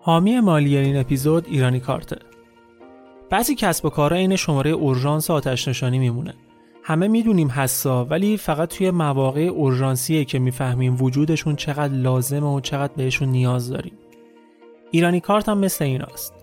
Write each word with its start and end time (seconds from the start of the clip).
حامی 0.00 0.40
مالی 0.40 0.76
این 0.76 0.96
اپیزود 0.96 1.46
ایرانی 1.48 1.80
کارته. 1.80 2.16
بعضی 3.30 3.54
کسب 3.54 3.84
و 3.84 3.90
کارها 3.90 4.18
این 4.18 4.36
شماره 4.36 4.70
اورژانس 4.70 5.30
آتش 5.30 5.68
نشانی 5.68 5.98
میمونه. 5.98 6.34
همه 6.82 7.08
می‌دونیم 7.08 7.50
حسا 7.50 8.04
ولی 8.04 8.36
فقط 8.36 8.68
توی 8.68 8.90
مواقع 8.90 9.40
اورژانسیه 9.40 10.24
که 10.24 10.38
می‌فهمیم 10.38 11.02
وجودشون 11.02 11.56
چقدر 11.56 11.94
لازمه 11.94 12.46
و 12.46 12.60
چقدر 12.60 12.92
بهشون 12.96 13.28
نیاز 13.28 13.70
داریم. 13.70 13.92
ایرانی 14.90 15.20
کارت 15.20 15.48
هم 15.48 15.58
مثل 15.58 15.84
ایناست. 15.84 16.34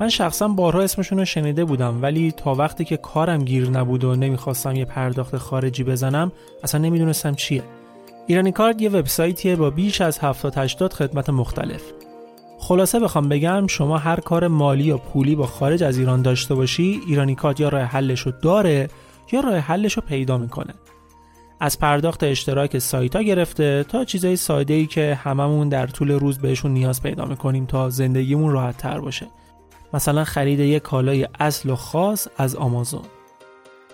من 0.00 0.08
شخصا 0.08 0.48
بارها 0.48 0.82
اسمشون 0.82 1.18
رو 1.18 1.24
شنیده 1.24 1.64
بودم 1.64 2.02
ولی 2.02 2.32
تا 2.32 2.54
وقتی 2.54 2.84
که 2.84 2.96
کارم 2.96 3.44
گیر 3.44 3.70
نبود 3.70 4.04
و 4.04 4.16
نمی‌خواستم 4.16 4.76
یه 4.76 4.84
پرداخت 4.84 5.36
خارجی 5.36 5.84
بزنم 5.84 6.32
اصلا 6.62 6.80
نمی‌دونستم 6.80 7.34
چیه. 7.34 7.62
ایرانی 8.26 8.52
کارت 8.52 8.82
یه 8.82 8.88
وبسایتیه 8.88 9.56
با 9.56 9.70
بیش 9.70 10.00
از 10.00 10.18
70 10.18 10.58
80 10.58 10.92
خدمت 10.92 11.30
مختلف. 11.30 11.82
خلاصه 12.62 13.00
بخوام 13.00 13.28
بگم 13.28 13.66
شما 13.66 13.98
هر 13.98 14.20
کار 14.20 14.48
مالی 14.48 14.84
یا 14.84 14.98
پولی 14.98 15.34
با 15.34 15.46
خارج 15.46 15.82
از 15.82 15.98
ایران 15.98 16.22
داشته 16.22 16.54
باشی 16.54 17.00
ایرانی 17.06 17.34
کارت 17.34 17.60
یا 17.60 17.68
راه 17.68 17.82
حلش 17.82 18.20
رو 18.20 18.32
داره 18.42 18.88
یا 19.32 19.40
راه 19.40 19.56
حلش 19.56 19.92
رو 19.92 20.02
پیدا 20.08 20.38
می‌کنه. 20.38 20.74
از 21.60 21.78
پرداخت 21.78 22.24
اشتراک 22.24 22.78
سایت 22.78 23.16
ها 23.16 23.22
گرفته 23.22 23.84
تا 23.88 24.04
چیزای 24.04 24.36
ساده 24.36 24.74
ای 24.74 24.86
که 24.86 25.18
هممون 25.22 25.68
در 25.68 25.86
طول 25.86 26.10
روز 26.10 26.38
بهشون 26.38 26.70
نیاز 26.70 27.02
پیدا 27.02 27.24
می‌کنیم 27.24 27.66
تا 27.66 27.90
زندگیمون 27.90 28.52
راحت 28.52 28.76
تر 28.76 29.00
باشه. 29.00 29.26
مثلا 29.94 30.24
خرید 30.24 30.60
یک 30.60 30.82
کالای 30.82 31.28
اصل 31.40 31.70
و 31.70 31.76
خاص 31.76 32.28
از 32.36 32.56
آمازون. 32.56 33.02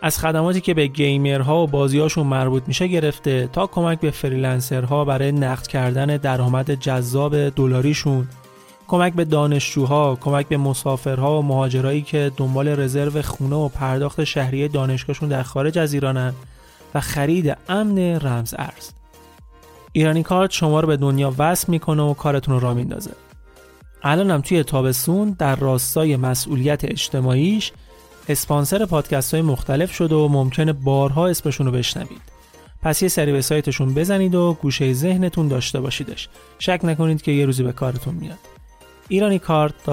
از 0.02 0.18
خدماتی 0.18 0.60
که 0.60 0.74
به 0.74 0.86
گیمرها 0.86 1.62
و 1.62 1.66
بازیاشون 1.66 2.26
مربوط 2.26 2.62
میشه 2.66 2.86
گرفته 2.86 3.48
تا 3.52 3.66
کمک 3.66 4.00
به 4.00 4.10
فریلنسرها 4.10 5.04
برای 5.04 5.32
نقد 5.32 5.66
کردن 5.66 6.06
درآمد 6.06 6.74
جذاب 6.74 7.48
دلاریشون 7.48 8.28
کمک 8.88 9.12
به 9.12 9.24
دانشجوها، 9.24 10.18
کمک 10.20 10.48
به 10.48 10.56
مسافرها 10.56 11.38
و 11.38 11.42
مهاجرایی 11.42 12.02
که 12.02 12.32
دنبال 12.36 12.68
رزرو 12.68 13.22
خونه 13.22 13.56
و 13.56 13.68
پرداخت 13.68 14.24
شهریه 14.24 14.68
دانشگاهشون 14.68 15.28
در 15.28 15.42
خارج 15.42 15.78
از 15.78 15.92
ایرانن 15.92 16.34
و 16.94 17.00
خرید 17.00 17.56
امن 17.68 17.98
رمز 17.98 18.54
ارز. 18.58 18.90
ایرانی 19.92 20.22
کارت 20.22 20.50
شما 20.50 20.80
رو 20.80 20.88
به 20.88 20.96
دنیا 20.96 21.34
وصل 21.38 21.72
می‌کنه 21.72 22.02
و 22.02 22.14
کارتون 22.14 22.54
رو 22.54 22.60
را 22.60 22.74
میندازه. 22.74 23.10
الانم 24.02 24.40
توی 24.40 24.62
تابستون 24.62 25.36
در 25.38 25.56
راستای 25.56 26.16
مسئولیت 26.16 26.84
اجتماعیش 26.84 27.72
اسپانسر 28.28 28.86
پادکست 28.86 29.34
های 29.34 29.42
مختلف 29.42 29.94
شده 29.94 30.14
و 30.14 30.28
ممکنه 30.28 30.72
بارها 30.72 31.28
اسمشون 31.28 31.66
رو 31.66 31.72
بشنوید. 31.72 32.22
پس 32.82 33.02
یه 33.02 33.08
سری 33.08 33.32
به 33.32 33.42
سایتشون 33.42 33.94
بزنید 33.94 34.34
و 34.34 34.56
گوشه 34.62 34.92
ذهنتون 34.92 35.48
داشته 35.48 35.80
باشیدش. 35.80 36.28
شک 36.58 36.80
نکنید 36.84 37.22
که 37.22 37.32
یه 37.32 37.46
روزی 37.46 37.62
به 37.62 37.72
کارتون 37.72 38.14
میاد. 38.14 38.38
ایرانی 39.08 39.38
کارت 39.38 39.88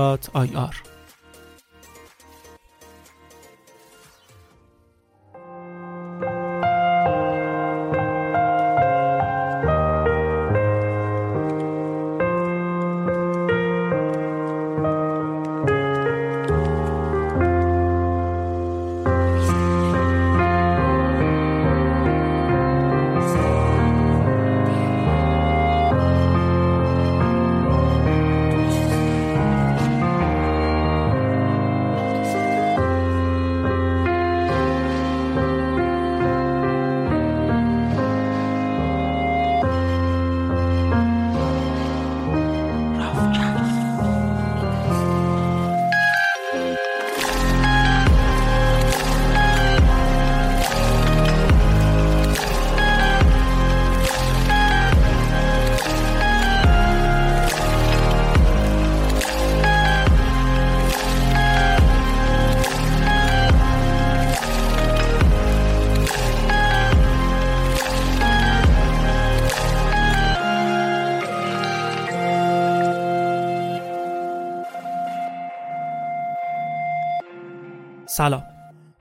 سلام. 78.18 78.44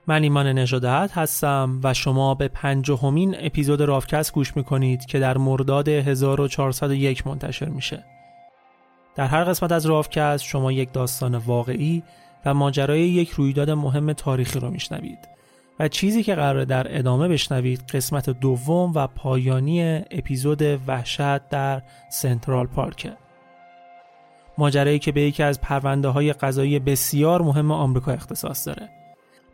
من 0.07 0.23
ایمان 0.23 0.47
نژادهت 0.47 1.17
هستم 1.17 1.79
و 1.83 1.93
شما 1.93 2.35
به 2.35 2.47
پنجاهمین 2.47 3.35
اپیزود 3.39 3.81
رافکست 3.81 4.33
گوش 4.33 4.57
می‌کنید 4.57 5.05
که 5.05 5.19
در 5.19 5.37
مرداد 5.37 5.87
1401 5.87 7.27
منتشر 7.27 7.65
میشه. 7.69 8.03
در 9.15 9.25
هر 9.25 9.43
قسمت 9.43 9.71
از 9.71 9.85
رافکست 9.85 10.43
شما 10.43 10.71
یک 10.71 10.93
داستان 10.93 11.35
واقعی 11.35 12.03
و 12.45 12.53
ماجرای 12.53 12.99
یک 12.99 13.29
رویداد 13.29 13.69
مهم 13.69 14.13
تاریخی 14.13 14.59
رو 14.59 14.69
میشنوید 14.69 15.19
و 15.79 15.87
چیزی 15.87 16.23
که 16.23 16.35
قرار 16.35 16.63
در 16.63 16.97
ادامه 16.99 17.27
بشنوید 17.27 17.81
قسمت 17.93 18.29
دوم 18.29 18.91
و 18.95 19.07
پایانی 19.07 19.81
اپیزود 20.11 20.61
وحشت 20.87 21.49
در 21.49 21.81
سنترال 22.09 22.67
پارکه 22.67 23.13
ماجرایی 24.57 24.99
که 24.99 25.11
به 25.11 25.21
یکی 25.21 25.43
از 25.43 25.61
پرونده 25.61 26.07
های 26.07 26.33
قضایی 26.33 26.79
بسیار 26.79 27.41
مهم 27.41 27.71
آمریکا 27.71 28.11
اختصاص 28.11 28.67
داره. 28.67 28.89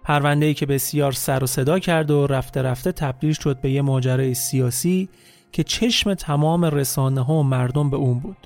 پرونده 0.04 0.46
ای 0.46 0.54
که 0.54 0.66
بسیار 0.66 1.12
سر 1.12 1.44
و 1.44 1.48
صدا 1.48 1.80
کرد 1.80 2.12
و 2.12 2.28
رفته 2.28 2.62
رفته 2.62 2.92
تبدیل 2.92 3.34
شد 3.34 3.62
به 3.62 3.72
یه 3.72 3.82
ماجرای 3.82 4.34
سیاسی 4.34 5.10
که 5.52 5.64
چشم 5.64 6.14
تمام 6.14 6.66
رسانه 6.66 7.22
ها 7.22 7.34
و 7.34 7.44
مردم 7.44 7.90
به 7.90 7.98
اون 7.98 8.20
بود. 8.20 8.38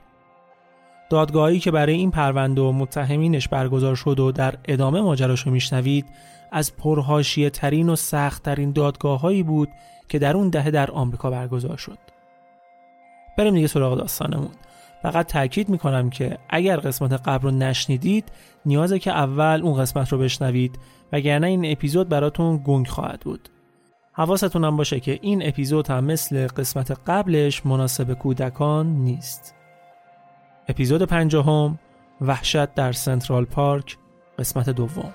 دادگاهی 1.09 1.59
که 1.59 1.71
برای 1.71 1.95
این 1.95 2.11
پرونده 2.11 2.61
و 2.61 2.71
متهمینش 2.71 3.47
برگزار 3.47 3.95
شد 3.95 4.19
و 4.19 4.31
در 4.31 4.55
ادامه 4.65 5.01
ماجراشو 5.01 5.49
میشنوید 5.49 6.05
از 6.51 6.75
پرهاشیه 6.75 7.49
ترین 7.49 7.89
و 7.89 7.95
سخت 7.95 8.43
ترین 8.43 8.71
دادگاه 8.71 9.19
هایی 9.19 9.43
بود 9.43 9.69
که 10.09 10.19
در 10.19 10.37
اون 10.37 10.49
دهه 10.49 10.71
در 10.71 10.91
آمریکا 10.91 11.29
برگزار 11.29 11.77
شد. 11.77 11.97
بریم 13.37 13.53
دیگه 13.53 13.67
سراغ 13.67 13.97
داستانمون. 13.97 14.51
فقط 15.03 15.27
تاکید 15.27 15.69
می‌کنم 15.69 16.09
که 16.09 16.37
اگر 16.49 16.77
قسمت 16.77 17.13
قبل 17.13 17.43
رو 17.43 17.51
نشنیدید 17.51 18.31
نیازه 18.65 18.99
که 18.99 19.11
اول 19.11 19.61
اون 19.63 19.81
قسمت 19.81 20.09
رو 20.09 20.17
بشنوید 20.17 20.79
وگرنه 21.13 21.47
این 21.47 21.71
اپیزود 21.71 22.09
براتون 22.09 22.61
گنگ 22.65 22.87
خواهد 22.87 23.19
بود. 23.19 23.49
حواستون 24.13 24.63
هم 24.63 24.77
باشه 24.77 24.99
که 24.99 25.19
این 25.21 25.47
اپیزود 25.47 25.87
هم 25.87 26.03
مثل 26.03 26.47
قسمت 26.47 26.91
قبلش 27.07 27.65
مناسب 27.65 28.13
کودکان 28.13 28.87
نیست. 28.87 29.55
اپیزود 30.67 31.01
پنجهم 31.01 31.79
وحشت 32.21 32.73
در 32.73 32.91
سنترال 32.91 33.45
پارک 33.45 33.97
قسمت 34.39 34.69
دوم 34.69 35.13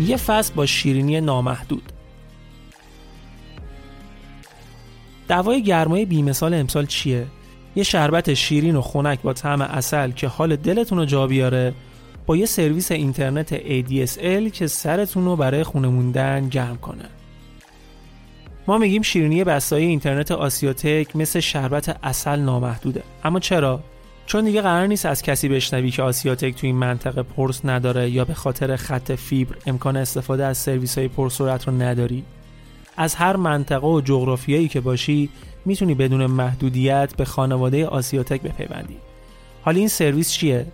یه 0.00 0.16
فصل 0.16 0.54
با 0.54 0.66
شیرینی 0.66 1.20
نامحدود 1.20 1.92
دوای 5.30 5.62
گرمای 5.62 6.04
بیمثال 6.04 6.54
امسال 6.54 6.86
چیه؟ 6.86 7.26
یه 7.76 7.82
شربت 7.82 8.34
شیرین 8.34 8.76
و 8.76 8.80
خنک 8.80 9.22
با 9.22 9.32
طعم 9.32 9.60
اصل 9.60 10.10
که 10.10 10.28
حال 10.28 10.56
دلتون 10.56 10.98
رو 10.98 11.04
جا 11.04 11.26
بیاره 11.26 11.74
با 12.26 12.36
یه 12.36 12.46
سرویس 12.46 12.92
اینترنت 12.92 13.58
ADSL 13.58 14.50
که 14.52 14.66
سرتون 14.66 15.24
رو 15.24 15.36
برای 15.36 15.64
خونه 15.64 15.88
موندن 15.88 16.48
گرم 16.48 16.76
کنه. 16.76 17.04
ما 18.66 18.78
میگیم 18.78 19.02
شیرینی 19.02 19.44
بستای 19.44 19.84
اینترنت 19.84 20.32
آسیاتک 20.32 21.16
مثل 21.16 21.40
شربت 21.40 21.96
اصل 22.02 22.40
نامحدوده. 22.40 23.02
اما 23.24 23.40
چرا؟ 23.40 23.80
چون 24.26 24.44
دیگه 24.44 24.62
قرار 24.62 24.86
نیست 24.86 25.06
از 25.06 25.22
کسی 25.22 25.48
بشنوی 25.48 25.90
که 25.90 26.02
آسیاتک 26.02 26.54
تو 26.54 26.66
این 26.66 26.76
منطقه 26.76 27.22
پرس 27.22 27.60
نداره 27.64 28.10
یا 28.10 28.24
به 28.24 28.34
خاطر 28.34 28.76
خط 28.76 29.12
فیبر 29.12 29.56
امکان 29.66 29.96
استفاده 29.96 30.44
از 30.44 30.58
سرویس 30.58 30.98
های 30.98 31.08
پرسرعت 31.08 31.68
رو 31.68 31.82
نداری. 31.82 32.24
از 32.96 33.14
هر 33.14 33.36
منطقه 33.36 33.86
و 33.86 34.00
جغرافیایی 34.00 34.68
که 34.68 34.80
باشی 34.80 35.30
می‌تونی 35.64 35.94
بدون 35.94 36.26
محدودیت 36.26 37.16
به 37.16 37.24
خانواده 37.24 37.86
آسیاتک 37.86 38.42
بپیوندی. 38.42 38.96
حالا 39.62 39.78
این 39.78 39.88
سرویس 39.88 40.32
چیه؟ 40.32 40.66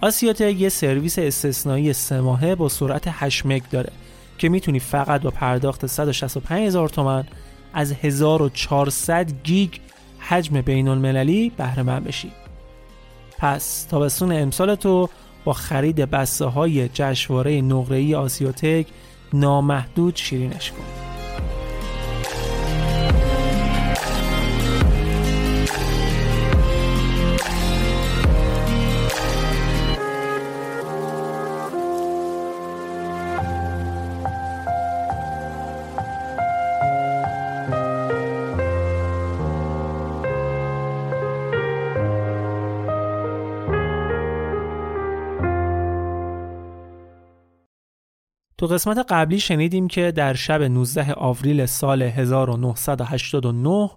آسیاتک 0.00 0.60
یه 0.60 0.68
سرویس 0.68 1.18
استثنایی 1.18 1.92
سه 1.92 2.20
ماهه 2.20 2.54
با 2.54 2.68
سرعت 2.68 3.04
8 3.06 3.46
مگ 3.46 3.62
داره 3.70 3.92
که 4.38 4.48
می‌تونی 4.48 4.78
فقط 4.78 5.22
با 5.22 5.30
پرداخت 5.30 5.86
165 5.86 6.66
هزار 6.66 6.88
تومن 6.88 7.24
از 7.74 7.92
1400 7.92 9.32
گیگ 9.44 9.70
حجم 10.18 10.60
بین 10.60 10.88
المللی 10.88 11.52
بهره 11.56 11.82
من 11.82 12.04
بشی. 12.04 12.32
پس 13.38 13.84
تابستون 13.84 14.32
امسال 14.32 14.74
تو 14.74 15.08
با 15.44 15.52
خرید 15.52 15.96
بسته 15.96 16.44
های 16.44 16.88
جشنواره 16.88 17.60
نقره‌ای 17.60 18.14
آسیاتک 18.14 18.86
نامحدود 19.32 20.16
شیرینش 20.16 20.70
کن. 20.70 21.11
تو 48.62 48.68
قسمت 48.68 49.06
قبلی 49.08 49.40
شنیدیم 49.40 49.88
که 49.88 50.12
در 50.12 50.34
شب 50.34 50.62
19 50.62 51.14
آوریل 51.14 51.66
سال 51.66 52.02
1989 52.02 53.90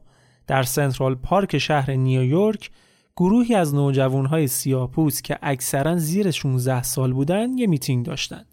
در 0.47 0.63
سنترال 0.63 1.15
پارک 1.15 1.57
شهر 1.57 1.91
نیویورک 1.91 2.71
گروهی 3.15 3.56
از 3.56 3.75
نوجوانهای 3.75 4.47
سیاپوست 4.47 5.21
که 5.21 5.39
اکثرا 5.41 5.97
زیر 5.97 6.31
16 6.31 6.83
سال 6.83 7.13
بودن 7.13 7.57
یه 7.57 7.67
میتینگ 7.67 8.06
داشتن. 8.06 8.45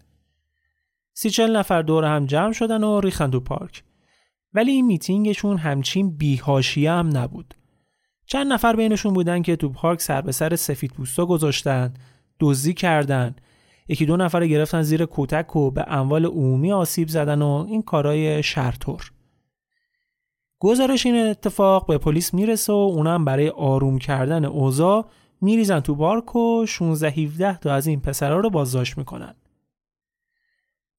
سی 1.13 1.29
چل 1.29 1.55
نفر 1.55 1.81
دور 1.81 2.05
هم 2.05 2.25
جمع 2.25 2.53
شدن 2.53 2.83
و 2.83 2.99
ریختن 2.99 3.31
تو 3.31 3.39
پارک. 3.39 3.83
ولی 4.53 4.71
این 4.71 4.85
میتینگشون 4.85 5.57
همچین 5.57 6.17
بی‌حاشیه 6.17 6.91
هم 6.91 7.17
نبود. 7.17 7.53
چند 8.25 8.53
نفر 8.53 8.75
بینشون 8.75 9.13
بودن 9.13 9.41
که 9.41 9.55
تو 9.55 9.69
پارک 9.69 10.01
سر 10.01 10.21
به 10.21 10.31
سر 10.31 10.55
سفید 10.55 10.91
پوستا 10.91 11.25
گذاشتن، 11.25 11.93
دزدی 12.39 12.73
کردن، 12.73 13.35
یکی 13.87 14.05
دو 14.05 14.17
نفر 14.17 14.47
گرفتن 14.47 14.81
زیر 14.81 15.07
کتک 15.11 15.55
و 15.55 15.71
به 15.71 15.85
اموال 15.87 16.25
عمومی 16.25 16.71
آسیب 16.71 17.07
زدن 17.07 17.41
و 17.41 17.65
این 17.69 17.81
کارای 17.81 18.43
شرطور 18.43 19.11
گزارش 20.59 21.05
این 21.05 21.15
اتفاق 21.15 21.87
به 21.87 21.97
پلیس 21.97 22.33
می‌رسه 22.33 22.73
و 22.73 22.75
اونم 22.75 23.25
برای 23.25 23.49
آروم 23.49 23.97
کردن 23.97 24.45
اوضاع 24.45 25.05
میریزن 25.41 25.79
تو 25.79 25.95
بارک 25.95 26.35
و 26.35 26.65
16 26.65 27.09
17 27.09 27.57
تا 27.57 27.73
از 27.73 27.87
این 27.87 27.99
پسرها 28.01 28.39
رو 28.39 28.49
بازداشت 28.49 28.97
می‌کنن. 28.97 29.35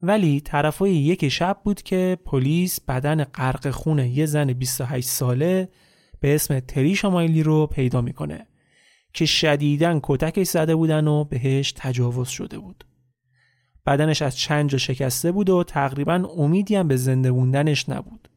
ولی 0.03 0.41
طرفای 0.41 0.93
یک 0.95 1.29
شب 1.29 1.59
بود 1.65 1.83
که 1.83 2.19
پلیس 2.25 2.81
بدن 2.81 3.25
غرق 3.25 3.71
خون 3.71 3.99
یه 3.99 4.27
زن 4.27 4.53
28 4.53 5.09
ساله 5.09 5.69
به 6.21 6.35
اسم 6.35 6.61
تریشا 6.61 7.11
مایلی 7.11 7.43
رو 7.43 7.67
پیدا 7.67 8.01
می‌کنه. 8.01 8.47
که 9.15 9.27
شدیدن 9.27 10.01
کتکش 10.03 10.47
زده 10.47 10.75
بودن 10.77 11.09
و 11.09 11.25
بهش 11.25 11.73
تجاوز 11.77 12.29
شده 12.29 12.59
بود. 12.59 12.85
بدنش 13.87 14.23
از 14.23 14.39
چند 14.39 14.71
جا 14.71 14.79
شکسته 14.79 15.33
بود 15.33 15.51
و 15.51 15.65
تقریبا 15.65 16.15
امیدی 16.37 16.77
هم 16.77 16.89
به 16.89 16.97
زنده 16.97 17.31
موندنش 17.31 17.89
نبود. 17.89 18.29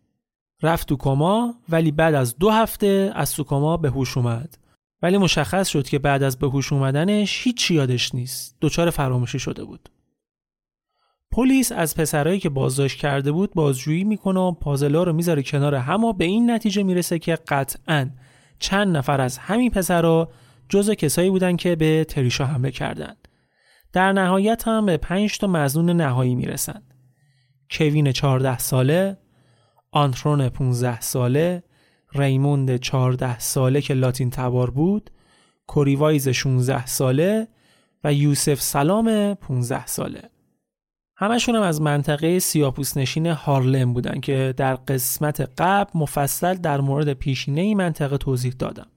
رفت 0.61 0.87
تو 0.87 0.97
کما 0.97 1.55
ولی 1.69 1.91
بعد 1.91 2.15
از 2.15 2.37
دو 2.37 2.49
هفته 2.49 3.11
از 3.15 3.33
تو 3.33 3.43
کما 3.43 3.77
به 3.77 3.89
هوش 3.89 4.17
اومد. 4.17 4.57
ولی 5.01 5.17
مشخص 5.17 5.67
شد 5.67 5.87
که 5.87 5.99
بعد 5.99 6.23
از 6.23 6.39
به 6.39 6.47
هوش 6.47 6.73
اومدنش 6.73 7.41
هیچ 7.43 7.71
یادش 7.71 8.15
نیست. 8.15 8.57
دچار 8.61 8.89
فراموشی 8.89 9.39
شده 9.39 9.63
بود. 9.63 9.89
پلیس 11.31 11.71
از 11.71 11.95
پسرایی 11.95 12.39
که 12.39 12.49
بازداشت 12.49 12.99
کرده 12.99 13.31
بود 13.31 13.53
بازجویی 13.53 14.03
می‌کنه 14.03 14.39
و 14.39 14.51
پازلا 14.51 15.03
رو 15.03 15.13
می‌ذاره 15.13 15.43
کنار 15.43 15.75
هم 15.75 16.03
و 16.03 16.13
به 16.13 16.25
این 16.25 16.51
نتیجه 16.51 16.83
می‌رسه 16.83 17.19
که 17.19 17.35
قطعا 17.47 18.09
چند 18.59 18.97
نفر 18.97 19.21
از 19.21 19.37
همین 19.37 19.71
پسرا 19.71 20.29
جزء 20.69 20.93
کسایی 20.93 21.29
بودن 21.29 21.55
که 21.55 21.75
به 21.75 22.05
تریشا 22.09 22.45
حمله 22.45 22.71
کردند. 22.71 23.27
در 23.93 24.11
نهایت 24.11 24.67
هم 24.67 24.85
به 24.85 24.97
5 24.97 25.37
تا 25.37 25.47
مزنون 25.47 25.89
نهایی 25.89 26.35
می‌رسن. 26.35 26.81
کوین 27.71 28.11
14 28.11 28.57
ساله، 28.57 29.17
آنترون 29.91 30.49
15 30.49 31.01
ساله، 31.01 31.63
ریموند 32.13 32.77
14 32.77 33.39
ساله 33.39 33.81
که 33.81 33.93
لاتین 33.93 34.29
تبار 34.29 34.69
بود، 34.69 35.11
کوریوایز 35.67 36.29
16 36.29 36.85
ساله 36.85 37.47
و 38.03 38.13
یوسف 38.13 38.61
سلام 38.61 39.33
15 39.33 39.85
ساله. 39.85 40.21
همشون 41.15 41.55
هم 41.55 41.61
از 41.61 41.81
منطقه 41.81 42.39
سیاپوس 42.39 42.97
نشین 42.97 43.25
هارلم 43.25 43.93
بودن 43.93 44.19
که 44.19 44.53
در 44.57 44.75
قسمت 44.75 45.49
قبل 45.57 45.91
مفصل 45.95 46.53
در 46.53 46.81
مورد 46.81 47.13
پیشینه 47.13 47.61
این 47.61 47.77
منطقه 47.77 48.17
توضیح 48.17 48.53
دادم. 48.59 48.87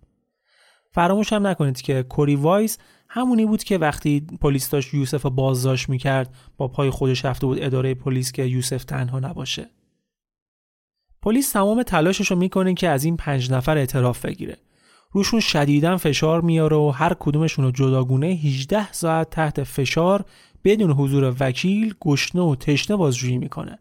فراموش 0.93 1.33
هم 1.33 1.47
نکنید 1.47 1.81
که 1.81 2.03
کوری 2.03 2.37
وایس 2.37 2.79
همونی 3.09 3.47
بود 3.47 3.65
که 3.65 3.79
وقتی 3.79 4.21
پلیس 4.41 4.71
داشت 4.71 4.95
یوسف 4.95 5.27
بازداشت 5.27 5.89
می‌کرد 5.89 6.35
با 6.57 6.69
پای 6.69 6.91
خودش 6.91 7.25
رفته 7.25 7.47
بود 7.47 7.63
اداره 7.63 7.95
پلیس 7.95 8.33
که 8.33 8.43
یوسف 8.43 8.85
تنها 8.85 9.19
نباشه. 9.21 9.71
پلیس 11.23 11.53
تمام 11.53 11.83
تلاشش 11.83 12.31
رو 12.31 12.37
می‌کنه 12.37 12.75
که 12.75 12.89
از 12.89 13.05
این 13.05 13.17
پنج 13.17 13.53
نفر 13.53 13.77
اعتراف 13.79 14.25
بگیره. 14.25 14.57
روشون 15.13 15.41
شدیدا 15.41 15.97
فشار 15.97 16.41
میاره 16.41 16.77
و 16.77 16.91
هر 16.91 17.17
کدومشون 17.21 17.65
رو 17.65 17.71
جداگونه 17.71 18.27
18 18.27 18.93
ساعت 18.93 19.31
تحت 19.31 19.63
فشار 19.63 20.25
بدون 20.65 20.91
حضور 20.91 21.35
وکیل 21.41 21.95
گشنه 22.01 22.43
و 22.43 22.55
تشنه 22.55 22.97
بازجویی 22.97 23.39
می‌کنه. 23.39 23.79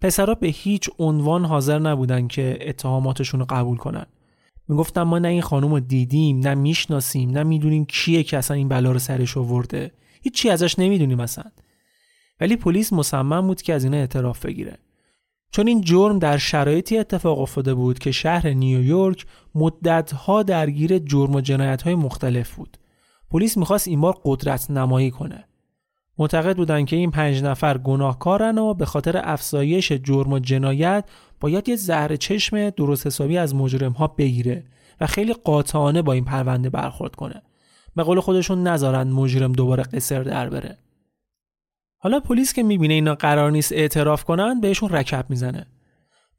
پسرا 0.00 0.34
به 0.34 0.46
هیچ 0.46 0.90
عنوان 0.98 1.44
حاضر 1.44 1.78
نبودن 1.78 2.28
که 2.28 2.58
اتهاماتشون 2.60 3.40
رو 3.40 3.46
قبول 3.50 3.76
کنن. 3.76 4.06
می‌گفتم 4.68 5.02
ما 5.02 5.18
نه 5.18 5.28
این 5.28 5.42
خانم 5.42 5.70
رو 5.70 5.80
دیدیم 5.80 6.38
نه 6.38 6.54
می‌شناسیم 6.54 7.30
نه 7.30 7.42
می‌دونیم 7.42 7.84
کیه 7.84 8.22
که 8.22 8.38
اصلا 8.38 8.56
این 8.56 8.68
بلا 8.68 8.92
رو 8.92 8.98
سرش 8.98 9.36
آورده. 9.36 9.92
هیچی 10.22 10.50
ازش 10.50 10.78
نمی‌دونیم 10.78 11.20
اصلا. 11.20 11.44
ولی 12.40 12.56
پلیس 12.56 12.92
مصمم 12.92 13.46
بود 13.46 13.62
که 13.62 13.74
از 13.74 13.84
اینا 13.84 13.96
اعتراف 13.96 14.46
بگیره. 14.46 14.78
چون 15.50 15.66
این 15.66 15.80
جرم 15.80 16.18
در 16.18 16.36
شرایطی 16.36 16.98
اتفاق 16.98 17.40
افتاده 17.40 17.74
بود 17.74 17.98
که 17.98 18.12
شهر 18.12 18.48
نیویورک 18.48 19.26
مدتها 19.54 20.42
درگیر 20.42 20.98
جرم 20.98 21.34
و 21.34 21.40
جنایت 21.40 21.82
های 21.82 21.94
مختلف 21.94 22.54
بود. 22.54 22.78
پلیس 23.30 23.56
می‌خواست 23.56 23.88
این 23.88 24.00
بار 24.00 24.18
قدرت 24.24 24.70
نمایی 24.70 25.10
کنه. 25.10 25.44
معتقد 26.18 26.56
بودن 26.56 26.84
که 26.84 26.96
این 26.96 27.10
پنج 27.10 27.42
نفر 27.42 27.78
گناهکارن 27.78 28.58
و 28.58 28.74
به 28.74 28.84
خاطر 28.84 29.20
افزایش 29.24 29.92
جرم 29.92 30.32
و 30.32 30.38
جنایت 30.38 31.04
باید 31.40 31.68
یه 31.68 31.76
زهر 31.76 32.16
چشم 32.16 32.70
درست 32.70 33.06
حسابی 33.06 33.38
از 33.38 33.54
مجرم 33.54 33.92
ها 33.92 34.06
بگیره 34.06 34.64
و 35.00 35.06
خیلی 35.06 35.32
قاطعانه 35.32 36.02
با 36.02 36.12
این 36.12 36.24
پرونده 36.24 36.70
برخورد 36.70 37.14
کنه. 37.14 37.42
به 37.96 38.02
قول 38.02 38.20
خودشون 38.20 38.62
نذارن 38.62 39.10
مجرم 39.10 39.52
دوباره 39.52 39.82
قصر 39.82 40.22
در 40.22 40.48
بره. 40.48 40.78
حالا 41.98 42.20
پلیس 42.20 42.52
که 42.52 42.62
می‌بینه 42.62 42.94
اینا 42.94 43.14
قرار 43.14 43.50
نیست 43.50 43.72
اعتراف 43.72 44.24
کنن 44.24 44.60
بهشون 44.60 44.88
رکب 44.88 45.26
می‌زنه. 45.28 45.66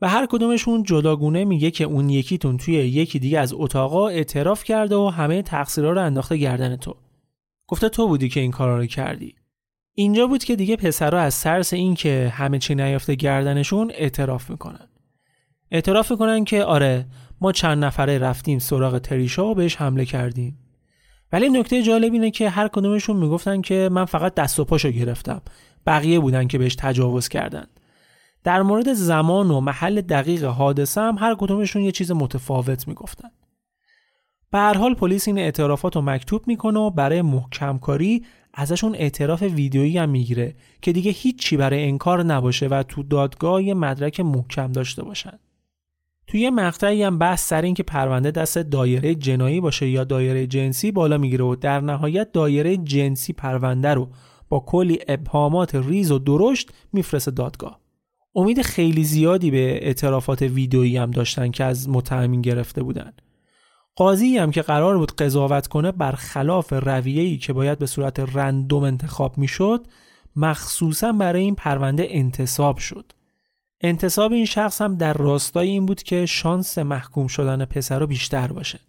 و 0.02 0.10
هر 0.10 0.26
کدومشون 0.26 0.84
جداگونه 0.84 1.46
میگه 1.46 1.72
که 1.72 1.84
اون 1.84 2.10
یکیتون 2.10 2.58
توی 2.58 2.74
یکی 2.74 3.20
دیگه 3.20 3.40
از 3.40 3.54
اتاقا 3.54 4.08
اعتراف 4.08 4.64
کرده 4.64 4.96
و 4.96 5.08
همه 5.08 5.42
تقصیرها 5.42 5.92
رو 5.92 6.02
انداخته 6.02 6.38
گردن 6.38 6.76
تو. 6.76 6.96
گفته 7.68 7.90
تو 7.90 8.08
بودی 8.08 8.30
که 8.30 8.40
این 8.40 8.52
کارا 8.52 8.78
رو 8.78 8.86
کردی. 8.86 9.36
اینجا 9.98 10.28
بود 10.28 10.44
که 10.44 10.56
دیگه 10.56 10.76
پسرا 10.76 11.22
از 11.22 11.42
ترس 11.42 11.74
اینکه 11.74 12.34
همه 12.36 12.60
چی 12.60 12.76
نیافته 12.76 13.16
گردنشون 13.16 13.92
اعتراف 13.94 14.50
می‌کنن. 14.50 14.88
اعتراف 15.72 16.12
می‌کنن 16.12 16.44
که 16.44 16.64
آره 16.64 17.06
ما 17.42 17.52
چند 17.52 17.84
نفره 17.84 18.18
رفتیم 18.18 18.60
سراغ 18.60 18.98
تریشا 18.98 19.46
و 19.46 19.56
بهش 19.56 19.76
حمله 19.76 20.06
کردیم. 20.06 20.58
ولی 21.32 21.50
نکته 21.50 21.84
جالب 21.84 22.14
اینه 22.14 22.32
که 22.32 22.50
هر 22.50 22.68
کدومشون 22.68 23.18
می‌گفتن 23.18 23.62
که 23.62 23.90
من 23.92 24.06
فقط 24.06 24.36
دست 24.36 24.60
و 24.60 24.66
پاشو 24.66 24.92
گرفتم. 24.92 25.42
بقیه 25.86 26.20
بودن 26.20 26.48
که 26.48 26.58
بهش 26.58 26.76
تجاوز 26.76 27.28
کردن. 27.28 27.68
در 28.44 28.62
مورد 28.62 28.94
زمان 28.94 29.52
و 29.52 29.60
محل 29.60 30.02
دقیق 30.02 30.44
حادثه 30.44 31.02
هم 31.02 31.18
هر 31.18 31.36
کدومشون 31.36 31.82
یه 31.82 31.92
چیز 31.92 32.12
متفاوت 32.12 32.88
می‌گفتن. 32.88 33.30
به 34.52 34.58
هر 34.58 34.74
حال 34.78 34.94
پلیس 34.94 35.28
این 35.28 35.38
اعترافات 35.38 35.96
رو 35.96 36.02
مکتوب 36.02 36.48
می‌کنه 36.48 36.80
و 36.80 36.90
برای 36.90 37.22
محکم 37.22 37.78
کاری 37.78 38.26
ازشون 38.58 38.96
اعتراف 38.96 39.42
ویدیویی 39.42 39.98
هم 39.98 40.10
می‌گیره 40.10 40.56
که 40.82 40.94
دیگه 40.94 41.12
هیچی 41.12 41.58
برای 41.58 41.84
انکار 41.84 42.24
نباشه 42.24 42.68
و 42.68 42.84
تو 42.84 43.04
دادگاه 43.04 43.64
یه 43.64 43.74
مدرک 43.74 44.20
محکم 44.20 44.72
داشته 44.72 45.04
باشن. 45.04 45.40
توی 46.28 46.40
یه 46.40 46.50
مقطعی 46.50 47.04
هم 47.04 47.18
بحث 47.18 47.48
سر 47.48 47.62
این 47.62 47.74
که 47.74 47.84
پرونده 47.84 48.32
دست 48.32 48.58
دایره 48.58 49.16
جنایی 49.16 49.62
باشه 49.62 49.90
یا 49.90 50.04
دایره 50.04 50.48
جنسی 50.48 50.92
بالا 50.92 51.18
می‌گیره 51.18 51.46
و 51.46 51.56
در 51.56 51.80
نهایت 51.80 52.32
دایره 52.32 52.78
جنسی 52.78 53.34
پرونده 53.34 53.94
رو 53.94 54.10
با 54.50 54.60
کلی 54.60 55.00
ابهامات 55.08 55.76
ریز 55.76 56.12
و 56.12 56.20
درشت 56.20 56.72
میفرسته 56.94 57.32
دادگاه. 57.32 57.80
امید 58.36 58.62
خیلی 58.62 59.04
زیادی 59.04 59.52
به 59.52 59.88
اعترافات 59.88 60.42
ویدیویی 60.42 60.98
هم 60.98 61.12
داشتن 61.12 61.52
که 61.52 61.64
از 61.64 61.90
متهمین 61.90 62.42
گرفته 62.42 62.84
بودن. 62.84 63.14
قاضی 63.96 64.38
هم 64.38 64.52
که 64.52 64.62
قرار 64.62 64.98
بود 64.98 65.16
قضاوت 65.16 65.68
کنه 65.68 65.92
برخلاف 65.92 66.74
رویه‌ای 66.74 67.38
که 67.38 67.54
باید 67.54 67.80
به 67.80 67.86
صورت 67.86 68.20
رندوم 68.20 68.84
انتخاب 68.84 69.38
می‌شد 69.38 69.88
مخصوصا 70.36 71.12
برای 71.12 71.42
این 71.42 71.56
پرونده 71.56 72.08
انتصاب 72.10 72.78
شد. 72.78 73.12
انتصاب 73.82 74.32
این 74.32 74.46
شخص 74.46 74.82
هم 74.82 74.96
در 74.96 75.14
راستای 75.14 75.70
این 75.70 75.86
بود 75.86 76.04
که 76.04 76.26
شانس 76.26 76.78
محکوم 76.78 77.28
شدن 77.28 77.66
پسر 77.66 78.00
رو 78.00 78.08
بیشتر 78.08 78.48
باشه. 78.48 78.80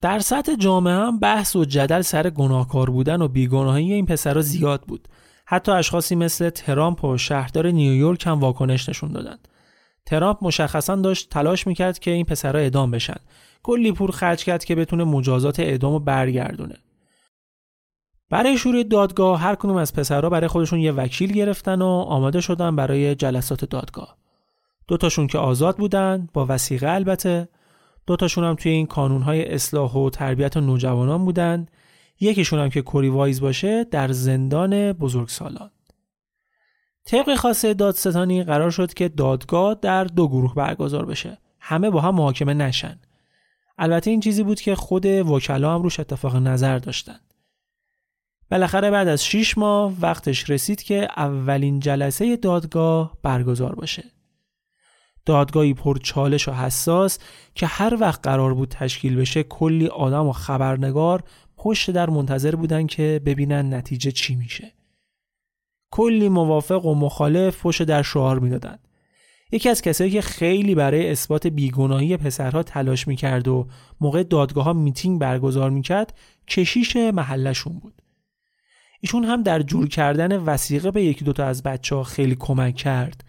در 0.00 0.18
سطح 0.18 0.54
جامعه 0.54 0.94
هم 0.94 1.18
بحث 1.18 1.56
و 1.56 1.64
جدل 1.64 2.02
سر 2.02 2.30
گناهکار 2.30 2.90
بودن 2.90 3.22
و 3.22 3.28
بیگناهی 3.28 3.92
این 3.92 4.06
پسر 4.06 4.40
زیاد 4.40 4.82
بود. 4.82 5.08
حتی 5.46 5.72
اشخاصی 5.72 6.14
مثل 6.14 6.50
ترامپ 6.50 7.04
و 7.04 7.18
شهردار 7.18 7.66
نیویورک 7.66 8.26
هم 8.26 8.40
واکنش 8.40 8.88
نشون 8.88 9.12
دادند 9.12 9.48
ترامپ 10.06 10.44
مشخصا 10.44 10.96
داشت 10.96 11.28
تلاش 11.30 11.66
می‌کرد 11.66 11.98
که 11.98 12.10
این 12.10 12.24
پسرها 12.24 12.62
اعدام 12.62 12.90
بشن. 12.90 13.16
کلی 13.62 13.92
پول 13.92 14.10
خرج 14.10 14.44
کرد 14.44 14.64
که 14.64 14.74
بتونه 14.74 15.04
مجازات 15.04 15.60
اعدام 15.60 15.92
رو 15.92 15.98
برگردونه. 15.98 16.76
برای 18.30 18.58
شروع 18.58 18.82
دادگاه 18.82 19.40
هر 19.40 19.54
کنوم 19.54 19.76
از 19.76 19.92
پسرها 19.92 20.30
برای 20.30 20.48
خودشون 20.48 20.78
یه 20.78 20.92
وکیل 20.92 21.32
گرفتن 21.32 21.82
و 21.82 21.86
آماده 21.86 22.40
شدن 22.40 22.76
برای 22.76 23.14
جلسات 23.14 23.64
دادگاه. 23.64 24.16
دوتاشون 24.88 25.26
که 25.26 25.38
آزاد 25.38 25.76
بودن 25.76 26.28
با 26.32 26.46
وسیقه 26.48 26.90
البته. 26.90 27.48
دوتاشون 28.06 28.44
هم 28.44 28.54
توی 28.54 28.72
این 28.72 28.86
کانونهای 28.86 29.54
اصلاح 29.54 29.92
و 29.92 30.10
تربیت 30.10 30.56
نوجوانان 30.56 31.24
بودن. 31.24 31.66
یکیشون 32.20 32.58
هم 32.58 32.70
که 32.70 32.82
کوری 32.82 33.08
وایز 33.08 33.40
باشه 33.40 33.84
در 33.84 34.12
زندان 34.12 34.92
بزرگسالان. 34.92 35.70
طبق 37.04 37.34
خاصه 37.34 37.74
دادستانی 37.74 38.44
قرار 38.44 38.70
شد 38.70 38.94
که 38.94 39.08
دادگاه 39.08 39.74
در 39.74 40.04
دو 40.04 40.28
گروه 40.28 40.54
برگزار 40.54 41.06
بشه. 41.06 41.38
همه 41.60 41.90
با 41.90 42.00
هم 42.00 42.14
محاکمه 42.14 42.54
نشن. 42.54 43.00
البته 43.78 44.10
این 44.10 44.20
چیزی 44.20 44.42
بود 44.42 44.60
که 44.60 44.74
خود 44.74 45.06
وکلا 45.06 45.74
هم 45.74 45.82
روش 45.82 46.00
اتفاق 46.00 46.36
نظر 46.36 46.78
داشتن. 46.78 47.20
بالاخره 48.50 48.90
بعد 48.90 49.08
از 49.08 49.24
6 49.24 49.58
ماه 49.58 49.92
وقتش 50.00 50.50
رسید 50.50 50.82
که 50.82 51.08
اولین 51.16 51.80
جلسه 51.80 52.36
دادگاه 52.36 53.18
برگزار 53.22 53.74
باشه. 53.74 54.04
دادگاهی 55.26 55.74
پر 55.74 55.98
چالش 55.98 56.48
و 56.48 56.52
حساس 56.52 57.18
که 57.54 57.66
هر 57.66 57.96
وقت 58.00 58.26
قرار 58.26 58.54
بود 58.54 58.68
تشکیل 58.68 59.16
بشه 59.16 59.42
کلی 59.42 59.86
آدم 59.86 60.26
و 60.26 60.32
خبرنگار 60.32 61.22
پشت 61.56 61.90
در 61.90 62.10
منتظر 62.10 62.54
بودن 62.54 62.86
که 62.86 63.20
ببینن 63.26 63.74
نتیجه 63.74 64.10
چی 64.10 64.34
میشه. 64.34 64.72
کلی 65.90 66.28
موافق 66.28 66.86
و 66.86 66.94
مخالف 66.94 67.62
پشت 67.62 67.82
در 67.82 68.02
شعار 68.02 68.38
می‌دادند 68.38 68.88
یکی 69.52 69.68
از 69.68 69.82
کسایی 69.82 70.10
که 70.10 70.20
خیلی 70.20 70.74
برای 70.74 71.10
اثبات 71.10 71.46
بیگناهی 71.46 72.16
پسرها 72.16 72.62
تلاش 72.62 73.08
می‌کرد 73.08 73.48
و 73.48 73.66
موقع 74.00 74.22
دادگاه 74.22 74.64
ها 74.64 74.72
میتینگ 74.72 75.20
برگزار 75.20 75.70
می‌کرد 75.70 76.18
کشیش 76.48 76.96
محلشون 76.96 77.78
بود. 77.78 78.02
ایشون 79.00 79.24
هم 79.24 79.42
در 79.42 79.62
جور 79.62 79.88
کردن 79.88 80.36
وسیقه 80.36 80.90
به 80.90 81.04
یکی 81.04 81.24
دوتا 81.24 81.46
از 81.46 81.62
بچه 81.62 81.96
ها 81.96 82.02
خیلی 82.02 82.36
کمک 82.40 82.74
کرد. 82.74 83.24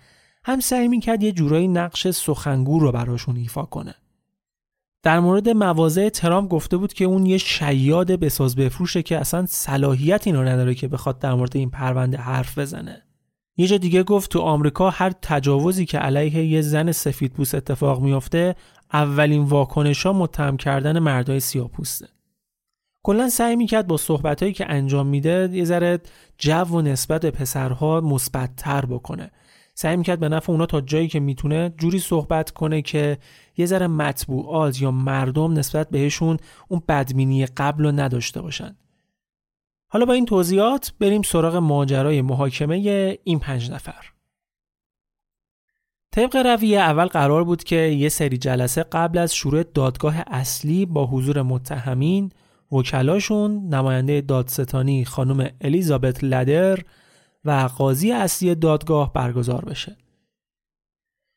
هم 0.46 0.60
سعی 0.60 0.88
می‌کرد 0.88 1.24
یه 1.24 1.32
جورایی 1.32 1.68
نقش 1.68 2.08
سخنگور 2.08 2.82
رو 2.82 2.92
براشون 2.92 3.38
ایفا 3.38 3.64
کنه. 3.64 3.96
در 5.04 5.20
مورد 5.20 5.50
مواضع 5.50 6.10
ترامپ 6.10 6.50
گفته 6.50 6.78
بود 6.78 6.94
که 6.94 7.06
اون 7.06 7.26
یه 7.26 7.38
شیاد 7.38 8.12
بساز 8.12 8.56
بفروشه 8.56 9.04
که 9.04 9.18
اصلا 9.18 9.46
صلاحیت 9.46 10.28
اینو 10.28 10.44
نداره 10.44 10.76
که 10.76 10.88
بخواد 10.88 11.20
در 11.20 11.34
مورد 11.34 11.58
این 11.58 11.70
پرونده 11.70 12.18
حرف 12.18 12.58
بزنه. 12.58 13.03
یه 13.58 13.68
جا 13.68 13.78
دیگه 13.78 14.04
گفت 14.04 14.32
تو 14.32 14.40
آمریکا 14.40 14.90
هر 14.90 15.12
تجاوزی 15.22 15.86
که 15.86 15.98
علیه 15.98 16.46
یه 16.46 16.62
زن 16.62 16.92
سفید 16.92 17.34
پوست 17.34 17.56
اتفاق 17.56 18.02
میافته 18.02 18.56
اولین 18.94 19.44
واکنش 19.44 20.06
ها 20.06 20.14
متهم 20.14 20.58
کردن 20.58 21.00
مردای 21.00 21.40
سیاپوسته. 21.40 22.08
کلا 23.04 23.30
سعی 23.30 23.56
می‌کرد 23.56 23.88
با 23.88 23.98
صحبتهایی 23.98 24.54
که 24.54 24.72
انجام 24.72 25.08
میده 25.08 25.50
یه 25.52 25.66
ذره 25.66 26.00
جو 26.38 26.64
و 26.64 26.82
نسبت 26.82 27.22
به 27.22 27.32
پسرها 27.32 28.02
مثبتتر 28.02 28.86
بکنه. 28.86 29.32
سعی 29.76 29.98
می‌کرد 29.98 30.20
به 30.20 30.30
نفع 30.30 30.52
اونا 30.52 30.66
تا 30.66 30.82
جایی 30.82 31.08
که 31.08 31.20
می‌تونه 31.20 31.74
جوری 31.78 32.00
صحبت 32.00 32.52
کنه 32.52 32.82
که 32.82 33.18
یه 33.58 33.66
ذره 33.66 33.88
مطبوعات 33.88 34.82
یا 34.82 34.92
مردم 34.92 35.54
نسبت 35.54 35.90
بهشون 35.90 36.38
اون 36.68 36.82
بدمینی 36.88 37.46
قبل 37.46 37.84
رو 37.84 37.92
نداشته 37.92 38.42
باشن. 38.42 38.76
حالا 39.94 40.06
با 40.06 40.14
این 40.14 40.26
توضیحات 40.26 40.94
بریم 41.00 41.22
سراغ 41.22 41.56
ماجرای 41.56 42.22
محاکمه 42.22 42.78
این 43.24 43.40
پنج 43.40 43.72
نفر. 43.72 44.06
طبق 46.12 46.36
رویه 46.36 46.80
اول 46.80 47.06
قرار 47.06 47.44
بود 47.44 47.64
که 47.64 47.76
یه 47.76 48.10
سری 48.10 48.38
جلسه 48.38 48.84
قبل 48.84 49.18
از 49.18 49.36
شروع 49.36 49.64
دادگاه 49.64 50.16
اصلی 50.28 50.86
با 50.86 51.06
حضور 51.06 51.42
متهمین 51.42 52.32
وکلاشون 52.72 53.68
نماینده 53.70 54.22
دادستانی 54.22 55.06
خانم 55.06 55.50
الیزابت 55.62 56.24
لدر 56.24 56.80
و 57.46 57.70
قاضی 57.78 58.12
اصلی 58.12 58.56
دادگاه 58.56 59.14
برگزار 59.14 59.66
بشه. 59.66 59.98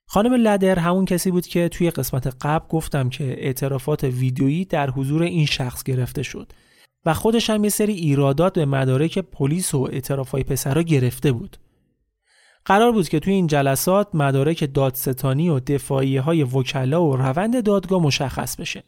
خانم 0.09 0.35
لدر 0.35 0.79
همون 0.79 1.05
کسی 1.05 1.31
بود 1.31 1.47
که 1.47 1.69
توی 1.69 1.91
قسمت 1.91 2.37
قبل 2.41 2.67
گفتم 2.69 3.09
که 3.09 3.25
اعترافات 3.25 4.05
ویدیویی 4.05 4.65
در 4.65 4.91
حضور 4.91 5.23
این 5.23 5.47
شخص 5.47 5.83
گرفته 5.83 6.23
شد 6.23 6.53
و 7.07 7.15
خودش 7.15 7.51
هم 7.51 7.65
یه 7.65 7.71
سری 7.71 7.93
ایرادات 7.93 8.55
به 8.55 8.65
مدارک 8.65 9.19
پلیس 9.19 9.75
و 9.75 9.89
اعترافای 9.93 10.43
پسرها 10.43 10.83
گرفته 10.83 11.33
بود. 11.33 11.57
قرار 12.65 12.93
بود 12.93 13.09
که 13.09 13.21
توی 13.21 13.33
این 13.33 13.47
جلسات 13.47 14.15
مدارک 14.15 14.75
دادستانی 14.75 15.49
و 15.49 15.61
دفاعیه 15.61 16.21
های 16.21 16.43
وکلا 16.43 17.05
و 17.05 17.17
روند 17.17 17.65
دادگاه 17.65 18.03
مشخص 18.03 18.57
بشه. 18.57 18.83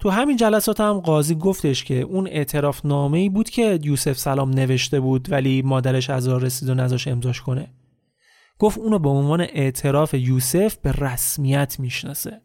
تو 0.00 0.10
همین 0.10 0.36
جلسات 0.36 0.80
هم 0.80 1.00
قاضی 1.00 1.34
گفتش 1.34 1.84
که 1.84 2.00
اون 2.00 2.26
اعتراف 2.26 2.86
نامه 2.86 3.18
ای 3.18 3.28
بود 3.28 3.50
که 3.50 3.78
یوسف 3.82 4.18
سلام 4.18 4.50
نوشته 4.50 5.00
بود 5.00 5.32
ولی 5.32 5.62
مادرش 5.62 6.10
از 6.10 6.28
رسید 6.28 6.68
و 6.68 6.74
نذاش 6.74 7.08
امضاش 7.08 7.40
کنه. 7.40 7.70
گفت 8.58 8.78
اونو 8.78 8.98
به 8.98 9.08
عنوان 9.08 9.40
اعتراف 9.40 10.14
یوسف 10.14 10.76
به 10.76 10.92
رسمیت 10.92 11.80
می‌شناسه. 11.80 12.40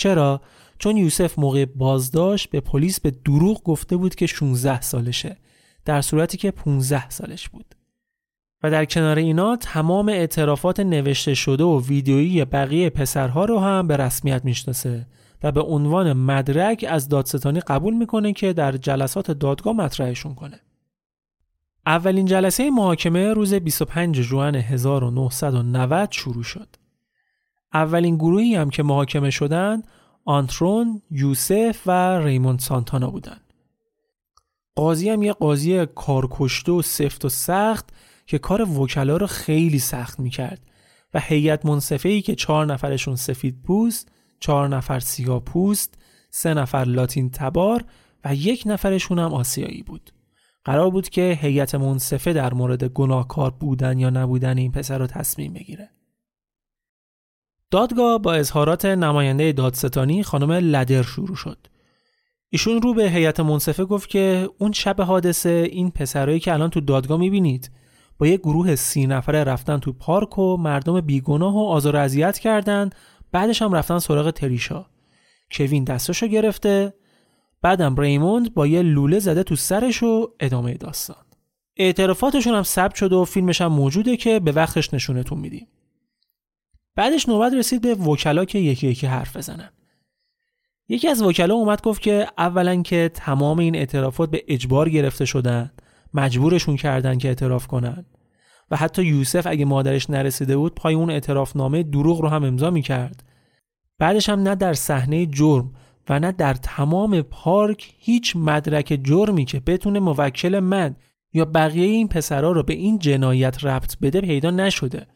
چرا؟ 0.00 0.40
چون 0.78 0.96
یوسف 0.96 1.38
موقع 1.38 1.64
بازداشت 1.64 2.50
به 2.50 2.60
پلیس 2.60 3.00
به 3.00 3.10
دروغ 3.10 3.62
گفته 3.62 3.96
بود 3.96 4.14
که 4.14 4.26
16 4.26 4.80
سالشه 4.80 5.36
در 5.84 6.00
صورتی 6.00 6.36
که 6.38 6.50
15 6.50 7.10
سالش 7.10 7.48
بود 7.48 7.74
و 8.62 8.70
در 8.70 8.84
کنار 8.84 9.18
اینا 9.18 9.56
تمام 9.56 10.08
اعترافات 10.08 10.80
نوشته 10.80 11.34
شده 11.34 11.64
و 11.64 11.82
ویدیویی 11.82 12.44
بقیه 12.44 12.90
پسرها 12.90 13.44
رو 13.44 13.58
هم 13.58 13.86
به 13.86 13.96
رسمیت 13.96 14.44
می‌شناسه 14.44 15.06
و 15.42 15.52
به 15.52 15.60
عنوان 15.60 16.12
مدرک 16.12 16.84
از 16.88 17.08
دادستانی 17.08 17.60
قبول 17.60 17.94
می‌کنه 17.94 18.32
که 18.32 18.52
در 18.52 18.72
جلسات 18.72 19.30
دادگاه 19.30 19.72
مطرحشون 19.72 20.34
کنه 20.34 20.60
اولین 21.86 22.26
جلسه 22.26 22.70
محاکمه 22.70 23.32
روز 23.32 23.54
25 23.54 24.20
ژوئن 24.20 24.54
1990 24.54 26.08
شروع 26.12 26.42
شد. 26.42 26.79
اولین 27.74 28.16
گروهی 28.16 28.54
هم 28.54 28.70
که 28.70 28.82
محاکمه 28.82 29.30
شدند 29.30 29.86
آنترون، 30.24 31.02
یوسف 31.10 31.82
و 31.86 32.18
ریموند 32.18 32.58
سانتانا 32.58 33.10
بودند. 33.10 33.54
قاضی 34.74 35.10
هم 35.10 35.22
یه 35.22 35.32
قاضی 35.32 35.86
کارکشته 35.86 36.72
و 36.72 36.82
سفت 36.82 37.24
و 37.24 37.28
سخت 37.28 37.88
که 38.26 38.38
کار 38.38 38.78
وکلا 38.80 39.16
رو 39.16 39.26
خیلی 39.26 39.78
سخت 39.78 40.20
می‌کرد 40.20 40.60
و 41.14 41.20
هیئت 41.20 41.66
منصفه 41.66 42.08
ای 42.08 42.22
که 42.22 42.34
چهار 42.34 42.66
نفرشون 42.66 43.16
سفید 43.16 43.62
پوست، 43.62 44.08
چهار 44.40 44.68
نفر 44.68 45.00
سیاه 45.00 45.40
پوست، 45.40 45.94
سه 46.30 46.54
نفر 46.54 46.84
لاتین 46.84 47.30
تبار 47.30 47.84
و 48.24 48.34
یک 48.34 48.62
نفرشون 48.66 49.18
هم 49.18 49.34
آسیایی 49.34 49.82
بود. 49.82 50.10
قرار 50.64 50.90
بود 50.90 51.08
که 51.08 51.38
هیئت 51.40 51.74
منصفه 51.74 52.32
در 52.32 52.54
مورد 52.54 52.84
گناهکار 52.84 53.50
بودن 53.50 53.98
یا 53.98 54.10
نبودن 54.10 54.58
این 54.58 54.72
پسر 54.72 54.98
رو 54.98 55.06
تصمیم 55.06 55.52
بگیره. 55.52 55.90
دادگاه 57.70 58.18
با 58.18 58.34
اظهارات 58.34 58.84
نماینده 58.84 59.52
دادستانی 59.52 60.22
خانم 60.22 60.52
لدر 60.52 61.02
شروع 61.02 61.36
شد. 61.36 61.58
ایشون 62.48 62.82
رو 62.82 62.94
به 62.94 63.10
هیئت 63.10 63.40
منصفه 63.40 63.84
گفت 63.84 64.08
که 64.08 64.48
اون 64.58 64.72
شب 64.72 65.00
حادثه 65.00 65.68
این 65.70 65.90
پسرایی 65.90 66.40
که 66.40 66.52
الان 66.52 66.70
تو 66.70 66.80
دادگاه 66.80 67.18
می‌بینید 67.18 67.70
با 68.18 68.26
یه 68.26 68.36
گروه 68.36 68.74
سی 68.74 69.06
نفره 69.06 69.44
رفتن 69.44 69.78
تو 69.78 69.92
پارک 69.92 70.38
و 70.38 70.56
مردم 70.56 71.00
بیگناه 71.00 71.54
و 71.54 71.68
آزار 71.68 71.96
اذیت 71.96 72.38
کردن 72.38 72.90
بعدش 73.32 73.62
هم 73.62 73.72
رفتن 73.72 73.98
سراغ 73.98 74.30
تریشا. 74.30 74.86
کوین 75.52 75.84
دستشو 75.84 76.26
گرفته 76.26 76.94
بعدم 77.62 78.00
ریموند 78.00 78.54
با 78.54 78.66
یه 78.66 78.82
لوله 78.82 79.18
زده 79.18 79.42
تو 79.42 79.56
سرش 79.56 80.02
و 80.02 80.30
ادامه 80.40 80.74
داستان. 80.74 81.24
اعترافاتشون 81.76 82.54
هم 82.54 82.62
ثبت 82.62 82.94
شده 82.94 83.16
و 83.16 83.24
فیلمش 83.24 83.60
هم 83.60 83.72
موجوده 83.72 84.16
که 84.16 84.40
به 84.40 84.52
وقتش 84.52 84.94
نشونتون 84.94 85.38
میدیم. 85.38 85.66
بعدش 86.96 87.28
نوبت 87.28 87.52
رسید 87.54 87.82
به 87.82 87.94
وکلا 87.94 88.44
که 88.44 88.58
یکی 88.58 88.88
یکی 88.88 89.06
حرف 89.06 89.36
بزنن 89.36 89.70
یکی 90.88 91.08
از 91.08 91.22
وکلا 91.22 91.54
اومد 91.54 91.82
گفت 91.82 92.02
که 92.02 92.26
اولا 92.38 92.82
که 92.82 93.10
تمام 93.14 93.58
این 93.58 93.76
اعترافات 93.76 94.30
به 94.30 94.44
اجبار 94.48 94.88
گرفته 94.88 95.24
شدن 95.24 95.70
مجبورشون 96.14 96.76
کردن 96.76 97.18
که 97.18 97.28
اعتراف 97.28 97.66
کنن. 97.66 98.06
و 98.70 98.76
حتی 98.76 99.02
یوسف 99.02 99.46
اگه 99.46 99.64
مادرش 99.64 100.10
نرسیده 100.10 100.56
بود 100.56 100.74
پای 100.74 100.94
اون 100.94 101.10
اعترافنامه 101.10 101.82
دروغ 101.82 102.20
رو 102.20 102.28
هم 102.28 102.44
امضا 102.44 102.70
می‌کرد. 102.70 103.22
بعدش 103.98 104.28
هم 104.28 104.42
نه 104.42 104.54
در 104.54 104.74
صحنه 104.74 105.26
جرم 105.26 105.72
و 106.08 106.20
نه 106.20 106.32
در 106.32 106.54
تمام 106.54 107.22
پارک 107.22 107.94
هیچ 107.98 108.36
مدرک 108.36 109.00
جرمی 109.04 109.44
که 109.44 109.60
بتونه 109.60 110.00
موکل 110.00 110.58
من 110.58 110.96
یا 111.32 111.44
بقیه 111.44 111.86
این 111.86 112.08
پسرا 112.08 112.52
رو 112.52 112.62
به 112.62 112.72
این 112.74 112.98
جنایت 112.98 113.64
ربط 113.64 113.96
بده 113.98 114.20
پیدا 114.20 114.50
نشده. 114.50 115.06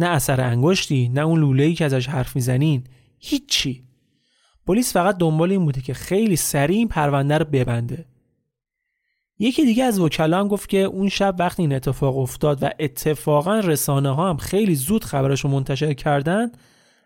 نه 0.00 0.06
اثر 0.06 0.40
انگشتی 0.40 1.08
نه 1.08 1.20
اون 1.20 1.40
لوله‌ای 1.40 1.74
که 1.74 1.84
ازش 1.84 2.08
حرف 2.08 2.36
می‌زنین. 2.36 2.84
هیچی. 3.18 3.84
پلیس 4.66 4.92
فقط 4.92 5.18
دنبال 5.18 5.50
این 5.50 5.64
بوده 5.64 5.80
که 5.80 5.94
خیلی 5.94 6.36
سریع 6.36 6.76
این 6.76 6.88
پرونده 6.88 7.38
رو 7.38 7.44
ببنده. 7.44 8.06
یکی 9.38 9.64
دیگه 9.64 9.84
از 9.84 10.00
وکلا 10.00 10.40
هم 10.40 10.48
گفت 10.48 10.68
که 10.68 10.78
اون 10.78 11.08
شب 11.08 11.36
وقتی 11.38 11.62
این 11.62 11.72
اتفاق 11.72 12.18
افتاد 12.18 12.62
و 12.62 12.70
اتفاقا 12.78 13.58
رسانه 13.58 14.14
ها 14.14 14.30
هم 14.30 14.36
خیلی 14.36 14.74
زود 14.74 15.04
خبرش 15.04 15.40
رو 15.40 15.50
منتشر 15.50 15.92
کردن 15.92 16.52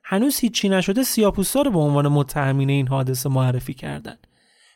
هنوز 0.04 0.38
هیچی 0.38 0.68
نشده 0.68 1.02
سیاپوستا 1.02 1.62
رو 1.62 1.70
به 1.70 1.78
عنوان 1.78 2.08
متهمین 2.08 2.70
این 2.70 2.88
حادثه 2.88 3.28
معرفی 3.28 3.74
کردن. 3.74 4.16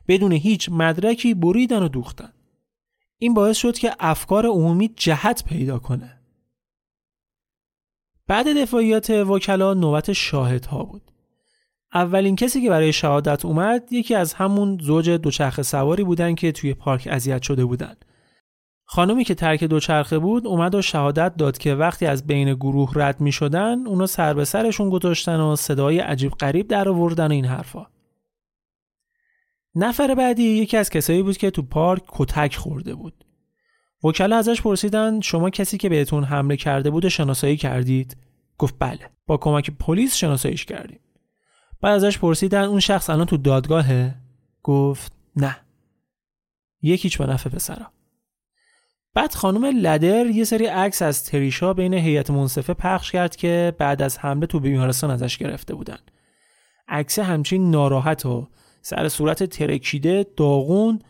بدون 0.09 0.33
هیچ 0.33 0.69
مدرکی 0.73 1.35
بریدن 1.35 1.83
و 1.83 1.89
دوختن. 1.89 2.33
این 3.19 3.35
باعث 3.35 3.57
شد 3.57 3.79
که 3.79 3.95
افکار 4.01 4.47
عمومی 4.47 4.91
جهت 4.97 5.45
پیدا 5.45 5.79
کنه. 5.79 6.18
بعد 8.29 8.63
دفاعیات 8.63 9.11
وکلا 9.11 9.75
نوبت 9.75 10.13
شاهدها 10.13 10.85
بود 10.85 11.03
اولین 11.95 12.37
کسی 12.37 12.63
که 12.63 12.71
برای 12.71 12.93
شهادت 12.93 13.45
اومد 13.45 13.93
یکی 13.93 14.15
از 14.15 14.33
همون 14.35 14.79
زوج 14.83 15.11
دوچرخه 15.11 15.63
سواری 15.63 16.05
بودن 16.05 16.35
که 16.35 16.53
توی 16.53 16.75
پارک 16.75 17.09
اذیت 17.11 17.43
شده 17.43 17.65
بودن. 17.65 17.95
خانمی 18.85 19.25
که 19.25 19.35
ترک 19.35 19.65
دوچرخه 19.65 20.19
بود 20.19 20.47
اومد 20.47 20.75
و 20.75 20.83
شهادت 20.83 21.37
داد 21.37 21.59
که 21.59 21.75
وقتی 21.75 22.07
از 22.07 22.27
بین 22.27 22.55
گروه 22.55 22.93
رد 22.95 23.21
می 23.21 23.33
شدن 23.33 23.87
اونا 23.87 24.07
سر 24.07 24.35
به 24.35 24.45
سرشون 24.45 24.91
گذاشتن 24.91 25.41
و 25.41 25.57
صدای 25.57 25.99
عجیب 25.99 26.33
غریب 26.33 26.69
در 26.69 26.89
آوردن 26.89 27.31
این 27.31 27.45
حرفا. 27.45 27.87
نفر 29.75 30.15
بعدی 30.15 30.43
یکی 30.43 30.77
از 30.77 30.91
کسایی 30.91 31.23
بود 31.23 31.37
که 31.37 31.51
تو 31.51 31.63
پارک 31.63 32.03
کتک 32.09 32.57
خورده 32.57 32.95
بود. 32.95 33.25
وکلا 34.05 34.37
ازش 34.37 34.63
پرسیدن 34.63 35.21
شما 35.21 35.51
کسی 35.51 35.79
که 35.79 35.89
بهتون 35.89 36.25
حمله 36.25 36.57
کرده 36.57 36.91
بود 36.91 37.09
شناسایی 37.09 37.57
کردید؟ 37.57 38.17
گفت 38.59 38.75
بله. 38.79 39.11
با 39.27 39.37
کمک 39.37 39.71
پلیس 39.71 40.17
شناساییش 40.17 40.65
کردیم. 40.65 41.01
بعد 41.81 41.95
ازش 41.95 42.19
پرسیدن 42.19 42.65
اون 42.65 42.81
شخص 42.81 43.11
الان 43.11 43.27
تو 43.27 43.37
دادگاهه؟ 43.37 44.15
گفت 44.63 45.13
نه. 45.37 45.57
یکیچ 46.83 47.19
به 47.19 47.27
نفع 47.27 47.51
پسرا. 47.51 47.87
بعد 49.15 49.35
خانم 49.35 49.65
لدر 49.65 50.27
یه 50.27 50.45
سری 50.45 50.67
عکس 50.67 51.03
از 51.03 51.25
تریشا 51.25 51.75
بین 51.75 51.95
هیئت 51.95 52.31
منصفه 52.31 52.75
پخش 52.75 53.13
کرد 53.13 53.37
که 53.37 53.75
بعد 53.79 54.03
از 54.03 54.19
حمله 54.19 54.47
تو 54.47 54.61
بیمارستان 54.61 55.11
ازش 55.11 55.39
گرفته 55.39 55.75
بودن. 55.75 55.99
عکس 56.89 57.19
همچین 57.19 57.71
ناراحت 57.71 58.27
و 58.27 58.49
سر 58.83 59.09
صورت 59.09 59.45
ترکیده 59.45 60.27
داغون. 60.37 61.03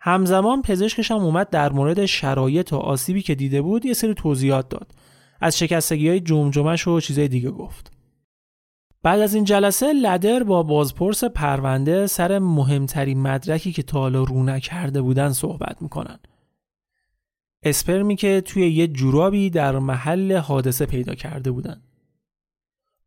همزمان 0.00 0.62
پزشکش 0.62 1.10
هم 1.10 1.18
اومد 1.18 1.50
در 1.50 1.72
مورد 1.72 2.06
شرایط 2.06 2.72
و 2.72 2.76
آسیبی 2.76 3.22
که 3.22 3.34
دیده 3.34 3.62
بود 3.62 3.86
یه 3.86 3.94
سری 3.94 4.14
توضیحات 4.14 4.68
داد. 4.68 4.92
از 5.40 5.58
شکستگی 5.58 6.08
های 6.08 6.20
جمجمش 6.20 6.88
و 6.88 7.00
چیزای 7.00 7.28
دیگه 7.28 7.50
گفت 7.50 7.92
بعد 9.02 9.20
از 9.20 9.34
این 9.34 9.44
جلسه 9.44 9.92
لدر 9.92 10.42
با 10.42 10.62
بازپرس 10.62 11.24
پرونده 11.24 12.06
سر 12.06 12.38
مهمترین 12.38 13.22
مدرکی 13.22 13.72
که 13.72 13.82
تا 13.82 14.00
حالا 14.00 14.22
رو 14.22 14.42
نکرده 14.42 15.02
بودن 15.02 15.32
صحبت 15.32 15.82
می‌کنن. 15.82 16.18
اسپرمی 17.62 18.16
که 18.16 18.40
توی 18.40 18.70
یه 18.70 18.86
جورابی 18.86 19.50
در 19.50 19.78
محل 19.78 20.36
حادثه 20.36 20.86
پیدا 20.86 21.14
کرده 21.14 21.50
بودن. 21.50 21.82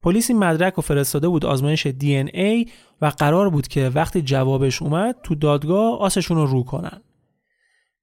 پلیس 0.01 0.29
این 0.29 0.39
مدرک 0.39 0.73
رو 0.73 0.81
فرستاده 0.81 1.27
بود 1.27 1.45
آزمایش 1.45 1.87
ای 2.33 2.65
و 3.01 3.05
قرار 3.05 3.49
بود 3.49 3.67
که 3.67 3.89
وقتی 3.89 4.21
جوابش 4.21 4.81
اومد 4.81 5.15
تو 5.23 5.35
دادگاه 5.35 5.99
آسشون 5.99 6.37
رو 6.37 6.45
رو 6.45 6.63
کنن. 6.63 7.01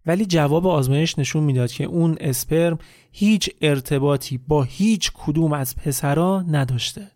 ولی 0.06 0.26
جواب 0.26 0.66
آزمایش 0.66 1.18
نشون 1.18 1.44
می‌داد 1.44 1.72
که 1.72 1.84
اون 1.84 2.16
اسپرم 2.20 2.78
هیچ 3.12 3.50
ارتباطی 3.60 4.38
با 4.38 4.62
هیچ 4.62 5.10
کدوم 5.14 5.52
از 5.52 5.76
پسرا 5.76 6.42
نداشته. 6.42 7.10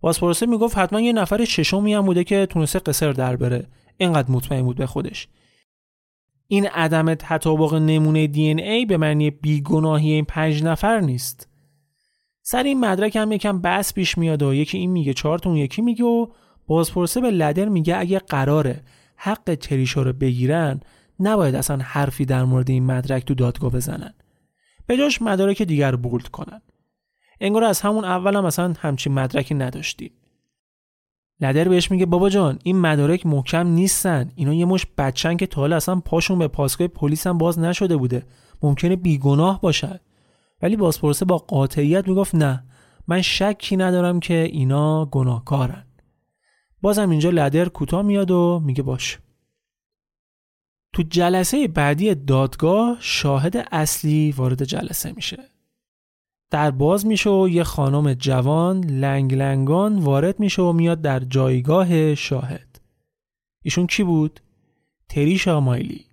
بازپرسه 0.00 0.46
می‌گفت 0.46 0.78
حتما 0.78 1.00
یه 1.00 1.12
نفر 1.12 1.44
ششمی 1.44 1.94
هم 1.94 2.06
بوده 2.06 2.24
که 2.24 2.46
تونسته 2.46 2.78
قصر 2.78 3.12
در 3.12 3.36
بره. 3.36 3.66
اینقدر 3.96 4.30
مطمئن 4.30 4.62
بود 4.62 4.76
به 4.76 4.86
خودش. 4.86 5.28
این 6.48 6.66
عدم 6.66 7.14
تطابق 7.14 7.74
نمونه 7.74 8.26
دی 8.26 8.42
ای 8.42 8.86
به 8.86 8.96
معنی 8.96 9.30
بیگناهی 9.30 10.12
این 10.12 10.24
پنج 10.24 10.62
نفر 10.62 11.00
نیست. 11.00 11.48
سر 12.42 12.62
این 12.62 12.80
مدرک 12.80 13.16
هم 13.16 13.32
یکم 13.32 13.60
بس 13.60 13.94
پیش 13.94 14.18
میاد 14.18 14.42
و 14.42 14.54
یکی 14.54 14.78
این 14.78 14.90
میگه 14.90 15.14
چهار 15.14 15.40
اون 15.44 15.56
یکی 15.56 15.82
میگه 15.82 16.04
و 16.04 16.26
بازپرسه 16.66 17.20
به 17.20 17.30
لدر 17.30 17.68
میگه 17.68 17.96
اگه 17.96 18.18
قراره 18.18 18.82
حق 19.16 19.54
تریشا 19.54 20.02
رو 20.02 20.12
بگیرن 20.12 20.80
نباید 21.20 21.54
اصلا 21.54 21.78
حرفی 21.82 22.24
در 22.24 22.44
مورد 22.44 22.70
این 22.70 22.86
مدرک 22.86 23.24
تو 23.24 23.34
دادگاه 23.34 23.70
بزنن. 23.70 24.14
به 24.86 24.96
جاش 24.96 25.22
مدارک 25.22 25.62
دیگر 25.62 25.96
بولد 25.96 26.28
کنن. 26.28 26.62
انگار 27.40 27.64
از 27.64 27.80
همون 27.80 28.04
اول 28.04 28.36
هم 28.36 28.44
اصلا 28.44 28.74
همچین 28.78 29.12
مدرکی 29.12 29.54
نداشتیم. 29.54 30.10
لدر 31.40 31.68
بهش 31.68 31.90
میگه 31.90 32.06
بابا 32.06 32.28
جان 32.28 32.58
این 32.64 32.80
مدارک 32.80 33.26
محکم 33.26 33.66
نیستن. 33.66 34.32
اینا 34.34 34.54
یه 34.54 34.64
مش 34.64 34.86
بچن 34.98 35.36
که 35.36 35.46
تا 35.46 35.60
حالا 35.60 35.76
اصلا 35.76 36.00
پاشون 36.00 36.38
به 36.38 36.48
پاسگاه 36.48 36.88
پلیس 36.88 37.26
هم 37.26 37.38
باز 37.38 37.58
نشده 37.58 37.96
بوده. 37.96 38.26
ممکنه 38.62 38.96
بیگناه 38.96 39.60
باشد 39.60 40.00
ولی 40.62 40.76
بازپرسه 40.76 41.24
با 41.24 41.38
قاطعیت 41.38 42.08
می‌گفت 42.08 42.34
نه 42.34 42.64
من 43.08 43.22
شکی 43.22 43.76
ندارم 43.76 44.20
که 44.20 44.34
اینا 44.34 45.06
گناهکارن. 45.06 45.84
بازم 46.82 47.10
اینجا 47.10 47.30
لدر 47.30 47.68
کوتاه 47.68 48.02
میاد 48.02 48.30
و 48.30 48.62
میگه 48.64 48.82
باش. 48.82 49.18
تو 50.92 51.02
جلسه 51.02 51.68
بعدی 51.68 52.14
دادگاه 52.14 52.96
شاهد 53.00 53.56
اصلی 53.72 54.32
وارد 54.32 54.64
جلسه 54.64 55.12
میشه. 55.12 55.38
در 56.50 56.70
باز 56.70 57.06
میشه 57.06 57.30
و 57.30 57.48
یه 57.48 57.64
خانم 57.64 58.14
جوان 58.14 58.84
لنگ 58.84 59.34
لنگان 59.34 59.98
وارد 59.98 60.40
میشه 60.40 60.62
و 60.62 60.72
میاد 60.72 61.00
در 61.00 61.20
جایگاه 61.20 62.14
شاهد. 62.14 62.80
ایشون 63.62 63.86
کی 63.86 64.04
بود؟ 64.04 64.40
تریشا 65.08 65.60
مایلی. 65.60 66.06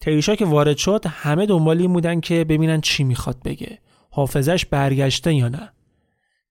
تریشا 0.00 0.36
که 0.36 0.44
وارد 0.44 0.76
شد 0.76 1.04
همه 1.08 1.46
دنبال 1.46 1.80
این 1.80 1.92
بودن 1.92 2.20
که 2.20 2.44
ببینن 2.44 2.80
چی 2.80 3.04
می‌خواد 3.04 3.42
بگه. 3.44 3.78
حافظش 4.10 4.66
برگشته 4.66 5.34
یا 5.34 5.48
نه. 5.48 5.72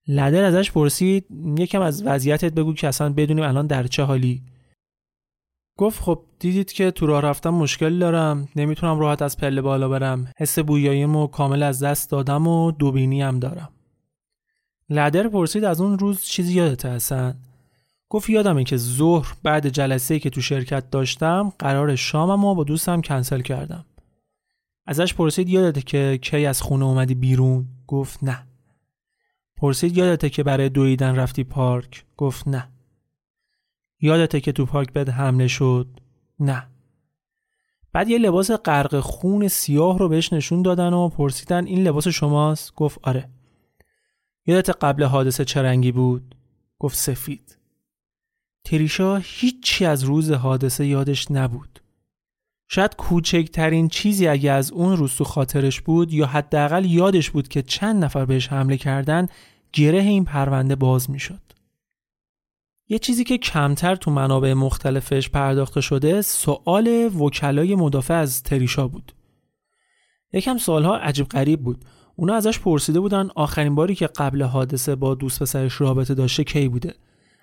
لدر 0.08 0.44
ازش 0.44 0.70
پرسید 0.70 1.26
یکم 1.58 1.80
از 1.80 2.02
وضعیتت 2.06 2.52
بگو 2.52 2.74
که 2.74 2.88
اصلا 2.88 3.12
بدونیم 3.12 3.44
الان 3.44 3.66
در 3.66 3.86
چه 3.86 4.02
حالی. 4.02 4.42
گفت 5.76 6.02
خب 6.02 6.22
دیدید 6.38 6.72
که 6.72 6.90
تو 6.90 7.06
راه 7.06 7.22
رفتم 7.22 7.50
مشکل 7.50 7.98
دارم 7.98 8.48
نمی‌تونم 8.56 8.98
راحت 8.98 9.22
از 9.22 9.36
پله 9.36 9.62
بالا 9.62 9.88
برم. 9.88 10.32
حس 10.36 10.58
بویاییمو 10.58 11.26
کامل 11.26 11.62
از 11.62 11.82
دست 11.82 12.10
دادم 12.10 12.46
و 12.46 12.72
دوبینی 12.72 13.22
هم 13.22 13.38
دارم. 13.38 13.68
لدر 14.90 15.28
پرسید 15.28 15.64
از 15.64 15.80
اون 15.80 15.98
روز 15.98 16.22
چیزی 16.22 16.54
یادته 16.54 16.88
هستن؟ 16.88 17.38
گفت 18.08 18.30
یادمه 18.30 18.64
که 18.64 18.76
ظهر 18.76 19.34
بعد 19.42 19.68
جلسه 19.68 20.18
که 20.18 20.30
تو 20.30 20.40
شرکت 20.40 20.90
داشتم 20.90 21.52
قرار 21.58 21.96
شامم 21.96 22.54
با 22.54 22.64
دوستم 22.64 23.00
کنسل 23.00 23.40
کردم. 23.40 23.84
ازش 24.86 25.14
پرسید 25.14 25.48
یادته 25.48 25.82
که 25.82 26.18
کی 26.22 26.46
از 26.46 26.62
خونه 26.62 26.84
اومدی 26.84 27.14
بیرون؟ 27.14 27.66
گفت 27.86 28.24
نه. 28.24 28.46
پرسید 29.56 29.96
یادته 29.96 30.30
که 30.30 30.42
برای 30.42 30.68
دویدن 30.68 31.16
رفتی 31.16 31.44
پارک؟ 31.44 32.04
گفت 32.16 32.48
نه. 32.48 32.73
یادته 34.04 34.40
که 34.40 34.52
تو 34.52 34.66
پارک 34.66 34.92
بد 34.92 35.08
حمله 35.08 35.48
شد؟ 35.48 35.86
نه. 36.40 36.66
بعد 37.92 38.08
یه 38.08 38.18
لباس 38.18 38.50
غرق 38.50 39.00
خون 39.00 39.48
سیاه 39.48 39.98
رو 39.98 40.08
بهش 40.08 40.32
نشون 40.32 40.62
دادن 40.62 40.92
و 40.92 41.08
پرسیدن 41.08 41.66
این 41.66 41.82
لباس 41.82 42.08
شماست؟ 42.08 42.74
گفت 42.74 42.98
آره. 43.02 43.28
یادت 44.46 44.70
قبل 44.84 45.04
حادثه 45.04 45.44
چه 45.44 45.62
رنگی 45.62 45.92
بود؟ 45.92 46.34
گفت 46.78 46.98
سفید. 46.98 47.58
تریشا 48.64 49.16
هیچی 49.16 49.84
از 49.84 50.04
روز 50.04 50.30
حادثه 50.30 50.86
یادش 50.86 51.30
نبود. 51.30 51.80
شاید 52.68 52.96
کوچکترین 52.96 53.88
چیزی 53.88 54.28
اگه 54.28 54.50
از 54.50 54.72
اون 54.72 54.96
روز 54.96 55.14
تو 55.14 55.24
خاطرش 55.24 55.80
بود 55.80 56.12
یا 56.12 56.26
حداقل 56.26 56.84
یادش 56.84 57.30
بود 57.30 57.48
که 57.48 57.62
چند 57.62 58.04
نفر 58.04 58.24
بهش 58.24 58.48
حمله 58.48 58.76
کردن 58.76 59.28
گره 59.72 60.00
این 60.00 60.24
پرونده 60.24 60.76
باز 60.76 61.10
می‌شد. 61.10 61.43
یه 62.94 62.98
چیزی 62.98 63.24
که 63.24 63.38
کمتر 63.38 63.96
تو 63.96 64.10
منابع 64.10 64.52
مختلفش 64.52 65.28
پرداخته 65.28 65.80
شده 65.80 66.22
سوال 66.22 67.10
وکلای 67.18 67.74
مدافع 67.74 68.14
از 68.14 68.42
تریشا 68.42 68.88
بود. 68.88 69.12
یکم 70.32 70.58
سوالها 70.58 70.96
عجیب 70.96 71.28
غریب 71.28 71.60
بود. 71.60 71.84
اونا 72.16 72.34
ازش 72.34 72.58
پرسیده 72.58 73.00
بودن 73.00 73.28
آخرین 73.34 73.74
باری 73.74 73.94
که 73.94 74.06
قبل 74.06 74.42
حادثه 74.42 74.94
با 74.94 75.14
دوست 75.14 75.42
پسرش 75.42 75.80
رابطه 75.80 76.14
داشته 76.14 76.44
کی 76.44 76.68
بوده؟ 76.68 76.94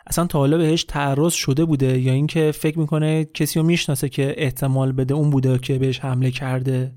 اصلا 0.08 0.26
تا 0.26 0.40
حالا 0.40 0.58
بهش 0.58 0.84
تعرض 0.84 1.34
شده 1.34 1.66
بوده 1.66 2.00
یا 2.00 2.14
اینکه 2.14 2.52
فکر 2.52 2.80
می‌کنه 2.80 3.26
کسی 3.26 3.60
رو 3.60 3.66
می‌شناسه 3.66 4.10
که 4.10 4.34
احتمال 4.38 4.92
بده 4.92 5.14
اون 5.14 5.30
بوده 5.30 5.60
که 5.60 5.80
بهش 5.80 6.00
حمله 6.00 6.32
کرده 6.32 6.94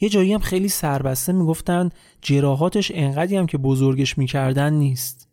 یه 0.00 0.08
جایی 0.08 0.32
هم 0.32 0.40
خیلی 0.40 0.68
سربسته 0.68 1.32
می‌گفتن 1.32 1.90
جراحاتش 2.22 2.92
انقدی 2.94 3.36
هم 3.36 3.46
که 3.46 3.58
بزرگش 3.58 4.18
می‌کردن 4.18 4.72
نیست 4.72 5.29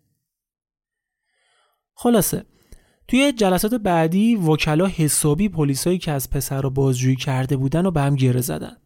خلاصه 1.99 2.43
توی 3.07 3.31
جلسات 3.31 3.73
بعدی 3.73 4.35
وکلا 4.35 4.87
حسابی 4.87 5.49
پلیسایی 5.49 5.97
که 5.97 6.11
از 6.11 6.29
پسر 6.29 6.61
رو 6.61 6.69
بازجویی 6.69 7.15
کرده 7.15 7.57
بودن 7.57 7.85
و 7.85 7.91
به 7.91 8.01
هم 8.01 8.15
گره 8.15 8.41
زدن. 8.41 8.77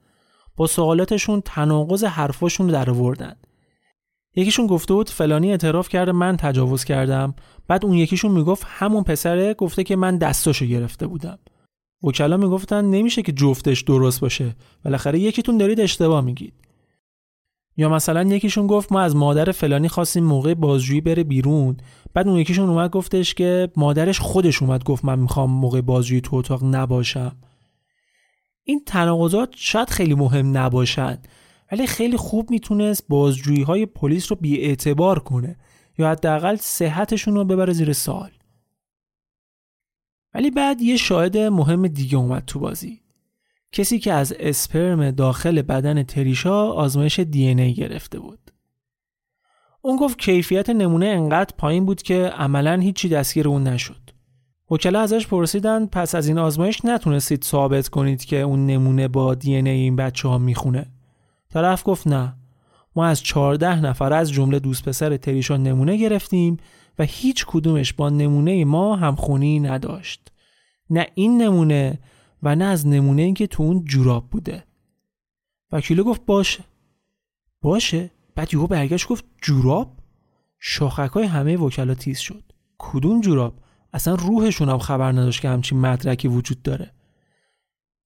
با 0.55 0.67
سوالاتشون 0.67 1.41
تناقض 1.45 2.03
حرفاشون 2.03 2.65
رو 2.65 2.73
در 2.73 2.89
آوردن. 2.89 3.35
یکیشون 4.35 4.67
گفته 4.67 4.93
بود 4.93 5.09
فلانی 5.09 5.51
اعتراف 5.51 5.89
کرده 5.89 6.11
من 6.11 6.37
تجاوز 6.37 6.83
کردم. 6.83 7.35
بعد 7.67 7.85
اون 7.85 7.93
یکیشون 7.93 8.31
می‌گفت 8.31 8.63
همون 8.67 9.03
پسره 9.03 9.53
گفته 9.53 9.83
که 9.83 9.95
من 9.95 10.17
دستاشو 10.17 10.65
گرفته 10.65 11.07
بودم. 11.07 11.39
وکلا 12.03 12.37
می‌گفتن 12.37 12.85
نمیشه 12.85 13.21
که 13.21 13.31
جفتش 13.31 13.81
درست 13.81 14.19
باشه. 14.19 14.55
بالاخره 14.85 15.19
یکیتون 15.19 15.57
دارید 15.57 15.79
اشتباه 15.79 16.21
میگید. 16.21 16.53
یا 17.81 17.89
مثلا 17.89 18.23
یکیشون 18.23 18.67
گفت 18.67 18.91
ما 18.91 19.01
از 19.01 19.15
مادر 19.15 19.51
فلانی 19.51 19.87
خواستیم 19.87 20.23
موقع 20.23 20.53
بازجویی 20.53 21.01
بره 21.01 21.23
بیرون. 21.23 21.77
بعد 22.13 22.27
اون 22.27 22.37
یکیشون 22.37 22.69
اومد 22.69 22.89
گفتش 22.89 23.33
که 23.33 23.69
مادرش 23.75 24.19
خودش 24.19 24.61
اومد 24.61 24.83
گفت 24.83 25.05
من 25.05 25.19
می‌خوام 25.19 25.51
موقع 25.51 25.81
بازجویی 25.81 26.21
تو 26.21 26.35
اتاق 26.35 26.63
نباشم. 26.63 27.35
این 28.63 28.81
تناقضات 28.85 29.49
شاید 29.55 29.89
خیلی 29.89 30.15
مهم 30.15 30.57
نباشن 30.57 31.17
ولی 31.71 31.87
خیلی 31.87 32.17
خوب 32.17 32.51
می‌تونست 32.51 33.05
بازجویی 33.09 33.61
های 33.61 33.85
پلیس 33.85 34.31
رو 34.31 34.37
اعتبار 34.43 35.19
کنه 35.19 35.55
یا 35.97 36.11
حداقل 36.11 36.55
صحتشون 36.55 37.35
رو 37.35 37.45
ببره 37.45 37.73
زیر 37.73 37.93
سال 37.93 38.31
ولی 40.33 40.51
بعد 40.51 40.81
یه 40.81 40.97
شاهد 40.97 41.37
مهم 41.37 41.87
دیگه 41.87 42.17
اومد 42.17 42.43
تو 42.45 42.59
بازی. 42.59 43.00
کسی 43.71 43.99
که 43.99 44.13
از 44.13 44.33
اسپرم 44.39 45.11
داخل 45.11 45.61
بدن 45.61 46.03
تریشا 46.03 46.71
آزمایش 46.71 47.19
دی 47.19 47.47
ای 47.47 47.73
گرفته 47.73 48.19
بود. 48.19 48.39
اون 49.81 49.97
گفت 49.97 50.19
کیفیت 50.19 50.69
نمونه 50.69 51.05
انقدر 51.05 51.55
پایین 51.57 51.85
بود 51.85 52.01
که 52.01 52.27
عملا 52.27 52.75
هیچی 52.75 53.09
دستگیر 53.09 53.47
اون 53.47 53.63
نشد. 53.63 54.01
وکلا 54.71 55.01
ازش 55.01 55.27
پرسیدن 55.27 55.85
پس 55.85 56.15
از 56.15 56.27
این 56.27 56.37
آزمایش 56.37 56.85
نتونستید 56.85 57.43
ثابت 57.43 57.87
کنید 57.87 58.25
که 58.25 58.41
اون 58.41 58.65
نمونه 58.65 59.07
با 59.07 59.35
دی 59.35 59.55
ای 59.55 59.69
این 59.69 59.95
بچه 59.95 60.27
ها 60.27 60.37
می‌خونه؟ 60.37 60.85
طرف 61.53 61.83
گفت 61.85 62.07
نه. 62.07 62.35
ما 62.95 63.05
از 63.05 63.23
14 63.23 63.79
نفر 63.79 64.13
از 64.13 64.31
جمله 64.31 64.59
دوست 64.59 64.85
پسر 64.85 65.17
تریشان 65.17 65.63
نمونه 65.63 65.97
گرفتیم 65.97 66.57
و 66.99 67.03
هیچ 67.03 67.45
کدومش 67.47 67.93
با 67.93 68.09
نمونه 68.09 68.65
ما 68.65 68.95
همخونی 68.95 69.59
نداشت. 69.59 70.31
نه 70.89 71.07
این 71.15 71.41
نمونه 71.41 71.99
و 72.43 72.55
نه 72.55 72.65
از 72.65 72.87
نمونه 72.87 73.21
این 73.21 73.33
که 73.33 73.47
تو 73.47 73.63
اون 73.63 73.85
جوراب 73.85 74.29
بوده. 74.29 74.63
وکیل 75.71 76.03
گفت 76.03 76.25
باشه. 76.25 76.63
باشه؟ 77.61 78.11
بعد 78.35 78.53
یهو 78.53 78.67
برگشت 78.67 79.07
گفت 79.07 79.25
جوراب؟ 79.41 79.97
شاخک 80.59 81.11
های 81.11 81.25
همه 81.25 81.57
وکلا 81.57 81.93
تیز 81.93 82.19
شد. 82.19 82.43
کدوم 82.77 83.21
جوراب؟ 83.21 83.59
اصلا 83.93 84.15
روحشون 84.15 84.69
هم 84.69 84.77
خبر 84.77 85.11
نداشت 85.11 85.41
که 85.41 85.49
همچین 85.49 85.79
مدرکی 85.79 86.27
وجود 86.27 86.61
داره. 86.61 86.91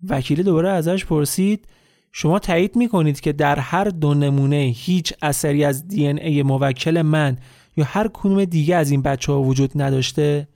وکیل 0.03 0.43
دوباره 0.43 0.69
ازش 0.69 1.05
پرسید 1.05 1.67
شما 2.11 2.39
تایید 2.39 2.75
می‌کنید 2.75 3.19
که 3.19 3.33
در 3.33 3.59
هر 3.59 3.83
دو 3.83 4.13
نمونه 4.13 4.55
هیچ 4.75 5.13
اثری 5.21 5.63
از 5.63 5.87
دی 5.87 6.07
ای 6.07 6.43
موکل 6.43 7.01
من 7.01 7.37
یا 7.77 7.85
هر 7.85 8.09
کدوم 8.13 8.45
دیگه 8.45 8.75
از 8.75 8.91
این 8.91 9.01
بچه 9.01 9.31
ها 9.31 9.41
وجود 9.41 9.81
نداشته؟ 9.81 10.47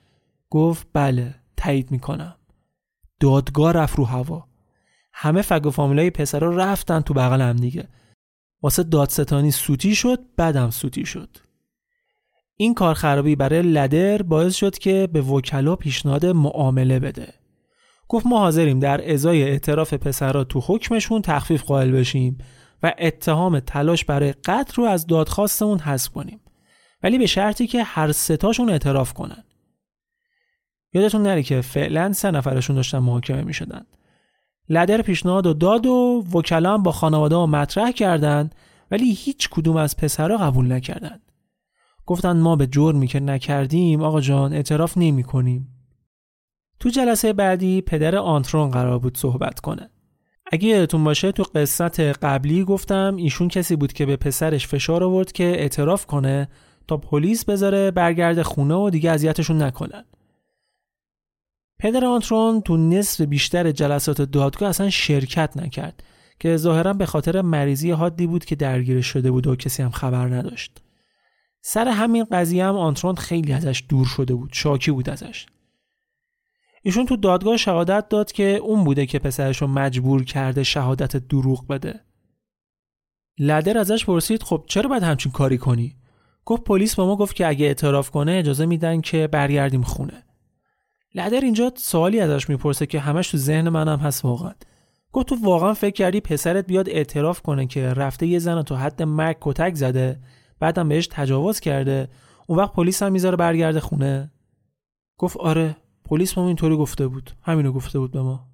گفت 0.49 0.87
بله 0.93 1.35
تایید 1.57 1.91
می‌کنم. 1.91 2.35
دادگاه 3.19 3.71
رفت 3.71 3.95
رو 3.95 4.05
هوا. 4.05 4.47
همه 5.13 5.41
فگ 5.41 5.65
و 5.65 5.69
فامیلای 5.69 6.09
پسرا 6.09 6.55
رفتن 6.55 6.99
تو 6.99 7.13
بغل 7.13 7.41
هم 7.41 7.55
دیگه. 7.55 7.87
واسه 8.61 8.83
دادستانی 8.83 9.51
سوتی 9.51 9.95
شد 9.95 10.19
بعدم 10.37 10.69
سوتی 10.69 11.05
شد. 11.05 11.29
این 12.55 12.73
کار 12.73 12.93
خرابی 12.93 13.35
برای 13.35 13.61
لدر 13.61 14.21
باعث 14.21 14.55
شد 14.55 14.77
که 14.77 15.09
به 15.13 15.21
وکلا 15.21 15.75
پیشنهاد 15.75 16.25
معامله 16.25 16.99
بده. 16.99 17.33
گفت 18.07 18.25
ما 18.25 18.39
حاضریم 18.39 18.79
در 18.79 19.13
ازای 19.13 19.43
اعتراف 19.43 19.93
پسرا 19.93 20.43
تو 20.43 20.59
حکمشون 20.65 21.21
تخفیف 21.21 21.63
قائل 21.63 21.91
بشیم 21.91 22.37
و 22.83 22.93
اتهام 22.99 23.59
تلاش 23.59 24.05
برای 24.05 24.31
قتل 24.31 24.73
رو 24.75 24.83
از 24.83 25.07
دادخواستمون 25.07 25.79
حذف 25.79 26.09
کنیم. 26.09 26.39
ولی 27.03 27.17
به 27.17 27.25
شرطی 27.25 27.67
که 27.67 27.83
هر 27.83 28.11
ستاشون 28.11 28.69
اعتراف 28.69 29.13
کنن. 29.13 29.43
یادتون 30.93 31.23
نره 31.23 31.43
که 31.43 31.61
فعلا 31.61 32.13
سه 32.13 32.31
نفرشون 32.31 32.75
داشتن 32.75 32.97
محاکمه 32.97 33.41
می 33.41 33.53
شدن. 33.53 33.85
لدر 34.69 35.01
پیشنهاد 35.01 35.45
و 35.45 35.53
داد 35.53 35.85
و 35.85 36.23
وکلا 36.33 36.77
با 36.77 36.91
خانواده 36.91 37.35
ها 37.35 37.45
مطرح 37.45 37.91
کردند 37.91 38.55
ولی 38.91 39.13
هیچ 39.13 39.49
کدوم 39.49 39.75
از 39.75 39.97
پسرها 39.97 40.37
قبول 40.37 40.71
نکردند. 40.71 41.21
گفتن 42.05 42.39
ما 42.39 42.55
به 42.55 42.67
جرمی 42.67 43.07
که 43.07 43.19
نکردیم 43.19 44.01
آقا 44.01 44.21
جان 44.21 44.53
اعتراف 44.53 44.97
نمی 44.97 45.23
کنیم. 45.23 45.67
تو 46.79 46.89
جلسه 46.89 47.33
بعدی 47.33 47.81
پدر 47.81 48.15
آنترون 48.15 48.71
قرار 48.71 48.99
بود 48.99 49.17
صحبت 49.17 49.59
کنه. 49.59 49.89
اگه 50.51 50.67
یادتون 50.67 51.03
باشه 51.03 51.31
تو 51.31 51.43
قصت 51.55 51.99
قبلی 51.99 52.63
گفتم 52.63 53.15
ایشون 53.15 53.47
کسی 53.47 53.75
بود 53.75 53.93
که 53.93 54.05
به 54.05 54.15
پسرش 54.15 54.67
فشار 54.67 55.03
آورد 55.03 55.31
که 55.31 55.43
اعتراف 55.43 56.05
کنه 56.05 56.49
تا 56.87 56.97
پلیس 56.97 57.45
بذاره 57.45 57.91
برگرده 57.91 58.43
خونه 58.43 58.75
و 58.75 58.89
دیگه 58.89 59.11
اذیتشون 59.11 59.61
نکنن. 59.61 60.05
پدر 61.79 62.05
آنترون 62.05 62.61
تو 62.61 62.77
نصف 62.77 63.21
بیشتر 63.21 63.71
جلسات 63.71 64.21
دادگاه 64.21 64.69
اصلا 64.69 64.89
شرکت 64.89 65.57
نکرد 65.57 66.03
که 66.39 66.57
ظاهرا 66.57 66.93
به 66.93 67.05
خاطر 67.05 67.41
مریضی 67.41 67.91
حادی 67.91 68.27
بود 68.27 68.45
که 68.45 68.55
درگیر 68.55 69.01
شده 69.01 69.31
بود 69.31 69.47
و 69.47 69.55
کسی 69.55 69.83
هم 69.83 69.89
خبر 69.89 70.27
نداشت. 70.27 70.81
سر 71.61 71.87
همین 71.87 72.25
قضیه 72.31 72.65
هم 72.65 72.75
آنترون 72.75 73.15
خیلی 73.15 73.53
ازش 73.53 73.83
دور 73.89 74.05
شده 74.05 74.35
بود 74.35 74.49
شاکی 74.53 74.91
بود 74.91 75.09
ازش. 75.09 75.45
ایشون 76.83 77.05
تو 77.05 77.17
دادگاه 77.17 77.57
شهادت 77.57 78.09
داد 78.09 78.31
که 78.31 78.43
اون 78.43 78.83
بوده 78.83 79.05
که 79.05 79.19
پسرش 79.19 79.61
رو 79.61 79.67
مجبور 79.67 80.23
کرده 80.23 80.63
شهادت 80.63 81.17
دروغ 81.17 81.67
بده. 81.67 81.99
لدر 83.37 83.77
ازش 83.77 84.05
پرسید 84.05 84.43
خب 84.43 84.63
چرا 84.67 84.89
باید 84.89 85.03
همچین 85.03 85.31
کاری 85.31 85.57
کنی؟ 85.57 85.95
گفت 86.45 86.63
پلیس 86.63 86.95
با 86.95 87.05
ما 87.05 87.15
گفت 87.15 87.35
که 87.35 87.47
اگه 87.47 87.65
اعتراف 87.65 88.09
کنه 88.09 88.31
اجازه 88.31 88.65
میدن 88.65 89.01
که 89.01 89.27
برگردیم 89.27 89.81
خونه. 89.81 90.28
لدر 91.15 91.41
اینجا 91.41 91.71
سوالی 91.75 92.19
ازش 92.19 92.49
می‌پرسه 92.49 92.85
که 92.85 92.99
همش 92.99 93.31
تو 93.31 93.37
ذهن 93.37 93.69
منم 93.69 93.99
هست 93.99 94.25
واقعا 94.25 94.53
گفت 95.11 95.27
تو 95.27 95.35
واقعا 95.43 95.73
فکر 95.73 95.93
کردی 95.93 96.21
پسرت 96.21 96.67
بیاد 96.67 96.89
اعتراف 96.89 97.41
کنه 97.41 97.65
که 97.65 97.93
رفته 97.93 98.27
یه 98.27 98.39
زن 98.39 98.61
تو 98.61 98.75
حد 98.75 99.03
مرگ 99.03 99.37
کتک 99.41 99.75
زده 99.75 100.19
بعدم 100.59 100.89
بهش 100.89 101.07
تجاوز 101.11 101.59
کرده 101.59 102.09
اون 102.47 102.59
وقت 102.59 102.73
پلیس 102.73 103.03
هم 103.03 103.11
می‌ذاره 103.11 103.35
برگرده 103.35 103.79
خونه. 103.79 104.31
گفت 105.17 105.37
آره 105.37 105.75
پلیس 106.05 106.37
ما 106.37 106.47
اینطوری 106.47 106.77
گفته 106.77 107.07
بود. 107.07 107.31
همینو 107.41 107.71
گفته 107.71 107.99
بود 107.99 108.11
به 108.11 108.21
ما. 108.21 108.47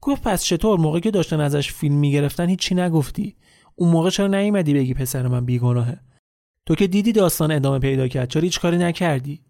گفت 0.00 0.22
پس 0.22 0.44
چطور؟ 0.44 0.78
موقعی 0.78 1.00
که 1.00 1.10
داشتن 1.10 1.40
ازش 1.40 1.72
فیلم 1.72 1.94
می‌گرفتن 1.94 2.48
هیچی 2.48 2.74
نگفتی. 2.74 3.36
اون 3.74 3.90
موقع 3.90 4.10
چرا 4.10 4.26
نیومدی 4.26 4.74
بگی 4.74 4.94
پسر 4.94 5.28
من 5.28 5.44
بیگناهه؟ 5.44 6.00
تو 6.66 6.74
که 6.74 6.86
دیدی 6.86 7.12
داستان 7.12 7.50
ادامه 7.50 7.78
پیدا 7.78 8.08
کرد 8.08 8.28
چرا 8.28 8.42
هیچ 8.42 8.60
کاری 8.60 8.78
نکردی؟ 8.78 9.40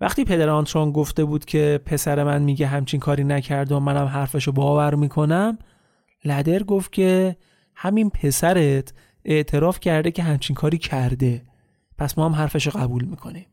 وقتی 0.00 0.24
پدر 0.24 0.48
آنتران 0.48 0.92
گفته 0.92 1.24
بود 1.24 1.44
که 1.44 1.80
پسر 1.86 2.24
من 2.24 2.42
میگه 2.42 2.66
همچین 2.66 3.00
کاری 3.00 3.24
نکرد 3.24 3.72
و 3.72 3.80
منم 3.80 4.06
حرفشو 4.06 4.52
باور 4.52 4.94
می‌کنم 4.94 5.58
لدر 6.24 6.62
گفت 6.62 6.92
که 6.92 7.36
همین 7.74 8.10
پسرت 8.10 8.92
اعتراف 9.24 9.80
کرده 9.80 10.10
که 10.10 10.22
همچین 10.22 10.56
کاری 10.56 10.78
کرده. 10.78 11.42
پس 11.98 12.18
ما 12.18 12.24
هم 12.24 12.34
حرفشو 12.34 12.70
قبول 12.70 13.04
می‌کنیم. 13.04 13.46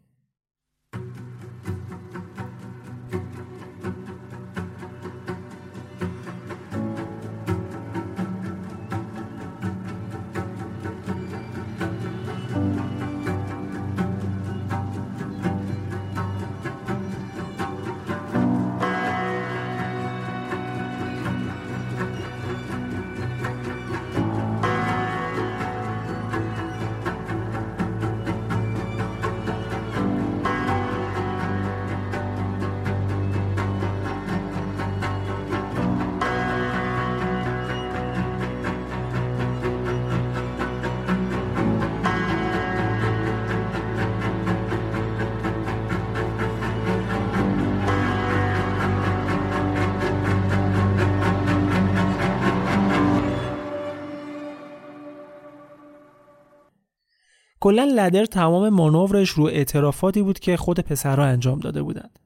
کلا 57.72 57.84
لدر 57.84 58.26
تمام 58.26 58.70
مانورش 58.70 59.30
رو 59.30 59.44
اعترافاتی 59.44 60.22
بود 60.22 60.40
که 60.40 60.58
خود 60.58 60.80
پسرها 60.80 61.26
انجام 61.26 61.60
داده 61.60 61.84
بودند. 61.84 62.20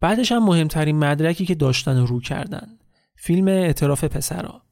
بعدش 0.00 0.32
هم 0.32 0.44
مهمترین 0.44 0.98
مدرکی 0.98 1.46
که 1.46 1.54
داشتن 1.54 2.06
رو 2.06 2.20
کردن. 2.20 2.78
فیلم 3.16 3.48
اعتراف 3.48 4.04
پسرها. 4.04 4.62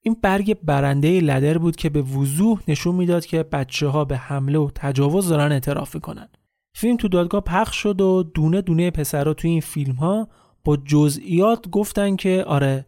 این 0.00 0.16
برگ 0.22 0.58
برنده 0.62 1.20
لدر 1.20 1.58
بود 1.58 1.76
که 1.76 1.88
به 1.88 2.02
وضوح 2.02 2.60
نشون 2.68 2.94
می‌داد 2.94 3.26
که 3.26 3.42
بچه 3.42 3.88
ها 3.88 4.04
به 4.04 4.16
حمله 4.16 4.58
و 4.58 4.70
تجاوز 4.74 5.28
دارن 5.28 5.52
اعتراف 5.52 5.94
می‌کنن. 5.94 6.28
فیلم 6.74 6.96
تو 6.96 7.08
دادگاه 7.08 7.40
پخش 7.40 7.76
شد 7.76 8.00
و 8.00 8.22
دونه 8.22 8.60
دونه 8.60 8.90
پسرها 8.90 9.34
تو 9.34 9.48
این 9.48 9.60
فیلم 9.60 9.94
ها 9.94 10.28
با 10.64 10.76
جزئیات 10.76 11.68
گفتن 11.68 12.16
که 12.16 12.44
آره 12.46 12.86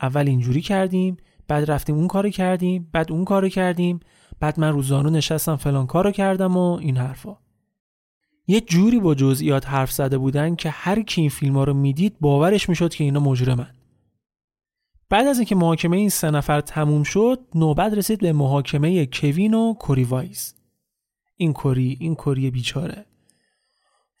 اول 0.00 0.28
اینجوری 0.28 0.60
کردیم 0.60 1.16
بعد 1.48 1.70
رفتیم 1.70 1.96
اون 1.96 2.08
کارو 2.08 2.30
کردیم 2.30 2.90
بعد 2.92 3.12
اون 3.12 3.24
کارو 3.24 3.48
کردیم. 3.48 4.00
بعد 4.40 4.60
من 4.60 4.72
روزانو 4.72 5.10
نشستم 5.10 5.56
فلان 5.56 5.86
کارو 5.86 6.10
کردم 6.10 6.56
و 6.56 6.72
این 6.72 6.96
حرفا. 6.96 7.36
یه 8.46 8.60
جوری 8.60 9.00
با 9.00 9.14
جزئیات 9.14 9.68
حرف 9.68 9.92
زده 9.92 10.18
بودن 10.18 10.54
که 10.54 10.70
هر 10.70 11.02
کی 11.02 11.20
این 11.20 11.30
فیلم 11.30 11.56
ها 11.56 11.64
رو 11.64 11.74
می‌دید 11.74 12.16
باورش 12.20 12.68
می‌شد 12.68 12.94
که 12.94 13.04
اینا 13.04 13.20
مجرمن 13.20 13.74
بعد 15.08 15.26
از 15.26 15.38
اینکه 15.38 15.54
محاکمه 15.54 15.96
این 15.96 16.08
سه 16.08 16.30
نفر 16.30 16.60
تموم 16.60 17.02
شد 17.02 17.40
نوبت 17.54 17.92
رسید 17.92 18.20
به 18.20 18.32
محاکمه 18.32 19.06
کوین 19.06 19.54
و 19.54 19.74
کوری 19.74 20.04
وایز 20.04 20.54
این 21.36 21.52
کوری 21.52 21.96
این 22.00 22.14
کوری 22.14 22.50
بیچاره. 22.50 23.06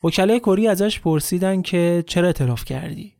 وکلای 0.04 0.40
کوری 0.40 0.68
ازش 0.68 1.00
پرسیدن 1.00 1.62
که 1.62 2.04
چرا 2.06 2.26
اعتراف 2.26 2.64
کردی؟ 2.64 3.12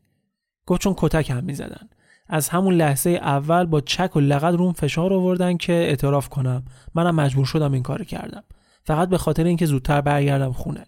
گفت 0.65 0.81
چون 0.81 0.93
کتک 0.97 1.29
هم 1.29 1.43
می‌زدن. 1.43 1.89
از 2.29 2.49
همون 2.49 2.73
لحظه 2.73 3.09
اول 3.09 3.65
با 3.65 3.81
چک 3.81 4.15
و 4.15 4.19
لغت 4.19 4.53
روم 4.53 4.73
فشار 4.73 5.13
آوردن 5.13 5.57
که 5.57 5.73
اعتراف 5.73 6.29
کنم. 6.29 6.65
منم 6.95 7.15
مجبور 7.15 7.45
شدم 7.45 7.73
این 7.73 7.83
کار 7.83 8.03
کردم. 8.03 8.43
فقط 8.83 9.09
به 9.09 9.17
خاطر 9.17 9.43
اینکه 9.43 9.65
زودتر 9.65 10.01
برگردم 10.01 10.51
خونه. 10.51 10.83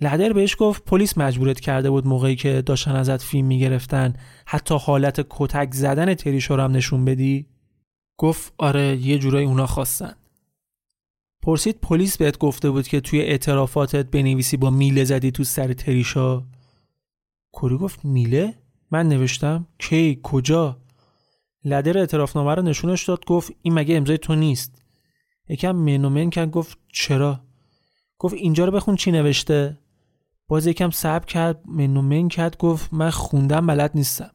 لدر 0.00 0.32
بهش 0.32 0.56
گفت 0.58 0.84
پلیس 0.84 1.18
مجبورت 1.18 1.60
کرده 1.60 1.90
بود 1.90 2.06
موقعی 2.06 2.36
که 2.36 2.62
داشتن 2.62 2.96
ازت 2.96 3.22
فیلم 3.22 3.46
می‌گرفتن 3.46 4.12
حتی 4.46 4.74
حالت 4.80 5.26
کتک 5.30 5.74
زدن 5.74 6.14
تریشو 6.14 6.56
هم 6.56 6.72
نشون 6.72 7.04
بدی؟ 7.04 7.46
گفت 8.18 8.52
آره 8.58 8.96
یه 8.96 9.18
جورایی 9.18 9.46
اونا 9.46 9.66
خواستن. 9.66 10.14
پرسید 11.42 11.80
پلیس 11.80 12.18
بهت 12.18 12.38
گفته 12.38 12.70
بود 12.70 12.88
که 12.88 13.00
توی 13.00 13.20
اعترافاتت 13.20 14.10
بنویسی 14.10 14.56
با 14.56 14.70
میله 14.70 15.04
زدی 15.04 15.30
تو 15.30 15.44
سر 15.44 15.72
تریشا 15.72 16.42
کوری 17.52 17.76
گفت 17.76 18.04
میله؟ 18.04 18.54
من 18.90 19.08
نوشتم 19.08 19.66
کی 19.78 20.20
کجا؟ 20.22 20.80
لدر 21.64 21.98
اعترافنامه 21.98 22.54
رو 22.54 22.62
نشونش 22.62 23.04
داد 23.04 23.24
گفت 23.24 23.52
این 23.62 23.74
مگه 23.74 23.96
امضای 23.96 24.18
تو 24.18 24.34
نیست؟ 24.34 24.82
یکم 25.48 25.72
منومن 25.72 26.30
کرد 26.30 26.50
گفت 26.50 26.78
چرا؟ 26.92 27.40
گفت 28.18 28.34
اینجا 28.34 28.64
رو 28.64 28.72
بخون 28.72 28.96
چی 28.96 29.12
نوشته. 29.12 29.78
باز 30.48 30.66
یکم 30.66 30.90
صبر 30.90 31.24
کرد 31.24 31.60
منومن 31.66 32.28
کرد 32.28 32.56
گفت 32.56 32.94
من 32.94 33.10
خوندم 33.10 33.66
بلد 33.66 33.90
نیستم. 33.94 34.30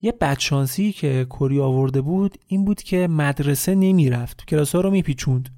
یه 0.00 0.12
بدشانسی 0.12 0.92
که 0.92 1.26
کری 1.30 1.60
آورده 1.60 2.00
بود 2.00 2.38
این 2.46 2.64
بود 2.64 2.82
که 2.82 3.08
مدرسه 3.08 3.74
نمی‌رفت 3.74 4.44
کلاس 4.44 4.74
ها 4.74 4.80
رو 4.80 4.90
میپیچوند 4.90 5.48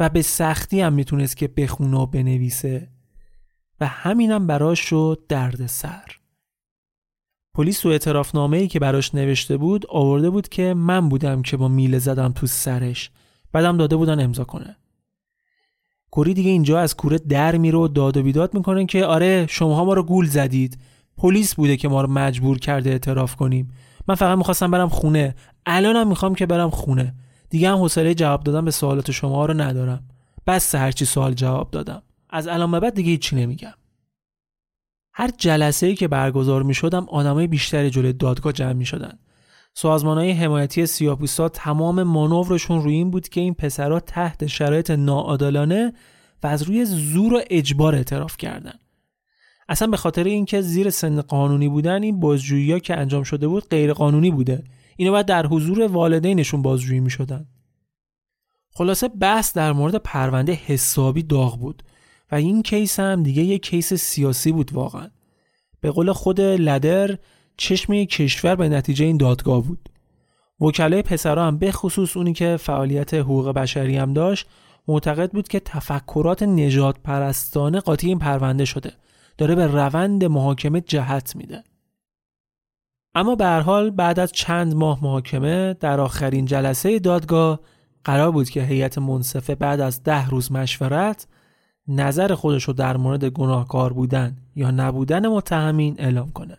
و 0.00 0.08
به 0.08 0.22
سختی 0.22 0.80
هم 0.80 0.92
می‌تونست 0.92 1.36
که 1.36 1.48
بخونه 1.48 1.96
و 1.96 2.06
بنویسه 2.06 2.88
و 3.80 3.86
همینم 3.86 4.46
براش 4.46 4.80
شد 4.80 5.24
درد 5.28 5.66
سر. 5.66 6.21
پلیس 7.54 7.80
تو 7.80 7.88
اعترافنامه 7.88 8.56
ای 8.56 8.68
که 8.68 8.78
براش 8.78 9.14
نوشته 9.14 9.56
بود 9.56 9.86
آورده 9.88 10.30
بود 10.30 10.48
که 10.48 10.74
من 10.74 11.08
بودم 11.08 11.42
که 11.42 11.56
با 11.56 11.68
میله 11.68 11.98
زدم 11.98 12.32
تو 12.32 12.46
سرش. 12.46 13.10
بعدم 13.52 13.76
داده 13.76 13.96
بودن 13.96 14.24
امضا 14.24 14.44
کنه. 14.44 14.76
کوری 16.10 16.34
دیگه 16.34 16.50
اینجا 16.50 16.80
از 16.80 16.96
کوره 16.96 17.18
در 17.18 17.56
میره 17.56 17.78
و 17.78 17.88
داد 17.88 18.16
و 18.16 18.22
بیداد 18.22 18.54
می‌کنن 18.54 18.86
که 18.86 19.04
آره 19.04 19.46
شماها 19.50 19.84
ما 19.84 19.94
رو 19.94 20.02
گول 20.02 20.26
زدید. 20.26 20.78
پلیس 21.16 21.54
بوده 21.54 21.76
که 21.76 21.88
ما 21.88 22.02
رو 22.02 22.10
مجبور 22.10 22.58
کرده 22.58 22.90
اعتراف 22.90 23.36
کنیم. 23.36 23.68
من 24.08 24.14
فقط 24.14 24.38
می‌خواستم 24.38 24.70
برم 24.70 24.88
خونه. 24.88 25.34
الانم 25.66 26.08
می‌خوام 26.08 26.34
که 26.34 26.46
برم 26.46 26.70
خونه. 26.70 27.14
دیگه 27.50 27.70
هم 27.70 27.78
حوصله 27.78 28.14
جواب 28.14 28.42
دادم 28.42 28.64
به 28.64 28.70
سوالات 28.70 29.10
شما 29.10 29.46
رو 29.46 29.54
ندارم. 29.54 30.04
بس 30.46 30.74
هرچی 30.74 31.04
سوال 31.04 31.34
جواب 31.34 31.70
دادم. 31.70 32.02
از 32.30 32.48
الان 32.48 32.70
به 32.70 32.80
بعد 32.80 32.94
دیگه 32.94 33.10
هیچی 33.10 33.36
نمیگم. 33.36 33.72
هر 35.14 35.30
جلسه 35.38 35.86
ای 35.86 35.94
که 35.94 36.08
برگزار 36.08 36.62
می 36.62 36.74
شدم 36.74 37.06
آدمای 37.08 37.46
بیشتری 37.46 37.90
جلوی 37.90 38.12
دادگاه 38.12 38.52
جمع 38.52 38.72
می 38.72 38.86
شدن. 38.86 39.18
سازمان 39.74 40.18
های 40.18 40.30
حمایتی 40.30 40.86
سیاپوستا 40.86 41.48
تمام 41.48 42.02
مانورشون 42.02 42.82
روی 42.82 42.94
این 42.94 43.10
بود 43.10 43.28
که 43.28 43.40
این 43.40 43.54
پسرها 43.54 44.00
تحت 44.00 44.46
شرایط 44.46 44.90
ناعادلانه 44.90 45.92
و 46.42 46.46
از 46.46 46.62
روی 46.62 46.84
زور 46.84 47.34
و 47.34 47.40
اجبار 47.50 47.94
اعتراف 47.94 48.36
کردن. 48.36 48.74
اصلا 49.68 49.88
به 49.88 49.96
خاطر 49.96 50.24
اینکه 50.24 50.60
زیر 50.60 50.90
سن 50.90 51.20
قانونی 51.20 51.68
بودن 51.68 52.02
این 52.02 52.20
بازجویی 52.20 52.80
که 52.80 52.96
انجام 52.96 53.22
شده 53.22 53.48
بود 53.48 53.68
غیر 53.68 53.92
قانونی 53.92 54.30
بوده. 54.30 54.64
اینو 54.96 55.12
باید 55.12 55.26
در 55.26 55.46
حضور 55.46 55.82
والدینشون 55.86 56.62
بازجویی 56.62 57.00
می 57.00 57.10
شدن. 57.10 57.46
خلاصه 58.74 59.08
بحث 59.08 59.52
در 59.52 59.72
مورد 59.72 59.96
پرونده 59.96 60.52
حسابی 60.52 61.22
داغ 61.22 61.58
بود 61.58 61.82
و 62.32 62.34
این 62.34 62.62
کیس 62.62 63.00
هم 63.00 63.22
دیگه 63.22 63.42
یه 63.42 63.58
کیس 63.58 63.94
سیاسی 63.94 64.52
بود 64.52 64.72
واقعا. 64.72 65.10
به 65.80 65.90
قول 65.90 66.12
خود 66.12 66.40
لدر 66.40 67.18
چشم 67.56 68.04
کشور 68.04 68.54
به 68.54 68.68
نتیجه 68.68 69.04
این 69.04 69.16
دادگاه 69.16 69.62
بود. 69.62 69.88
وکلای 70.60 71.02
پسرا 71.02 71.46
هم 71.46 71.58
به 71.58 71.72
خصوص 71.72 72.16
اونی 72.16 72.32
که 72.32 72.56
فعالیت 72.56 73.14
حقوق 73.14 73.48
بشری 73.48 73.96
هم 73.96 74.12
داشت 74.12 74.46
معتقد 74.88 75.30
بود 75.32 75.48
که 75.48 75.60
تفکرات 75.60 76.42
نجات 76.42 76.96
پرستانه 77.04 77.80
قاطی 77.80 78.06
این 78.06 78.18
پرونده 78.18 78.64
شده. 78.64 78.92
داره 79.38 79.54
به 79.54 79.66
روند 79.66 80.24
محاکمه 80.24 80.80
جهت 80.80 81.36
میده. 81.36 81.64
اما 83.14 83.34
به 83.34 83.46
حال 83.46 83.90
بعد 83.90 84.20
از 84.20 84.32
چند 84.32 84.74
ماه 84.74 84.98
محاکمه 85.02 85.74
در 85.80 86.00
آخرین 86.00 86.44
جلسه 86.44 86.98
دادگاه 86.98 87.60
قرار 88.04 88.30
بود 88.30 88.50
که 88.50 88.62
هیئت 88.62 88.98
منصفه 88.98 89.54
بعد 89.54 89.80
از 89.80 90.02
ده 90.02 90.28
روز 90.28 90.52
مشورت 90.52 91.26
نظر 91.88 92.34
خودش 92.34 92.64
رو 92.64 92.72
در 92.72 92.96
مورد 92.96 93.24
گناهکار 93.24 93.92
بودن 93.92 94.36
یا 94.56 94.70
نبودن 94.70 95.28
متهمین 95.28 95.94
اعلام 95.98 96.30
کنه. 96.30 96.58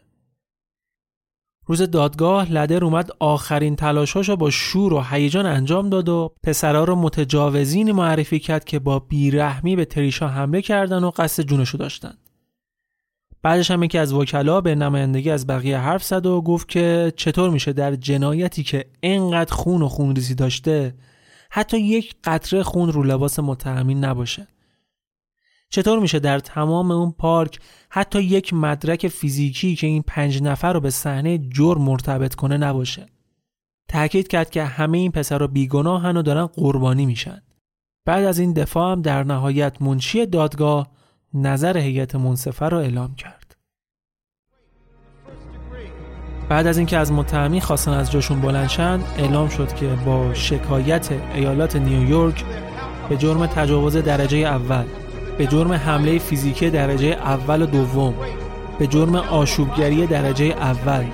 روز 1.65 1.81
دادگاه 1.81 2.51
لدر 2.51 2.83
اومد 2.83 3.11
آخرین 3.19 3.75
تلاشاشو 3.75 4.35
با 4.35 4.49
شور 4.49 4.93
و 4.93 5.01
هیجان 5.01 5.45
انجام 5.45 5.89
داد 5.89 6.09
و 6.09 6.35
پسرا 6.43 6.83
رو 6.83 6.95
متجاوزینی 6.95 7.91
معرفی 7.91 8.39
کرد 8.39 8.65
که 8.65 8.79
با 8.79 8.99
بیرحمی 8.99 9.75
به 9.75 9.85
تریشا 9.85 10.27
حمله 10.27 10.61
کردن 10.61 11.03
و 11.03 11.11
قصد 11.17 11.43
جونشو 11.43 11.77
داشتن. 11.77 12.13
بعدش 13.43 13.71
هم 13.71 13.83
یکی 13.83 13.97
از 13.97 14.13
وکلا 14.13 14.61
به 14.61 14.75
نمایندگی 14.75 15.29
از 15.29 15.47
بقیه 15.47 15.77
حرف 15.77 16.03
زد 16.03 16.25
و 16.25 16.41
گفت 16.41 16.69
که 16.69 17.13
چطور 17.15 17.49
میشه 17.49 17.73
در 17.73 17.95
جنایتی 17.95 18.63
که 18.63 18.85
انقدر 19.03 19.53
خون 19.53 19.81
و 19.81 19.87
خونریزی 19.87 20.35
داشته 20.35 20.95
حتی 21.49 21.79
یک 21.79 22.15
قطره 22.23 22.63
خون 22.63 22.91
رو 22.91 23.03
لباس 23.03 23.39
متهمین 23.39 24.05
نباشه. 24.05 24.47
چطور 25.73 25.99
میشه 25.99 26.19
در 26.19 26.39
تمام 26.39 26.91
اون 26.91 27.11
پارک 27.11 27.59
حتی 27.89 28.21
یک 28.21 28.53
مدرک 28.53 29.07
فیزیکی 29.07 29.75
که 29.75 29.87
این 29.87 30.03
پنج 30.07 30.43
نفر 30.43 30.73
رو 30.73 30.79
به 30.79 30.89
صحنه 30.89 31.37
جرم 31.37 31.81
مرتبط 31.81 32.35
کنه 32.35 32.57
نباشه؟ 32.57 33.05
تاکید 33.89 34.27
کرد 34.27 34.49
که 34.49 34.63
همه 34.63 34.97
این 34.97 35.11
پسر 35.11 35.47
بیگناهن 35.47 36.17
و 36.17 36.21
دارن 36.21 36.45
قربانی 36.45 37.05
میشن. 37.05 37.41
بعد 38.05 38.23
از 38.23 38.39
این 38.39 38.53
دفاع 38.53 38.91
هم 38.91 39.01
در 39.01 39.23
نهایت 39.23 39.81
منشی 39.81 40.25
دادگاه 40.25 40.91
نظر 41.33 41.77
هیئت 41.77 42.15
منصفه 42.15 42.69
را 42.69 42.79
اعلام 42.79 43.15
کرد. 43.15 43.55
بعد 46.49 46.67
از 46.67 46.77
اینکه 46.77 46.97
از 46.97 47.11
متهمی 47.11 47.61
خواستن 47.61 47.91
از 47.91 48.11
جاشون 48.11 48.41
بلندشن 48.41 48.99
اعلام 49.17 49.49
شد 49.49 49.73
که 49.73 49.97
با 50.05 50.33
شکایت 50.33 51.11
ایالات 51.11 51.75
نیویورک 51.75 52.45
به 53.09 53.17
جرم 53.17 53.45
تجاوز 53.45 53.97
درجه 53.97 54.37
اول. 54.37 55.02
به 55.37 55.47
جرم 55.47 55.73
حمله 55.73 56.19
فیزیکی 56.19 56.69
درجه 56.69 57.07
اول 57.07 57.61
و 57.61 57.65
دوم 57.65 58.13
به 58.79 58.87
جرم 58.87 59.15
آشوبگری 59.15 60.07
درجه 60.07 60.45
اول 60.45 61.05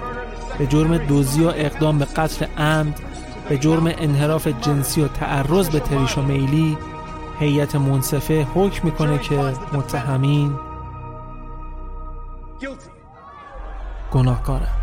به 0.58 0.68
جرم 0.68 0.98
دوزی 0.98 1.44
و 1.44 1.48
اقدام 1.56 2.00
به 2.00 2.06
قتل 2.06 2.46
عمد 2.58 3.00
به 3.50 3.58
جرم 3.58 3.86
انحراف 3.88 4.48
جنسی 4.48 5.02
و 5.02 5.08
تعرض 5.08 5.70
به 5.70 5.80
تریش 5.80 6.18
و 6.18 6.22
میلی 6.22 6.78
هیئت 7.40 7.76
منصفه 7.76 8.48
حکم 8.56 8.86
می‌کنه 8.88 9.18
که 9.18 9.54
متهمین 9.74 10.54
گناهکارند 14.12 14.79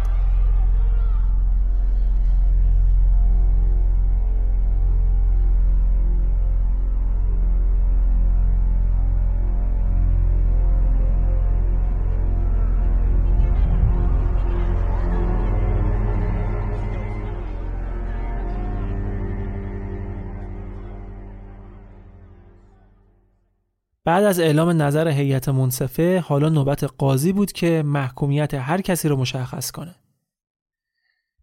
بعد 24.07 24.25
از 24.25 24.40
اعلام 24.40 24.83
نظر 24.83 25.09
هیئت 25.09 25.49
منصفه 25.49 26.25
حالا 26.27 26.49
نوبت 26.49 26.85
قاضی 26.85 27.33
بود 27.33 27.53
که 27.53 27.83
محکومیت 27.87 28.55
هر 28.55 28.81
کسی 28.81 29.09
رو 29.09 29.16
مشخص 29.16 29.71
کنه. 29.71 29.95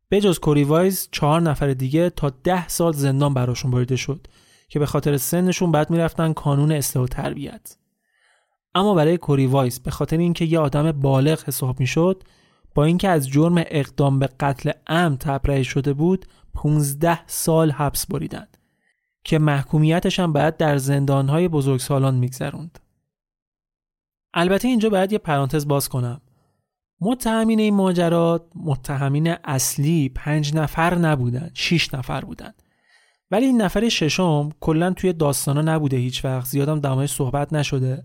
به 0.09 0.21
جز 0.21 0.39
کوری 0.39 0.63
وایز 0.63 1.09
چهار 1.11 1.41
نفر 1.41 1.73
دیگه 1.73 2.09
تا 2.09 2.29
ده 2.29 2.67
سال 2.67 2.93
زندان 2.93 3.33
براشون 3.33 3.71
بریده 3.71 3.95
شد 3.95 4.27
که 4.69 4.79
به 4.79 4.85
خاطر 4.85 5.17
سنشون 5.17 5.71
بعد 5.71 5.89
می‌رفتن 5.89 6.33
کانون 6.33 6.71
اصلاح 6.71 7.05
و 7.05 7.07
تربیت. 7.07 7.77
اما 8.75 8.93
برای 8.93 9.17
کوری 9.17 9.45
وایز 9.45 9.79
به 9.79 9.91
خاطر 9.91 10.17
اینکه 10.17 10.45
یه 10.45 10.59
آدم 10.59 10.91
بالغ 10.91 11.43
حساب 11.47 11.79
می‌شد 11.79 12.23
با 12.75 12.83
اینکه 12.83 13.09
از 13.09 13.29
جرم 13.29 13.55
اقدام 13.57 14.19
به 14.19 14.29
قتل 14.39 14.71
ام 14.87 15.15
تبرئه 15.15 15.63
شده 15.63 15.93
بود 15.93 16.25
15 16.53 17.27
سال 17.27 17.71
حبس 17.71 18.05
بریدن. 18.05 18.47
که 19.23 19.39
محکومیتش 19.39 20.19
هم 20.19 20.33
باید 20.33 20.57
در 20.57 20.77
زندانهای 20.77 21.47
بزرگسالان 21.47 22.15
میگذروند. 22.15 22.79
البته 24.33 24.67
اینجا 24.67 24.89
باید 24.89 25.11
یه 25.11 25.17
پرانتز 25.17 25.67
باز 25.67 25.89
کنم. 25.89 26.21
متهمین 27.01 27.59
این 27.59 27.73
ماجرات 27.73 28.45
متهمین 28.55 29.35
اصلی 29.43 30.09
پنج 30.09 30.55
نفر 30.55 30.95
نبودن 30.95 31.51
شیش 31.53 31.93
نفر 31.93 32.21
بودن 32.25 32.53
ولی 33.31 33.45
این 33.45 33.61
نفر 33.61 33.89
ششم 33.89 34.49
کلا 34.59 34.93
توی 34.93 35.13
داستانا 35.13 35.61
نبوده 35.61 35.97
هیچ 35.97 36.25
وقت 36.25 36.47
زیادم 36.47 36.79
دمای 36.79 37.07
صحبت 37.07 37.53
نشده 37.53 38.03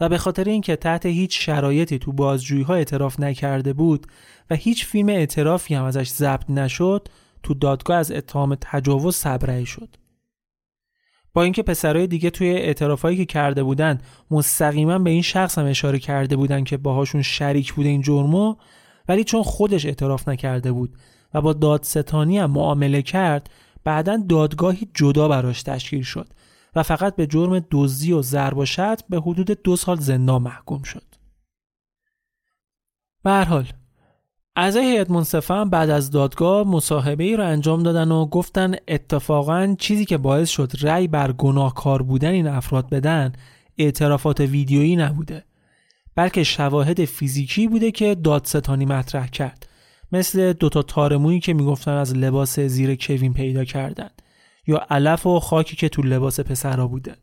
و 0.00 0.08
به 0.08 0.18
خاطر 0.18 0.44
اینکه 0.44 0.76
تحت 0.76 1.06
هیچ 1.06 1.46
شرایطی 1.46 1.98
تو 1.98 2.12
بازجویی 2.12 2.62
ها 2.62 2.74
اعتراف 2.74 3.20
نکرده 3.20 3.72
بود 3.72 4.06
و 4.50 4.54
هیچ 4.54 4.86
فیلم 4.86 5.08
اعترافی 5.08 5.74
هم 5.74 5.84
ازش 5.84 6.08
ضبط 6.08 6.50
نشد 6.50 7.08
تو 7.42 7.54
دادگاه 7.54 7.96
از 7.96 8.12
اتهام 8.12 8.56
تجاوز 8.60 9.16
صبرهی 9.16 9.66
شد 9.66 9.88
با 11.34 11.42
اینکه 11.42 11.62
پسرای 11.62 12.06
دیگه 12.06 12.30
توی 12.30 12.48
اعترافایی 12.50 13.16
که 13.16 13.24
کرده 13.24 13.62
بودن 13.62 13.98
مستقیما 14.30 14.98
به 14.98 15.10
این 15.10 15.22
شخص 15.22 15.58
هم 15.58 15.66
اشاره 15.66 15.98
کرده 15.98 16.36
بودن 16.36 16.64
که 16.64 16.76
باهاشون 16.76 17.22
شریک 17.22 17.72
بوده 17.72 17.88
این 17.88 18.02
جرمو 18.02 18.56
ولی 19.08 19.24
چون 19.24 19.42
خودش 19.42 19.86
اعتراف 19.86 20.28
نکرده 20.28 20.72
بود 20.72 20.94
و 21.34 21.40
با 21.40 21.52
دادستانی 21.52 22.38
هم 22.38 22.50
معامله 22.50 23.02
کرد 23.02 23.50
بعدا 23.84 24.22
دادگاهی 24.28 24.88
جدا 24.94 25.28
براش 25.28 25.62
تشکیل 25.62 26.02
شد 26.02 26.28
و 26.76 26.82
فقط 26.82 27.16
به 27.16 27.26
جرم 27.26 27.66
دزدی 27.70 28.12
و 28.12 28.22
ضرب 28.22 28.58
و 28.58 28.66
به 29.08 29.20
حدود 29.20 29.62
دو 29.62 29.76
سال 29.76 30.00
زندان 30.00 30.42
محکوم 30.42 30.82
شد. 30.82 31.04
به 33.22 33.44
حال 33.44 33.66
اعضای 34.56 34.84
هیئت 34.84 35.10
منصفه 35.10 35.64
بعد 35.64 35.90
از 35.90 36.10
دادگاه 36.10 36.68
مصاحبه 36.68 37.24
ای 37.24 37.36
رو 37.36 37.46
انجام 37.46 37.82
دادن 37.82 38.12
و 38.12 38.26
گفتن 38.26 38.74
اتفاقا 38.88 39.76
چیزی 39.78 40.04
که 40.04 40.18
باعث 40.18 40.48
شد 40.48 40.72
رأی 40.80 41.08
بر 41.08 41.32
گناهکار 41.32 42.02
بودن 42.02 42.30
این 42.30 42.46
افراد 42.46 42.90
بدن 42.90 43.32
اعترافات 43.78 44.40
ویدیویی 44.40 44.96
نبوده 44.96 45.44
بلکه 46.14 46.44
شواهد 46.44 47.04
فیزیکی 47.04 47.68
بوده 47.68 47.90
که 47.90 48.14
دادستانی 48.14 48.86
مطرح 48.86 49.26
کرد. 49.26 49.68
مثل 50.12 50.52
دوتا 50.52 50.82
تارمویی 50.82 51.40
که 51.40 51.54
می‌گفتن 51.54 51.92
از 51.92 52.16
لباس 52.16 52.60
زیر 52.60 52.94
کوین 52.94 53.32
پیدا 53.32 53.64
کردن 53.64 54.10
یا 54.66 54.86
علف 54.90 55.26
و 55.26 55.40
خاکی 55.40 55.76
که 55.76 55.88
تو 55.88 56.02
لباس 56.02 56.40
پسرا 56.40 56.86
بوده. 56.86 57.16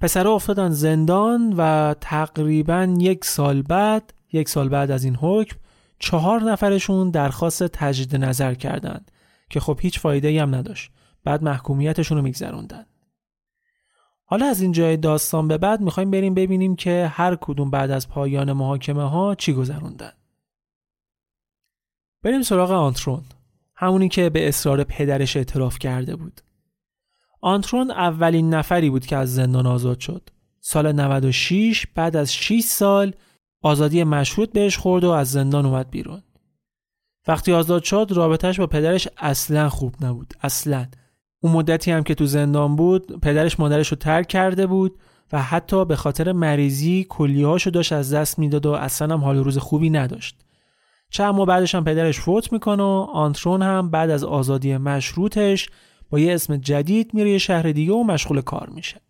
پسرا 0.00 0.32
افتادن 0.32 0.70
زندان 0.70 1.54
و 1.56 1.94
تقریبا 2.00 2.96
یک 3.00 3.24
سال 3.24 3.62
بعد 3.62 4.14
یک 4.32 4.48
سال 4.48 4.68
بعد 4.68 4.90
از 4.90 5.04
این 5.04 5.16
حکم 5.16 5.56
چهار 5.98 6.40
نفرشون 6.40 7.10
درخواست 7.10 7.62
تجدید 7.62 8.24
نظر 8.24 8.54
کردند 8.54 9.10
که 9.50 9.60
خب 9.60 9.78
هیچ 9.82 9.98
فایده 9.98 10.28
ای 10.28 10.38
هم 10.38 10.54
نداشت. 10.54 10.92
بعد 11.24 11.42
محکومیتشون 11.42 12.18
رو 12.18 12.24
میگذروندن. 12.24 12.86
حالا 14.24 14.46
از 14.46 14.60
این 14.60 14.72
جای 14.72 14.96
داستان 14.96 15.48
به 15.48 15.58
بعد 15.58 15.80
می‌خوایم 15.80 16.10
بریم 16.10 16.34
ببینیم 16.34 16.76
که 16.76 17.10
هر 17.12 17.36
کدوم 17.36 17.70
بعد 17.70 17.90
از 17.90 18.08
پایان 18.08 18.52
محاکمه 18.52 19.10
ها 19.10 19.34
چی 19.34 19.52
گذروندن. 19.52 20.12
بریم 22.22 22.42
سراغ 22.42 22.70
آنترون 22.70 23.22
همونی 23.74 24.08
که 24.08 24.30
به 24.30 24.48
اصرار 24.48 24.84
پدرش 24.84 25.36
اعتراف 25.36 25.78
کرده 25.78 26.16
بود. 26.16 26.40
آنترون 27.40 27.90
اولین 27.90 28.54
نفری 28.54 28.90
بود 28.90 29.06
که 29.06 29.16
از 29.16 29.34
زندان 29.34 29.66
آزاد 29.66 30.00
شد. 30.00 30.30
سال 30.60 30.92
96 30.92 31.86
بعد 31.94 32.16
از 32.16 32.34
6 32.34 32.60
سال 32.60 33.12
آزادی 33.62 34.04
مشروط 34.04 34.52
بهش 34.52 34.76
خورد 34.76 35.04
و 35.04 35.10
از 35.10 35.30
زندان 35.30 35.66
اومد 35.66 35.90
بیرون. 35.90 36.22
وقتی 37.28 37.52
آزاد 37.52 37.82
شد 37.82 38.12
رابطهش 38.14 38.60
با 38.60 38.66
پدرش 38.66 39.08
اصلا 39.18 39.68
خوب 39.68 39.94
نبود 40.00 40.34
اصلا. 40.42 40.86
اون 41.42 41.52
مدتی 41.52 41.90
هم 41.90 42.02
که 42.02 42.14
تو 42.14 42.26
زندان 42.26 42.76
بود 42.76 43.20
پدرش 43.20 43.60
مادرش 43.60 43.88
رو 43.88 43.96
ترک 43.96 44.28
کرده 44.28 44.66
بود 44.66 44.98
و 45.32 45.42
حتی 45.42 45.84
به 45.84 45.96
خاطر 45.96 46.32
مریضی 46.32 47.06
کلیهاشو 47.08 47.70
داشت 47.70 47.92
از 47.92 48.14
دست 48.14 48.38
می‌داد 48.38 48.66
و 48.66 48.72
اصلا 48.72 49.14
هم 49.14 49.24
حال 49.24 49.36
روز 49.36 49.58
خوبی 49.58 49.90
نداشت. 49.90 50.40
چند 51.10 51.34
ماه 51.34 51.46
بعدش 51.46 51.74
هم 51.74 51.84
پدرش 51.84 52.20
فوت 52.20 52.52
می‌کنه 52.52 52.82
و 52.82 53.06
آنترون 53.12 53.62
هم 53.62 53.90
بعد 53.90 54.10
از 54.10 54.24
آزادی 54.24 54.76
مشروطش 54.76 55.70
با 56.10 56.18
یه 56.18 56.34
اسم 56.34 56.56
جدید 56.56 57.14
میره 57.14 57.30
یه 57.30 57.38
شهر 57.38 57.72
دیگه 57.72 57.92
و 57.92 58.02
مشغول 58.02 58.40
کار 58.40 58.68
میشه. 58.68 59.00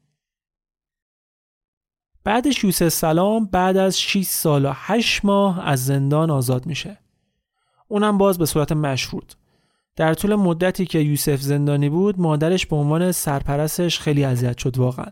بعدش 2.24 2.64
یوسف 2.64 2.88
سلام 2.88 3.44
بعد 3.44 3.76
از 3.76 4.00
6 4.00 4.22
سال 4.22 4.64
و 4.64 4.72
8 4.74 5.24
ماه 5.24 5.68
از 5.68 5.86
زندان 5.86 6.30
آزاد 6.30 6.66
میشه. 6.66 6.98
اونم 7.88 8.18
باز 8.18 8.38
به 8.38 8.46
صورت 8.46 8.72
مشروط. 8.72 9.32
در 9.96 10.14
طول 10.14 10.34
مدتی 10.34 10.86
که 10.86 10.98
یوسف 10.98 11.40
زندانی 11.40 11.88
بود 11.88 12.20
مادرش 12.20 12.66
به 12.66 12.76
عنوان 12.76 13.12
سرپرستش 13.12 14.00
خیلی 14.00 14.24
اذیت 14.24 14.58
شد 14.58 14.78
واقعا. 14.78 15.06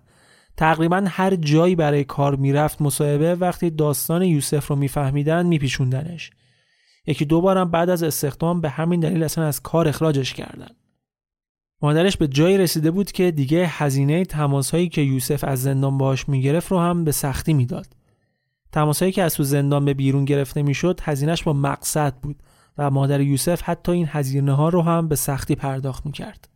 تقریبا 0.57 1.05
هر 1.09 1.37
جایی 1.37 1.75
برای 1.75 2.05
کار 2.05 2.37
می‌رفت 2.37 2.83
مصاحبه 2.83 3.35
وقتی 3.35 3.71
داستان 3.71 4.23
یوسف 4.23 4.67
رو 4.67 4.77
میفهمیدن 4.77 5.47
میپیچوندنش. 5.47 6.31
یکی 7.07 7.25
دو 7.25 7.41
بارم 7.41 7.71
بعد 7.71 7.91
از 7.91 8.03
استخدام 8.03 8.61
به 8.61 8.71
همین 8.71 9.01
دلیل 9.01 9.23
اصلا 9.23 9.45
از 9.45 9.63
کار 9.63 9.89
اخراجش 9.89 10.35
کردن. 10.35 10.71
مادرش 11.83 12.17
به 12.17 12.29
جایی 12.29 12.59
رسیده 12.59 12.91
بود 12.91 13.13
که 13.13 13.31
دیگه 13.31 13.67
هزینه 13.67 14.25
تماسهایی 14.25 14.89
که 14.89 15.01
یوسف 15.01 15.45
از 15.45 15.63
زندان 15.63 15.99
باش 15.99 16.29
می‌گرفت 16.29 16.71
رو 16.71 16.79
هم 16.79 17.05
به 17.05 17.13
سختی 17.13 17.53
می‌داد. 17.53 17.87
تماسایی 18.73 19.13
که 19.13 19.23
از 19.23 19.35
تو 19.35 19.43
زندان 19.43 19.85
به 19.85 19.95
بیرون 19.95 20.25
گرفته 20.25 20.63
می‌شد 20.63 21.01
هزینهش 21.03 21.43
با 21.43 21.53
مقصد 21.53 22.15
بود 22.15 22.43
و 22.79 22.91
مادر 22.91 23.21
یوسف 23.21 23.63
حتی 23.65 23.93
این 23.93 24.07
هزینه 24.11 24.53
ها 24.53 24.69
رو 24.69 24.83
هم 24.83 25.09
به 25.09 25.17
سختی 25.17 25.55
پرداخت 25.55 26.07
می‌کرد. 26.07 26.49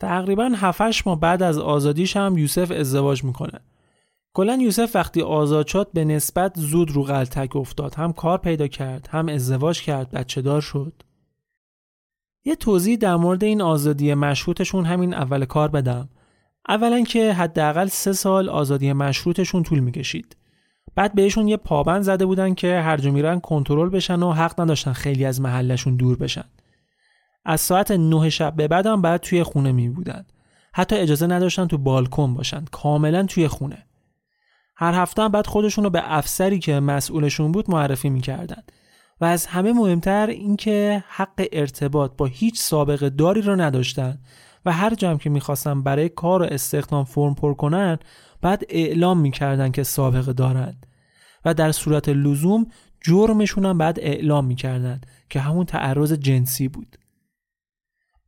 تقریبا 0.00 0.52
7 0.56 1.06
ماه 1.06 1.20
بعد 1.20 1.42
از 1.42 1.58
آزادیش 1.58 2.16
هم 2.16 2.38
یوسف 2.38 2.70
ازدواج 2.70 3.24
می‌کنه. 3.24 3.60
کلا 4.34 4.58
یوسف 4.60 4.90
وقتی 4.94 5.22
آزاد 5.22 5.66
شد 5.66 5.90
به 5.94 6.04
نسبت 6.04 6.58
زود 6.58 6.90
رو 6.90 7.02
غلطک 7.02 7.56
افتاد. 7.56 7.94
هم 7.94 8.12
کار 8.12 8.38
پیدا 8.38 8.66
کرد، 8.66 9.08
هم 9.10 9.28
ازدواج 9.28 9.82
کرد، 9.82 10.10
بچه 10.10 10.42
دار 10.42 10.60
شد. 10.60 10.92
یه 12.44 12.56
توضیح 12.56 12.96
در 12.96 13.16
مورد 13.16 13.44
این 13.44 13.62
آزادی 13.62 14.14
مشروطشون 14.14 14.84
همین 14.84 15.14
اول 15.14 15.44
کار 15.44 15.68
بدم. 15.68 16.08
اولا 16.68 17.02
که 17.02 17.32
حداقل 17.32 17.86
سه 17.86 18.12
سال 18.12 18.48
آزادی 18.48 18.92
مشروطشون 18.92 19.62
طول 19.62 19.78
می‌کشید. 19.78 20.36
بعد 20.94 21.14
بهشون 21.14 21.48
یه 21.48 21.56
پابند 21.56 22.02
زده 22.02 22.26
بودن 22.26 22.54
که 22.54 22.80
هر 22.80 22.96
جا 22.96 23.10
میرن 23.10 23.40
کنترل 23.40 23.88
بشن 23.88 24.22
و 24.22 24.32
حق 24.32 24.60
نداشتن 24.60 24.92
خیلی 24.92 25.24
از 25.24 25.40
محلشون 25.40 25.96
دور 25.96 26.16
بشن. 26.16 26.44
از 27.44 27.60
ساعت 27.60 27.90
نه 27.90 28.30
شب 28.30 28.56
به 28.56 28.68
بعدم 28.68 29.02
بعد 29.02 29.20
توی 29.20 29.42
خونه 29.42 29.72
می 29.72 29.88
بودن. 29.88 30.24
حتی 30.72 30.96
اجازه 30.96 31.26
نداشتن 31.26 31.66
تو 31.66 31.78
بالکن 31.78 32.34
باشن. 32.34 32.64
کاملا 32.72 33.22
توی 33.22 33.48
خونه. 33.48 33.86
هر 34.76 34.94
هفته 34.94 35.28
بعد 35.28 35.46
خودشون 35.46 35.84
رو 35.84 35.90
به 35.90 36.02
افسری 36.04 36.58
که 36.58 36.80
مسئولشون 36.80 37.52
بود 37.52 37.70
معرفی 37.70 38.08
می‌کردن 38.08 38.62
و 39.20 39.24
از 39.24 39.46
همه 39.46 39.72
مهمتر 39.72 40.26
اینکه 40.26 41.04
حق 41.08 41.46
ارتباط 41.52 42.12
با 42.16 42.26
هیچ 42.26 42.60
سابقه 42.60 43.10
داری 43.10 43.42
رو 43.42 43.56
نداشتن 43.56 44.18
و 44.66 44.72
هر 44.72 44.94
جمع 44.94 45.18
که 45.18 45.30
می‌خواستن 45.30 45.82
برای 45.82 46.08
کار 46.08 46.42
و 46.42 46.44
استخدام 46.44 47.04
فرم 47.04 47.34
پر 47.34 47.54
کنن 47.54 47.98
بعد 48.42 48.62
اعلام 48.68 49.20
می‌کردن 49.20 49.70
که 49.70 49.82
سابقه 49.82 50.32
دارند 50.32 50.86
و 51.44 51.54
در 51.54 51.72
صورت 51.72 52.08
لزوم 52.08 52.66
جرمشون 53.00 53.66
هم 53.66 53.78
بعد 53.78 54.00
اعلام 54.00 54.44
می‌کردن 54.44 55.00
که 55.30 55.40
همون 55.40 55.66
تعرض 55.66 56.12
جنسی 56.12 56.68
بود. 56.68 56.98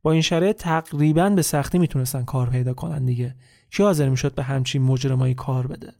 با 0.03 0.11
این 0.11 0.21
شرایط 0.21 0.57
تقریبا 0.57 1.29
به 1.29 1.41
سختی 1.41 1.79
می‌تونستن 1.79 2.23
کار 2.23 2.49
پیدا 2.49 2.73
کنن 2.73 3.05
دیگه. 3.05 3.35
کی 3.71 3.83
حاضر 3.83 4.09
می‌شد 4.09 4.35
به 4.35 4.43
همچین 4.43 4.81
مجرمایی 4.81 5.33
کار 5.33 5.67
بده؟ 5.67 5.93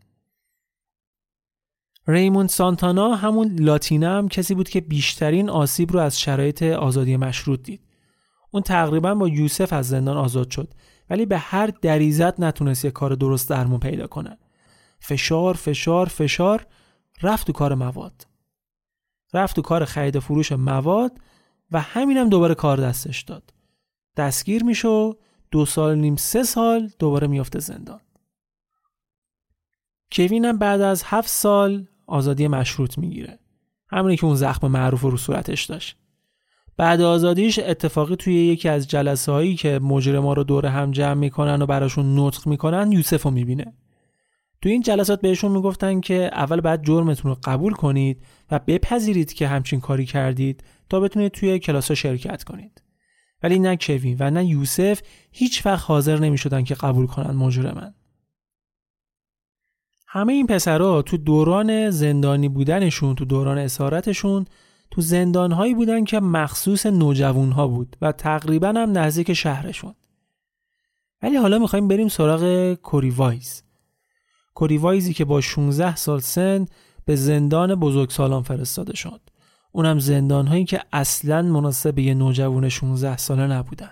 ریموند 2.07 2.49
سانتانا 2.49 3.15
همون 3.15 3.55
لاتینا 3.59 4.17
هم 4.17 4.27
کسی 4.27 4.55
بود 4.55 4.69
که 4.69 4.81
بیشترین 4.81 5.49
آسیب 5.49 5.91
رو 5.91 5.99
از 5.99 6.19
شرایط 6.19 6.63
آزادی 6.63 7.17
مشروط 7.17 7.63
دید. 7.63 7.81
اون 8.51 8.63
تقریبا 8.63 9.15
با 9.15 9.27
یوسف 9.27 9.73
از 9.73 9.87
زندان 9.87 10.17
آزاد 10.17 10.51
شد 10.51 10.73
ولی 11.09 11.25
به 11.25 11.37
هر 11.37 11.67
دریزت 11.67 12.39
نتونست 12.39 12.85
یه 12.85 12.91
کار 12.91 13.15
درست 13.15 13.49
درمون 13.49 13.79
پیدا 13.79 14.07
کنه. 14.07 14.37
فشار 14.99 15.53
فشار 15.53 16.05
فشار 16.05 16.65
رفت 17.21 17.47
تو 17.47 17.53
کار 17.53 17.75
مواد. 17.75 18.27
رفت 19.33 19.55
تو 19.55 19.61
کار 19.61 19.85
خرید 19.85 20.19
فروش 20.19 20.51
مواد 20.51 21.11
و 21.71 21.81
همینم 21.81 22.29
دوباره 22.29 22.55
کار 22.55 22.77
دستش 22.77 23.21
داد. 23.21 23.53
دستگیر 24.17 24.63
میشو 24.63 25.17
دو 25.51 25.65
سال 25.65 25.97
نیم 25.97 26.15
سه 26.15 26.43
سال 26.43 26.91
دوباره 26.99 27.27
میافته 27.27 27.59
زندان. 27.59 27.99
کوین 30.11 30.57
بعد 30.57 30.81
از 30.81 31.03
هفت 31.05 31.29
سال 31.29 31.87
آزادی 32.07 32.47
مشروط 32.47 32.97
می‌گیره. 32.97 33.39
همونی 33.89 34.17
که 34.17 34.25
اون 34.25 34.35
زخم 34.35 34.67
معروف 34.67 35.01
رو 35.01 35.17
صورتش 35.17 35.65
داشت. 35.65 35.97
بعد 36.77 37.01
آزادیش 37.01 37.59
اتفاقی 37.59 38.15
توی 38.15 38.33
یکی 38.33 38.69
از 38.69 38.87
جلسه 38.87 39.31
هایی 39.31 39.55
که 39.55 39.79
مجرما 39.79 40.33
رو 40.33 40.43
دور 40.43 40.65
هم 40.65 40.91
جمع 40.91 41.13
می‌کنن 41.13 41.61
و 41.61 41.65
براشون 41.65 42.19
نطق 42.19 42.47
می‌کنن 42.47 42.91
یوسف 42.91 43.23
رو 43.23 43.31
می‌بینه. 43.31 43.73
توی 44.61 44.71
این 44.71 44.81
جلسات 44.81 45.21
بهشون 45.21 45.51
می‌گفتن 45.51 46.01
که 46.01 46.29
اول 46.33 46.61
بعد 46.61 46.85
جرمتون 46.85 47.31
رو 47.31 47.37
قبول 47.43 47.73
کنید 47.73 48.23
و 48.51 48.59
بپذیرید 48.67 49.33
که 49.33 49.47
همچین 49.47 49.79
کاری 49.79 50.05
کردید 50.05 50.63
تا 50.89 50.99
بتونید 50.99 51.31
توی 51.31 51.59
کلاس 51.59 51.91
شرکت 51.91 52.43
کنید. 52.43 52.81
ولی 53.43 53.59
نه 53.59 53.77
کوین 53.81 54.17
و 54.19 54.31
نه 54.31 54.45
یوسف 54.45 55.01
هیچ 55.31 55.65
وقت 55.65 55.85
حاضر 55.85 56.19
نمی 56.19 56.37
شدن 56.37 56.63
که 56.63 56.75
قبول 56.75 57.07
کنن 57.07 57.31
مجرمن. 57.31 57.93
همه 60.07 60.33
این 60.33 60.47
پسرها 60.47 61.01
تو 61.01 61.17
دوران 61.17 61.89
زندانی 61.89 62.49
بودنشون 62.49 63.15
تو 63.15 63.25
دوران 63.25 63.57
اسارتشون 63.57 64.45
تو 64.91 65.01
زندانهایی 65.01 65.73
بودن 65.73 66.03
که 66.03 66.19
مخصوص 66.19 66.85
نوجوانها 66.85 67.67
بود 67.67 67.97
و 68.01 68.11
تقریبا 68.11 68.67
هم 68.67 68.97
نزدیک 68.97 69.33
شهرشون. 69.33 69.95
ولی 71.21 71.35
حالا 71.35 71.59
می‌خوایم 71.59 71.87
بریم 71.87 72.07
سراغ 72.07 72.73
کوری 72.73 73.09
وایز. 73.09 73.63
کوری 74.53 74.77
وایزی 74.77 75.13
که 75.13 75.25
با 75.25 75.41
16 75.41 75.95
سال 75.95 76.19
سن 76.19 76.65
به 77.05 77.15
زندان 77.15 77.75
بزرگسالان 77.75 78.43
فرستاده 78.43 78.95
شد. 78.95 79.21
اونم 79.71 79.99
زندانهایی 79.99 80.65
که 80.65 80.81
اصلا 80.93 81.41
مناسب 81.41 81.99
یه 81.99 82.13
نوجوان 82.13 82.69
16 82.69 83.17
ساله 83.17 83.47
نبودن. 83.47 83.91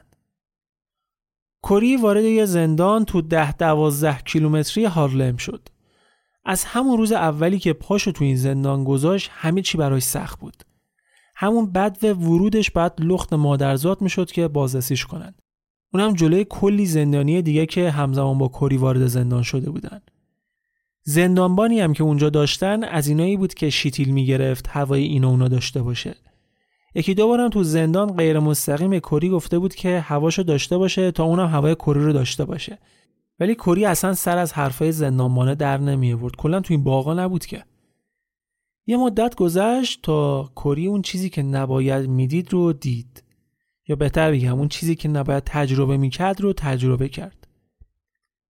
کوری 1.62 1.98
وارد 1.98 2.24
یه 2.24 2.46
زندان 2.46 3.06
تو 3.06 3.22
ده 3.22 3.52
دوازده 3.52 4.18
کیلومتری 4.26 4.86
هارلم 4.86 5.38
شد. 5.38 5.70
از 6.46 6.66
همون 6.66 6.98
روز 6.98 7.12
اولی 7.12 7.60
که 7.60 7.74
پاشو 7.74 8.12
تو 8.12 8.24
این 8.24 8.36
زندان 8.36 8.84
گذاشت 8.84 9.30
همه 9.34 9.62
چی 9.62 9.78
براش 9.78 10.04
سخت 10.04 10.40
بود. 10.40 10.64
همون 11.36 11.72
بد 11.72 11.98
و 12.04 12.08
ورودش 12.08 12.72
بعد 12.72 12.94
لخت 13.00 13.34
مادرزاد 13.34 14.02
می‌شد 14.02 14.32
که 14.32 14.48
بازرسیش 14.48 15.06
کنن 15.06 15.34
اونم 15.94 16.14
جلوی 16.14 16.46
کلی 16.50 16.86
زندانی 16.86 17.42
دیگه 17.42 17.66
که 17.66 17.92
همزمان 17.92 18.38
با 18.38 18.48
کری 18.48 18.78
وارد 18.78 19.08
زندان 19.08 19.44
شده 19.44 19.70
بودن. 19.70 20.02
زندانبانی 21.04 21.80
هم 21.80 21.94
که 21.94 22.04
اونجا 22.04 22.30
داشتن 22.30 22.84
از 22.84 23.08
اینایی 23.08 23.38
بود 23.38 23.54
که 23.54 23.70
شیتیل 23.70 24.10
می‌گرفت 24.10 24.68
هوای 24.68 25.04
این 25.04 25.24
اونا 25.24 25.48
داشته 25.48 25.82
باشه. 25.82 26.16
یکی 26.96 27.14
دو 27.14 27.28
بارم 27.28 27.50
تو 27.50 27.64
زندان 27.64 28.16
غیر 28.16 28.40
مستقیم 28.40 29.00
کری 29.00 29.30
گفته 29.30 29.60
بود 29.60 29.76
که 29.76 30.00
هواشو 30.00 30.44
داشته 30.44 30.78
باشه 30.78 31.12
تا 31.12 31.24
اونم 31.24 31.48
هوای 31.48 31.76
کری 31.76 32.00
رو 32.00 32.14
داشته 32.14 32.46
باشه. 32.46 32.78
ولی 33.40 33.56
کری 33.56 33.86
اصلا 33.86 34.14
سر 34.14 34.38
از 34.38 34.54
حرفای 34.54 34.92
زندانبانه 34.92 35.56
در 35.56 35.78
نمی 35.78 36.14
آورد. 36.14 36.36
کلا 36.36 36.60
تو 36.60 36.74
این 36.74 36.84
باغا 36.84 37.14
نبود 37.14 37.46
که. 37.46 37.66
یه 38.88 38.98
مدت 38.98 39.36
گذشت 39.36 40.02
تا 40.04 40.52
کری 40.56 40.88
اون 40.88 41.02
چیزی 41.02 41.30
که 41.30 41.44
نباید 41.44 42.10
می‌دید 42.10 42.54
رو 42.54 42.74
دید. 42.74 43.24
یا 43.88 43.96
بهتر 43.96 44.32
بگم 44.32 44.60
اون 44.60 44.68
چیزی 44.68 44.96
که 44.96 45.10
نباید 45.10 45.44
تجربه 45.46 45.98
می‌کرد 45.98 46.42
رو 46.42 46.54
تجربه 46.54 47.10
کرد. 47.10 47.48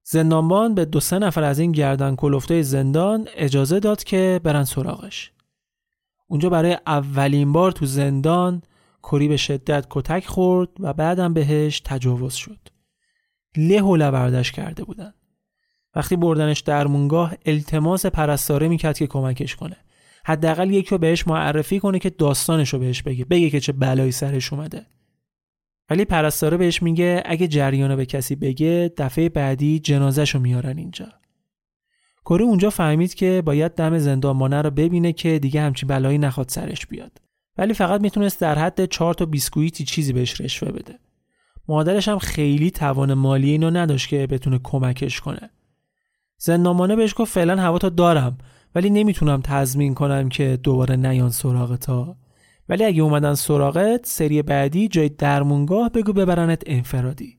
زندانبان 0.04 0.76
به 0.76 0.86
دو 0.86 1.00
سه 1.00 1.20
نفر 1.20 1.44
از 1.44 1.60
این 1.60 1.72
گردن 1.72 2.16
کلفته 2.16 2.62
زندان 2.62 3.28
اجازه 3.36 3.80
داد 3.80 4.04
که 4.04 4.40
برن 4.44 4.64
سراغش. 4.64 5.32
اونجا 6.28 6.50
برای 6.50 6.78
اولین 6.88 7.52
بار 7.52 7.72
تو 7.72 7.86
زندان 7.86 8.62
کری 9.04 9.28
به 9.28 9.38
شدت 9.38 9.88
کتک 9.90 10.26
خورد 10.26 10.70
و 10.80 10.94
بعدم 10.94 11.34
بهش 11.34 11.80
تجاوز 11.80 12.34
شد. 12.34 12.75
له 13.58 13.82
و 13.82 13.96
لبردش 13.96 14.52
کرده 14.52 14.84
بودن. 14.84 15.14
وقتی 15.96 16.16
بردنش 16.16 16.60
درمونگاه 16.60 17.34
التماس 17.46 18.06
پرستاره 18.06 18.68
می‌کرد 18.68 18.98
که 18.98 19.08
کمکش 19.08 19.56
کنه. 19.56 19.78
حداقل 20.26 20.72
یکی 20.72 20.90
رو 20.90 20.98
بهش 20.98 21.28
معرفی 21.28 21.80
کنه 21.80 22.00
که 22.00 22.10
داستانش 22.10 22.74
رو 22.74 22.80
بهش 22.80 23.02
بگه. 23.02 23.26
بگه 23.26 23.50
که 23.50 23.60
چه 23.60 23.72
بلایی 23.72 24.12
سرش 24.12 24.54
اومده. 24.54 24.86
ولی 25.90 26.06
پرستاره 26.06 26.58
بهش 26.58 26.84
میگه 26.84 27.24
اگه 27.26 27.48
جریان 27.48 27.96
به 27.96 28.06
کسی 28.06 28.36
بگه 28.36 28.94
دفعه 28.98 29.30
بعدی 29.30 29.80
جنازش 29.80 30.36
رو 30.36 30.40
میارن 30.42 30.78
اینجا. 30.78 31.08
کره 32.26 32.44
اونجا 32.44 32.70
فهمید 32.70 33.14
که 33.14 33.44
باید 33.46 33.76
دم 33.76 33.98
زندانبانه 33.98 34.62
رو 34.62 34.72
ببینه 34.72 35.14
که 35.14 35.40
دیگه 35.40 35.62
همچین 35.62 35.88
بلایی 35.88 36.18
نخواد 36.18 36.50
سرش 36.50 36.86
بیاد. 36.86 37.22
ولی 37.58 37.74
فقط 37.74 38.02
می‌تونست 38.02 38.42
در 38.42 38.60
حد 38.60 38.86
چهار 38.86 39.14
تا 39.14 39.26
بیسکویتی 39.26 39.84
چیزی 39.84 40.14
بهش 40.14 40.42
رشوه 40.42 40.72
بده. 40.72 41.00
مادرش 41.68 42.08
هم 42.08 42.20
خیلی 42.20 42.72
توان 42.72 43.14
مالی 43.14 43.52
اینو 43.52 43.72
نداشت 43.72 44.10
که 44.10 44.28
بتونه 44.28 44.60
کمکش 44.64 45.22
کنه. 45.22 45.50
زندانبانه 46.38 46.96
بهش 46.96 47.14
گفت 47.18 47.34
فعلا 47.34 47.62
هوا 47.62 47.78
تا 47.78 47.90
دارم 47.90 48.38
ولی 48.76 48.90
نمی‌تونم 48.90 49.42
تضمین 49.42 49.94
کنم 49.94 50.30
که 50.30 50.60
دوباره 50.64 50.96
نیان 50.96 51.30
سراغت 51.30 51.86
ها. 51.86 52.18
ولی 52.70 52.84
اگه 52.84 53.02
اومدن 53.02 53.34
سراغت 53.34 54.06
سری 54.06 54.42
بعدی 54.42 54.88
جای 54.88 55.10
درمونگاه 55.10 55.90
بگو 55.90 56.14
ببرنت 56.14 56.64
انفرادی. 56.66 57.38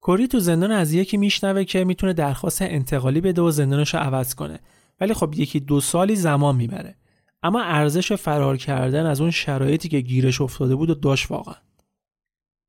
کوری 0.00 0.28
تو 0.28 0.38
زندان 0.38 0.70
از 0.70 0.92
یکی 0.92 1.16
میشنوه 1.16 1.64
که 1.64 1.84
می‌تونه 1.84 2.12
درخواست 2.12 2.62
انتقالی 2.62 3.20
بده 3.20 3.42
و 3.42 3.50
زندانش 3.50 3.94
رو 3.94 4.00
عوض 4.00 4.34
کنه. 4.34 4.60
ولی 5.00 5.14
خب 5.14 5.34
یکی 5.36 5.60
دو 5.60 5.80
سالی 5.80 6.16
زمان 6.16 6.56
می‌بره. 6.56 6.96
اما 7.42 7.62
ارزش 7.62 8.12
فرار 8.12 8.56
کردن 8.56 9.06
از 9.06 9.20
اون 9.20 9.30
شرایطی 9.30 9.88
که 9.88 10.00
گیرش 10.00 10.40
افتاده 10.40 10.74
بود 10.74 10.90
و 10.90 10.94
داشت 10.94 11.30
واقعا. 11.30 11.54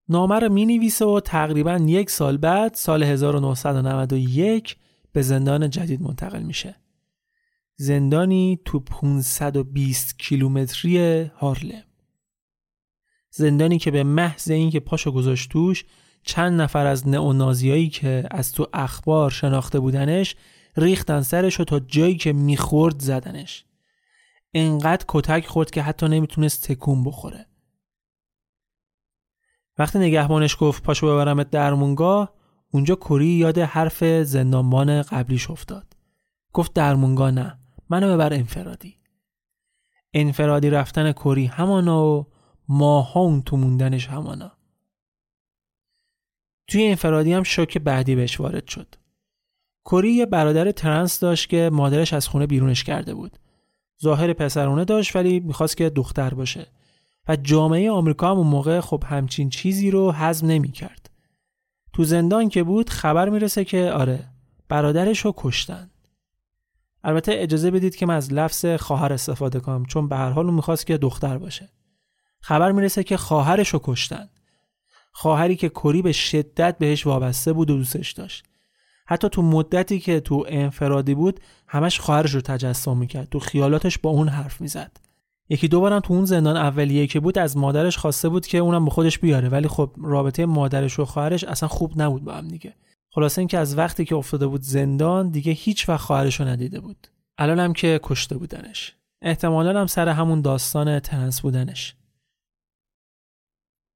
نامه 0.10 0.40
رو 0.40 0.50
می 0.50 0.92
و 1.02 1.20
تقریبا 1.20 1.76
یک 1.76 2.10
سال 2.10 2.38
بعد 2.38 2.74
سال 2.74 3.04
1991 3.04 4.78
به 5.12 5.22
زندان 5.22 5.70
جدید 5.70 6.02
منتقل 6.02 6.44
میشه. 6.44 6.76
زندانی 7.76 8.60
تو 8.66 8.80
520 8.80 10.20
کیلومتری 10.20 11.24
هارلم. 11.24 11.84
زندانی 13.30 13.80
که 13.80 13.92
به 13.92 14.04
محض 14.04 14.52
اینکه 14.52 14.80
پاشو 14.80 15.12
گذاشت 15.12 15.50
توش 15.50 15.86
چند 16.24 16.62
نفر 16.62 16.86
از 16.86 17.08
نئونازیایی 17.08 17.90
که 17.90 18.24
از 18.32 18.52
تو 18.52 18.68
اخبار 18.74 19.30
شناخته 19.30 19.80
بودنش 19.80 20.36
ریختن 20.78 21.22
سرش 21.22 21.60
و 21.60 21.64
تا 21.64 21.80
جایی 21.80 22.16
که 22.16 22.34
می‌خورد 22.34 23.00
زدنش 23.00 23.66
انقدر 24.54 25.06
کتک 25.08 25.46
خورد 25.46 25.72
که 25.72 25.82
حتی 25.82 26.08
نمی‌تونست 26.08 26.64
تکون 26.64 27.04
بخوره 27.04 27.46
وقتی 29.78 30.00
نگهبانش 30.00 30.58
گفت 30.60 30.84
پاشو 30.84 31.08
ببرمت 31.08 31.50
درمونگاه 31.50 32.34
اونجا 32.72 32.96
کری 32.96 33.28
یاد 33.28 33.58
حرف 33.58 34.04
زندانبان 34.04 35.02
قبلیش 35.02 35.50
افتاد. 35.50 35.94
گفت 36.54 36.74
درمونگاه 36.74 37.32
نه 37.32 37.60
منو 37.90 38.14
ببر 38.14 38.34
انفرادی. 38.34 38.98
انفرادی 40.14 40.70
رفتن 40.70 41.12
کری 41.12 41.46
همانا 41.46 42.06
و 42.06 42.28
ماها 42.68 43.20
اون 43.20 43.42
تو 43.42 43.58
موندنش 43.58 44.08
همانا. 44.08 44.52
توی 46.68 46.88
انفرادی 46.88 47.34
هم 47.34 47.44
شوک 47.44 47.78
بعدی 47.78 48.16
بهش 48.16 48.40
وارد 48.40 48.68
شد. 48.68 48.96
کری 49.86 50.12
یه 50.12 50.26
برادر 50.26 50.72
ترنس 50.72 51.20
داشت 51.20 51.50
که 51.50 51.70
مادرش 51.74 52.14
از 52.14 52.28
خونه 52.28 52.48
بیرونش 52.48 52.84
کرده 52.84 53.14
بود. 53.14 53.38
ظاهر 54.04 54.34
پسرونه 54.34 54.86
داشت 54.86 55.16
ولی 55.16 55.40
می‌خواست 55.40 55.78
که 55.78 55.90
دختر 55.90 56.34
باشه. 56.34 56.68
و 57.28 57.36
جامعه 57.36 57.92
آمریکا 57.92 58.32
هم 58.32 58.38
اون 58.38 58.48
موقع 58.48 58.80
خب 58.80 59.04
همچین 59.08 59.50
چیزی 59.50 59.92
رو 59.92 60.12
حزم 60.12 60.48
نمی 60.48 60.72
کرد. 60.72 61.10
تو 61.94 62.04
زندان 62.04 62.50
که 62.50 62.64
بود 62.64 62.90
خبر 62.90 63.30
می‌رسه 63.30 63.66
که 63.66 63.92
آره 63.92 64.30
برادرش 64.70 65.20
رو 65.20 65.34
کشتن. 65.38 65.90
البته 67.04 67.32
اجازه 67.36 67.72
بدید 67.72 67.96
که 67.96 68.06
من 68.06 68.16
از 68.16 68.34
لفظ 68.34 68.66
خواهر 68.66 69.14
استفاده 69.14 69.60
کنم 69.60 69.86
چون 69.86 70.08
به 70.08 70.16
هر 70.16 70.30
حال 70.30 70.46
اون 70.46 70.56
می‌خواست 70.56 70.86
که 70.86 70.98
دختر 70.98 71.38
باشه. 71.38 71.70
خبر 72.40 72.72
می‌رسه 72.72 73.04
که 73.04 73.18
خواهرش 73.18 73.70
رو 73.70 73.80
کشتن. 73.84 74.30
خواهری 75.12 75.56
که 75.56 75.70
کری 75.70 76.02
به 76.02 76.12
شدت 76.12 76.78
بهش 76.78 77.08
وابسته 77.08 77.54
بود 77.54 77.70
و 77.70 77.78
دوستش 77.78 78.12
داشت. 78.12 78.46
حتی 79.08 79.30
تو 79.30 79.42
مدتی 79.42 80.00
که 80.00 80.20
تو 80.20 80.46
انفرادی 80.48 81.16
بود 81.16 81.40
همش 81.68 82.00
خواهرش 82.00 82.32
رو 82.36 82.42
تجسم 82.42 82.98
می‌کرد 82.98 83.30
تو 83.30 83.40
خیالاتش 83.40 83.98
با 83.98 84.10
اون 84.10 84.28
حرف 84.28 84.62
می‌زد 84.62 84.92
یکی 85.50 85.68
دو 85.68 85.82
بارم 85.82 86.00
تو 86.00 86.14
اون 86.14 86.26
زندان 86.26 86.58
اولیه 86.58 87.08
که 87.08 87.20
بود 87.20 87.38
از 87.38 87.58
مادرش 87.58 87.98
خواسته 87.98 88.30
بود 88.30 88.48
که 88.48 88.58
اونم 88.58 88.86
به 88.86 88.92
خودش 88.92 89.20
بیاره 89.20 89.50
ولی 89.50 89.68
خب 89.68 89.92
رابطه 89.98 90.46
مادرش 90.46 91.00
و 91.00 91.06
خواهرش 91.06 91.44
اصلا 91.44 91.70
خوب 91.70 92.02
نبود 92.02 92.24
با 92.24 92.34
هم 92.34 92.48
دیگه. 92.48 92.74
خلاصه 93.10 93.40
اینکه 93.40 93.58
از 93.58 93.78
وقتی 93.78 94.06
که 94.06 94.16
افتاده 94.16 94.48
بود 94.48 94.62
زندان 94.62 95.30
دیگه 95.30 95.52
هیچ 95.52 95.90
وقت 95.90 96.02
خواهرش 96.02 96.40
رو 96.40 96.48
ندیده 96.48 96.80
بود. 96.80 97.08
الان 97.38 97.60
هم 97.60 97.74
که 97.74 98.00
کشته 98.04 98.38
بودنش. 98.38 98.96
احتمالا 99.22 99.82
هم 99.82 99.88
سر 99.88 100.10
همون 100.10 100.42
داستان 100.42 101.00
تنس 101.00 101.42
بودنش. 101.42 101.96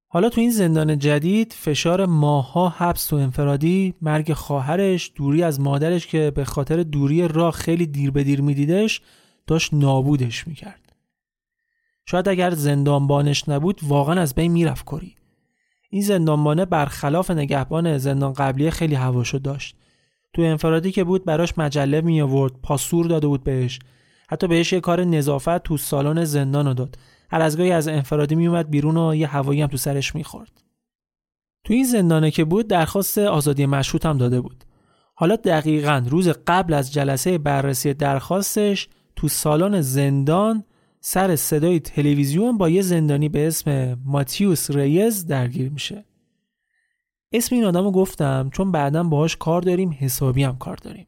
حالا 0.10 0.30
تو 0.30 0.42
این 0.42 0.52
زندان 0.52 1.00
جدید 1.00 1.54
فشار 1.54 2.06
ماها 2.06 2.70
حبس 2.70 3.06
تو 3.06 3.16
انفرادی 3.16 3.94
مرگ 4.02 4.34
خواهرش 4.34 5.12
دوری 5.16 5.44
از 5.44 5.60
مادرش 5.60 6.08
که 6.08 6.32
به 6.36 6.46
خاطر 6.46 6.84
دوری 6.84 7.28
راه 7.28 7.54
خیلی 7.54 7.86
دیر 7.86 8.12
به 8.12 8.24
دیر 8.24 8.42
میدیدش 8.42 9.02
داشت 9.48 9.74
نابودش 9.74 10.48
می‌کرد. 10.48 10.87
شاید 12.10 12.30
اگر 12.30 12.52
زندانبانش 12.52 13.50
نبود 13.50 13.80
واقعا 13.84 14.22
از 14.22 14.36
بین 14.36 14.52
می‌رفت 14.52 14.86
کری. 14.86 15.16
این 15.90 16.02
زندانبانه 16.02 16.66
برخلاف 16.66 17.32
نگهبان 17.32 17.98
زندان 17.98 18.34
قبلی 18.34 18.72
خیلی 18.72 18.96
هواشو 18.96 19.38
داشت. 19.38 19.76
تو 20.34 20.42
انفرادی 20.42 20.92
که 20.92 21.04
بود 21.04 21.26
براش 21.26 21.58
مجله 21.58 22.02
می 22.02 22.22
آورد 22.22 22.54
پاسور 22.64 23.06
داده 23.06 23.28
بود 23.28 23.44
بهش. 23.44 23.80
حتی 24.30 24.48
بهش 24.48 24.74
یه 24.74 24.80
کار 24.80 25.04
نظافت 25.04 25.64
تو 25.64 25.78
سالن 25.78 26.24
زندان 26.24 26.68
رو 26.68 26.74
داد. 26.74 26.98
هر 27.32 27.42
از 27.42 27.58
گاهی 27.58 27.72
از 27.72 27.88
انفرادی 27.88 28.36
میومد 28.36 28.70
بیرون 28.70 28.98
و 28.98 29.16
یه 29.16 29.28
هوایی 29.28 29.62
هم 29.62 29.68
تو 29.68 29.78
سرش 29.78 30.16
می‌خورد. 30.16 30.62
تو 31.64 31.74
این 31.74 31.86
زندانه 31.86 32.32
که 32.32 32.46
بود 32.46 32.68
درخواست 32.68 33.18
آزادی 33.18 33.66
مشروط 33.66 34.06
هم 34.06 34.18
داده 34.18 34.42
بود. 34.42 34.64
حالا 35.16 35.36
دقیقا 35.36 36.06
روز 36.10 36.30
قبل 36.48 36.74
از 36.74 36.94
جلسه 36.94 37.38
بررسی 37.38 37.94
درخواستش 37.94 38.90
تو 39.16 39.28
سالن 39.28 39.82
زندان 39.82 40.64
سر 41.10 41.36
صدای 41.36 41.80
تلویزیون 41.80 42.58
با 42.58 42.70
یه 42.70 42.82
زندانی 42.82 43.30
به 43.30 43.48
اسم 43.48 43.98
ماتیوس 44.06 44.72
ریز 44.72 45.26
درگیر 45.26 45.70
میشه. 45.70 46.06
اسم 47.32 47.56
این 47.56 47.66
آدم 47.66 47.84
رو 47.84 47.92
گفتم 47.92 48.50
چون 48.54 48.72
بعدا 48.72 49.04
باهاش 49.04 49.36
کار 49.36 49.62
داریم 49.62 49.98
حسابی 50.00 50.44
هم 50.44 50.58
کار 50.58 50.76
داریم. 50.76 51.08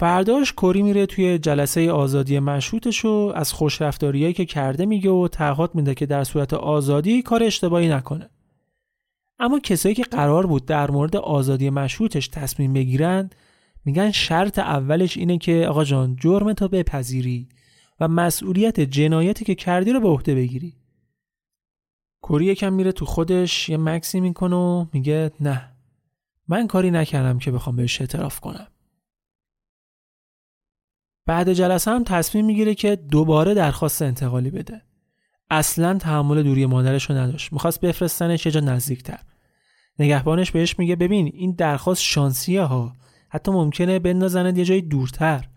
فرداش 0.00 0.52
کوری 0.52 0.82
میره 0.82 1.06
توی 1.06 1.38
جلسه 1.38 1.90
آزادی 1.90 2.38
مشروطش 2.38 3.04
و 3.04 3.32
از 3.34 3.52
خوشرفتاریایی 3.52 4.32
که 4.32 4.44
کرده 4.44 4.86
میگه 4.86 5.10
و 5.10 5.28
تعهد 5.28 5.74
میده 5.74 5.94
که 5.94 6.06
در 6.06 6.24
صورت 6.24 6.54
آزادی 6.54 7.22
کار 7.22 7.42
اشتباهی 7.42 7.88
نکنه. 7.88 8.30
اما 9.38 9.58
کسایی 9.58 9.94
که 9.94 10.02
قرار 10.02 10.46
بود 10.46 10.66
در 10.66 10.90
مورد 10.90 11.16
آزادی 11.16 11.70
مشروطش 11.70 12.28
تصمیم 12.28 12.72
بگیرن 12.72 13.30
میگن 13.84 14.10
شرط 14.10 14.58
اولش 14.58 15.16
اینه 15.16 15.38
که 15.38 15.66
آقا 15.68 15.84
جان 15.84 16.16
جرم 16.16 16.52
تا 16.52 16.68
بپذیری. 16.68 17.48
و 18.00 18.08
مسئولیت 18.08 18.80
جنایتی 18.80 19.44
که 19.44 19.54
کردی 19.54 19.92
رو 19.92 20.00
به 20.00 20.08
عهده 20.08 20.34
بگیری. 20.34 20.76
کوری 22.22 22.44
یکم 22.46 22.72
میره 22.72 22.92
تو 22.92 23.04
خودش 23.04 23.68
یه 23.68 23.76
مکسی 23.76 24.20
می‌کنه 24.20 24.56
و 24.56 24.86
میگه 24.92 25.32
نه 25.40 25.72
من 26.48 26.66
کاری 26.66 26.90
نکردم 26.90 27.38
که 27.38 27.50
بخوام 27.50 27.76
بهش 27.76 28.00
اعتراف 28.00 28.40
کنم. 28.40 28.66
بعد 31.26 31.52
جلسه 31.52 31.90
هم 31.90 32.04
تصمیم 32.04 32.46
می‌گیره 32.46 32.74
که 32.74 32.96
دوباره 32.96 33.54
درخواست 33.54 34.02
انتقالی 34.02 34.50
بده. 34.50 34.82
اصلا 35.50 35.98
تحمل 35.98 36.42
دوری 36.42 36.66
مادرش 36.66 37.10
رو 37.10 37.16
نداشت. 37.16 37.52
می‌خواست 37.52 37.80
بفرستنش 37.80 38.46
یه 38.46 38.52
جا 38.52 38.60
نزدیکتر. 38.60 39.20
نگهبانش 39.98 40.52
بهش 40.52 40.78
میگه 40.78 40.96
ببین 40.96 41.30
این 41.34 41.52
درخواست 41.52 42.02
شانسیه 42.02 42.62
ها. 42.62 42.92
حتی 43.28 43.52
ممکنه 43.52 43.98
بندازنت 43.98 44.58
یه 44.58 44.64
جای 44.64 44.80
دورتر. 44.80 45.48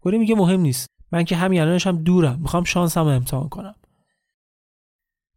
گوری 0.00 0.18
میگه 0.18 0.34
مهم 0.34 0.60
نیست. 0.60 0.88
من 1.12 1.24
که 1.24 1.36
همین 1.36 1.60
الانش 1.60 1.86
هم 1.86 1.96
دورم. 1.96 2.38
می‌خوام 2.42 2.64
شانسم 2.64 3.00
رو 3.00 3.06
امتحان 3.06 3.48
کنم. 3.48 3.74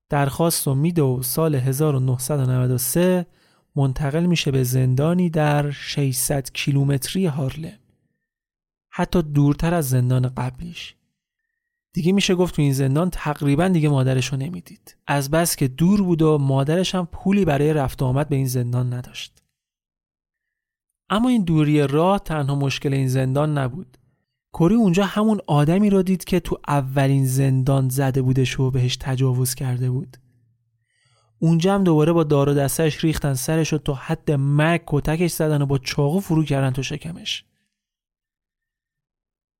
درخواست 0.10 0.68
رو 0.68 0.76
میده 0.76 1.02
و 1.02 1.24
سال 1.24 1.56
1993 1.56 3.26
منتقل 3.76 4.26
میشه 4.26 4.52
به 4.52 4.64
زندانی 4.64 5.30
در 5.30 5.72
600 5.72 6.52
کیلومتری 6.52 7.26
هارلم. 7.26 7.78
حتی 8.90 9.22
دورتر 9.22 9.74
از 9.74 9.90
زندان 9.90 10.30
قبلیش. 10.30 10.96
دیگه 11.94 12.12
میشه 12.12 12.36
گفت 12.36 12.56
تو 12.56 12.62
این 12.62 12.74
زندان 12.74 13.10
تقریبا 13.10 13.68
دیگه 13.68 13.90
مادرش 13.90 14.28
رو 14.28 14.38
نمی‌دید. 14.38 14.98
از 15.08 15.32
بس 15.32 15.56
که 15.56 15.68
دور 15.68 16.02
بود 16.02 16.22
و 16.22 16.38
مادرش 16.38 16.96
هم 16.96 17.06
پولی 17.06 17.46
برای 17.46 17.74
رفت 17.74 18.02
آمد 18.02 18.30
به 18.30 18.36
این 18.36 18.48
زندان 18.48 18.94
نداشت. 18.94 19.44
اما 21.10 21.30
این 21.30 21.44
دوری 21.44 21.88
راه 21.88 22.20
تنها 22.20 22.56
مشکل 22.56 22.94
این 22.94 23.08
زندان 23.08 23.58
نبود. 23.58 23.98
کوری 24.52 24.76
اونجا 24.76 25.06
همون 25.06 25.40
آدمی 25.48 25.90
رو 25.90 26.04
دید 26.04 26.24
که 26.24 26.40
تو 26.40 26.58
اولین 26.68 27.26
زندان 27.26 27.90
زده 27.90 28.22
بودش 28.22 28.60
و 28.60 28.72
بهش 28.72 28.96
تجاوز 28.96 29.56
کرده 29.56 29.90
بود. 29.92 30.18
اونجا 31.40 31.76
هم 31.76 31.84
دوباره 31.84 32.12
با 32.12 32.24
دار 32.24 32.50
و 32.50 32.54
دستش 32.54 33.04
ریختن 33.04 33.34
سرش 33.34 33.74
و 33.74 33.78
تا 33.78 33.94
حد 33.94 34.32
مرگ 34.32 34.82
کتکش 34.88 35.32
زدن 35.32 35.62
و 35.62 35.66
با 35.66 35.78
چاقو 35.78 36.20
فرو 36.20 36.44
کردن 36.44 36.72
تو 36.72 36.84
شکمش. 36.84 37.46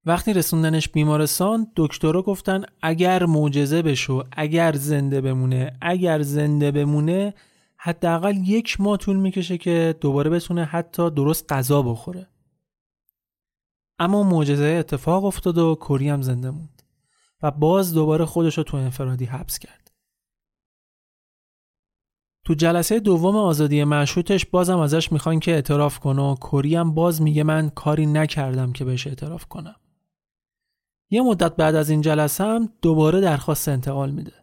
وقتی 0.06 0.34
رسوندنش 0.34 0.90
بیمارستان 0.90 1.68
دکترها 1.76 2.22
گفتن 2.22 2.64
اگر 2.82 3.26
معجزه 3.26 3.82
بشو 3.82 4.24
اگر 4.32 4.76
زنده 4.76 5.22
بمونه 5.22 5.78
اگر 5.82 6.22
زنده 6.22 6.72
بمونه 6.72 7.34
حداقل 7.78 8.36
یک 8.36 8.82
ماه 8.82 8.98
طول 8.98 9.16
می‌کشه 9.16 9.58
که 9.58 9.96
دوباره 10.02 10.30
بتونه 10.30 10.66
حتی 10.66 11.10
درست 11.10 11.54
غذا 11.54 11.82
بخوره. 11.82 12.28
اما 14.02 14.24
معجزه 14.24 14.66
اتفاق 14.66 15.26
افتاد 15.26 15.58
و 15.58 15.76
کوری 15.76 16.10
هم 16.10 16.22
زنده 16.22 16.52
موند 16.52 16.84
و 17.42 17.52
باز 17.52 17.94
دوباره 17.94 18.26
خودش 18.26 18.58
رو 18.58 18.64
تو 18.64 18.78
انفرادی 18.78 19.26
حبس 19.26 19.60
کرد 19.60 19.92
تو 22.46 22.54
جلسه 22.54 23.00
دوم 23.00 23.36
آزادی 23.36 23.84
مشروطش 23.84 24.46
بازم 24.46 24.80
ازش 24.80 25.12
می‌خوان 25.12 25.40
که 25.40 25.52
اعتراف 25.52 26.00
کنه 26.00 26.22
و 26.22 26.36
کوری 26.36 26.76
هم 26.76 26.94
باز 26.94 27.22
میگه 27.22 27.44
من 27.44 27.70
کاری 27.70 28.06
نکردم 28.06 28.72
که 28.72 28.86
بهش 28.86 29.08
اعتراف 29.08 29.46
کنم 29.46 29.76
یه 31.10 31.22
مدت 31.22 31.56
بعد 31.56 31.76
از 31.76 31.90
این 31.90 32.02
جلسه 32.02 32.44
هم 32.44 32.70
دوباره 32.82 33.22
درخواست 33.22 33.70
انتقال 33.70 34.12
میده. 34.12 34.34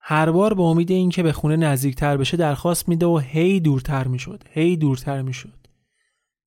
هر 0.00 0.30
بار 0.30 0.54
به 0.54 0.62
امید 0.62 0.90
اینکه 0.90 1.22
به 1.22 1.32
خونه 1.32 1.56
نزدیکتر 1.56 2.16
بشه 2.16 2.36
درخواست 2.36 2.88
میده 2.88 3.06
و 3.06 3.18
هی 3.18 3.60
دورتر 3.60 4.06
می‌شد، 4.06 4.44
هی 4.50 4.76
دورتر 4.76 5.22
می‌شد. 5.22 5.57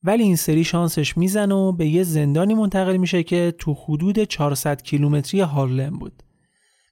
ولی 0.03 0.23
این 0.23 0.35
سری 0.35 0.63
شانسش 0.63 1.17
می‌زنه 1.17 1.55
و 1.55 1.71
به 1.71 1.87
یه 1.87 2.03
زندانی 2.03 2.53
منتقل 2.53 2.97
میشه 2.97 3.23
که 3.23 3.53
تو 3.57 3.73
حدود 3.73 4.23
400 4.23 4.81
کیلومتری 4.81 5.41
هارلم 5.41 5.99
بود. 5.99 6.23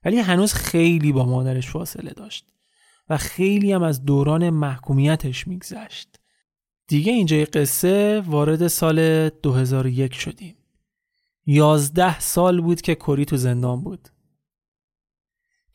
ولی 0.05 0.17
هنوز 0.17 0.53
خیلی 0.53 1.11
با 1.11 1.25
مادرش 1.25 1.69
فاصله 1.69 2.11
داشت 2.11 2.45
و 3.09 3.17
خیلی 3.17 3.71
هم 3.71 3.83
از 3.83 4.05
دوران 4.05 4.49
محکومیتش 4.49 5.47
میگذشت. 5.47 6.19
دیگه 6.87 7.11
اینجای 7.11 7.45
قصه 7.45 8.21
وارد 8.21 8.67
سال 8.67 9.29
2001 9.29 10.13
شدیم. 10.13 10.55
یازده 11.45 12.19
سال 12.19 12.61
بود 12.61 12.81
که 12.81 12.95
کوری 12.95 13.25
تو 13.25 13.37
زندان 13.37 13.83
بود. 13.83 14.09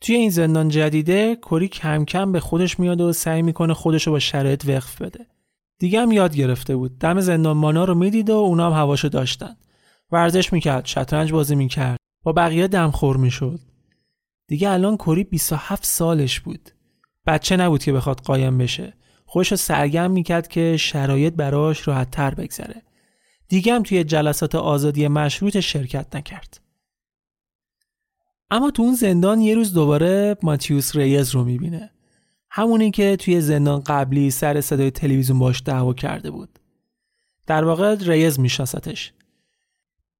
توی 0.01 0.15
این 0.15 0.29
زندان 0.29 0.69
جدیده 0.69 1.35
کوری 1.35 1.67
کم 1.67 2.05
کم 2.05 2.31
به 2.31 2.39
خودش 2.39 2.79
میاد 2.79 3.01
و 3.01 3.13
سعی 3.13 3.41
می‌کنه 3.41 3.73
خودش 3.73 4.07
رو 4.07 4.13
با 4.13 4.19
شرایط 4.19 4.65
وقف 4.65 5.01
بده. 5.01 5.34
دیگه 5.79 6.01
هم 6.01 6.11
یاد 6.11 6.35
گرفته 6.35 6.75
بود. 6.75 6.99
دم 6.99 7.21
زندانبانا 7.21 7.83
رو 7.83 7.95
می‌دید 7.95 8.29
و 8.29 8.33
اونا 8.33 8.65
هم 8.71 8.73
هواشو 8.79 9.07
داشتن. 9.07 9.55
ورزش 10.11 10.53
می‌کرد 10.53 10.85
شطرنج 10.85 11.31
بازی 11.31 11.55
می‌کرد. 11.55 11.97
با 12.23 12.33
بقیه 12.33 12.67
دمخور 12.67 13.17
می‌شد. 13.17 13.59
دیگه 14.47 14.69
الان 14.69 14.97
کوری 14.97 15.23
27 15.23 15.85
سالش 15.85 16.39
بود. 16.39 16.69
بچه 17.25 17.57
نبود 17.57 17.83
که 17.83 17.93
بخواد 17.93 18.21
قایم 18.21 18.57
بشه. 18.57 18.93
خوش 19.25 19.51
رو 19.51 19.57
سرگرم 19.57 20.11
می‌کرد 20.11 20.47
که 20.47 20.77
شرایط 20.77 21.33
براش 21.33 21.87
راحت 21.87 22.11
تر 22.11 22.35
بگذره. 22.35 22.81
دیگه 23.47 23.73
هم 23.73 23.83
توی 23.83 24.03
جلسات 24.03 24.55
آزادی 24.55 25.07
مشروط 25.07 25.59
شرکت 25.59 26.15
نکرد. 26.15 26.61
اما 28.51 28.71
تو 28.71 28.83
اون 28.83 28.95
زندان 28.95 29.41
یه 29.41 29.55
روز 29.55 29.73
دوباره 29.73 30.37
ماتیوس 30.43 30.95
ریز 30.95 31.31
رو 31.31 31.43
می‌بینه. 31.43 31.91
همونی 32.57 32.91
که 32.91 33.15
توی 33.15 33.41
زندان 33.41 33.79
قبلی 33.79 34.31
سر 34.31 34.61
صدای 34.61 34.91
تلویزیون 34.91 35.39
باش 35.39 35.61
دعوا 35.65 35.93
کرده 35.93 36.31
بود. 36.31 36.59
در 37.47 37.63
واقع 37.63 37.95
ریز 37.95 38.39
میشناستش. 38.39 39.13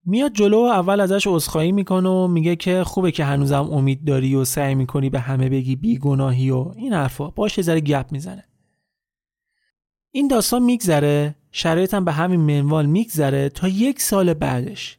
میاد 0.05 0.33
جلو 0.33 0.57
و 0.57 0.65
اول 0.65 0.99
ازش 0.99 1.27
عذرخواهی 1.27 1.71
می‌کنه 1.71 2.09
و 2.09 2.27
میگه 2.27 2.55
که 2.55 2.83
خوبه 2.83 3.11
که 3.11 3.25
هنوزم 3.25 3.69
امید 3.71 4.05
داری 4.05 4.35
و 4.35 4.45
سعی 4.45 4.75
می‌کنی 4.75 5.09
به 5.09 5.19
همه 5.19 5.49
بگی 5.49 5.75
بیگناهی 5.75 6.51
و 6.51 6.71
این 6.75 6.93
حرفا. 6.93 7.29
باشه 7.29 7.61
ذره 7.61 7.79
گپ 7.79 8.11
می‌زنه. 8.11 8.43
این 10.11 10.27
داستان 10.27 10.63
میگذره 10.63 11.35
شرایطم 11.51 12.05
به 12.05 12.11
همین 12.11 12.39
منوال 12.39 12.85
میگذره 12.85 13.49
تا 13.49 13.67
یک 13.67 14.01
سال 14.01 14.33
بعدش. 14.33 14.97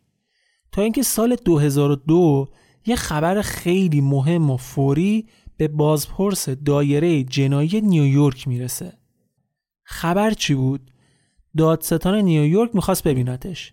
تا 0.72 0.82
اینکه 0.82 1.03
سال 1.03 1.37
2002 1.45 2.49
یه 2.87 2.97
خبر 2.97 3.43
خیلی 3.43 4.01
مهم 4.01 4.51
و 4.51 4.57
فوری 4.57 5.26
به 5.57 5.69
بازپرس 5.69 6.49
دایره 6.49 7.25
جنایی 7.25 7.81
نیویورک 7.81 8.49
می‌رسه 8.49 8.93
خبر 9.85 10.31
چی 10.31 10.55
بود؟ 10.55 10.91
دادستان 11.57 12.15
نیویورک 12.15 12.75
می‌خواست 12.75 13.03
ببینتش 13.03 13.73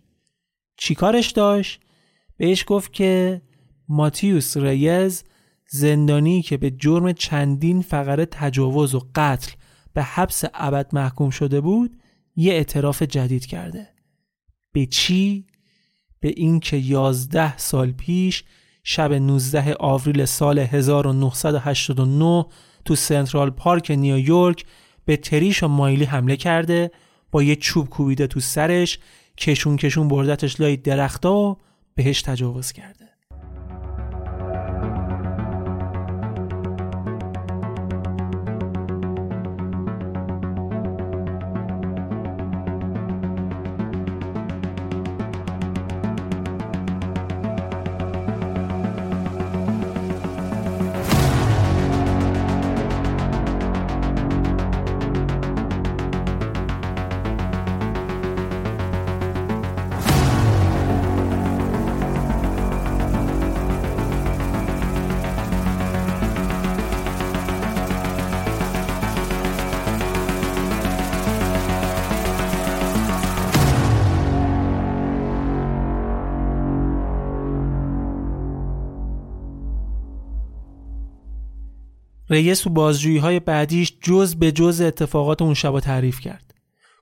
چیکارش 0.78 1.32
داشت؟ 1.32 1.82
بهش 2.38 2.64
گفت 2.68 2.94
که 2.94 3.42
ماتیوس 3.88 4.58
ریز 4.58 5.24
زندانی 5.70 6.42
که 6.42 6.58
به 6.58 6.72
جرم 6.72 7.14
چندین 7.14 7.82
فقره 7.82 8.26
تجاوز 8.26 8.96
و 8.96 9.08
قتل 9.16 9.52
به 9.94 10.04
حبس 10.04 10.44
ابد 10.54 10.96
محکوم 10.96 11.30
شده 11.30 11.62
بود 11.62 11.98
یه 12.36 12.54
اعتراف 12.54 13.04
جدید 13.04 13.46
کرده 13.46 13.90
به 14.72 14.86
چی؟ 14.86 15.48
به 16.20 16.34
اینکه 16.38 16.78
یازده 16.78 17.58
سال 17.58 17.92
پیش 17.92 18.44
شب 18.84 19.14
19 19.14 19.76
آوریل 19.80 20.26
سال 20.26 20.60
1989 20.60 22.46
تو 22.86 22.96
سنترال 22.96 23.50
پارک 23.50 23.92
نیویورک 23.92 24.66
به 25.06 25.18
تریش 25.18 25.64
و 25.64 25.68
مایلی 25.68 26.06
حمله 26.06 26.38
کرده 26.38 26.92
با 27.32 27.44
یه 27.44 27.56
چوب 27.56 27.90
کوبیده 27.90 28.28
تو 28.28 28.40
سرش 28.40 29.00
کشون 29.38 29.78
کشون 29.78 30.08
بردتش 30.08 30.62
لای 30.62 30.78
درختا 30.78 31.34
و 31.34 31.58
بهش 31.96 32.22
تجاوز 32.22 32.72
کرده. 32.72 33.13
ریس 82.34 82.62
تو 82.62 82.70
بازجویی 82.70 83.18
های 83.18 83.40
بعدیش 83.40 83.98
جز 84.02 84.36
به 84.36 84.52
جز 84.52 84.82
اتفاقات 84.82 85.42
اون 85.42 85.54
شبا 85.54 85.80
تعریف 85.80 86.20
کرد. 86.20 86.54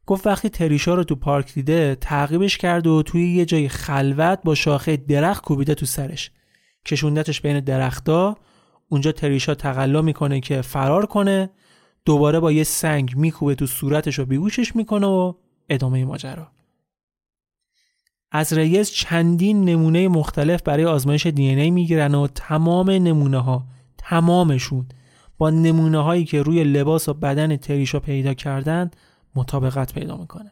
گفت 0.06 0.28
وقتی 0.28 0.50
تریشا 0.50 0.96
رو 0.96 1.04
تو 1.04 1.16
پارک 1.16 1.54
دیده 1.54 1.96
تعقیبش 1.96 2.58
کرد 2.58 2.88
و 2.88 3.04
توی 3.04 3.34
یه 3.34 3.46
جای 3.46 3.70
خلوت 3.70 4.40
با 4.44 4.56
شاخه 4.56 4.98
درخت 4.98 5.44
کوبیده 5.44 5.76
تو 5.76 5.86
سرش. 5.86 6.32
کشوندتش 6.86 7.42
بین 7.42 7.60
درختا 7.60 8.38
اونجا 8.90 9.12
تریشا 9.12 9.56
تقلا 9.56 10.02
می‌کنه 10.02 10.40
که 10.40 10.62
فرار 10.62 11.06
کنه 11.06 11.50
دوباره 12.06 12.40
با 12.40 12.52
یه 12.52 12.64
سنگ 12.64 13.16
میکوبه 13.16 13.56
تو 13.56 13.68
صورتش 13.68 14.20
و 14.20 14.26
بیگوشش 14.26 14.76
می‌کنه 14.76 15.08
و 15.08 15.34
ادامه 15.70 16.06
ماجرا 16.06 16.48
از 18.32 18.54
ریز 18.54 18.90
چندین 18.90 19.66
نمونه 19.66 20.08
مختلف 20.08 20.62
برای 20.62 20.86
آزمایش 20.86 21.26
دی 21.26 21.48
ای 21.48 21.72
می‌گیرن 21.72 22.16
و 22.16 22.28
تمام 22.28 22.90
نمونه 22.90 23.38
ها 23.38 23.66
تمامشون 23.98 24.86
با 25.42 25.50
نمونه 25.50 26.04
هایی 26.04 26.26
که 26.26 26.42
روی 26.42 26.64
لباس 26.64 27.10
و 27.10 27.14
بدن 27.14 27.58
تریشا 27.58 28.00
پیدا 28.00 28.34
کردن 28.34 28.92
مطابقت 29.36 29.94
پیدا 29.94 30.18
می‌کنه. 30.18 30.52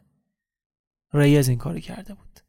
ریز 1.13 1.49
این 1.49 1.57
کاری 1.57 1.81
کرده 1.81 2.13
بود. 2.13 2.39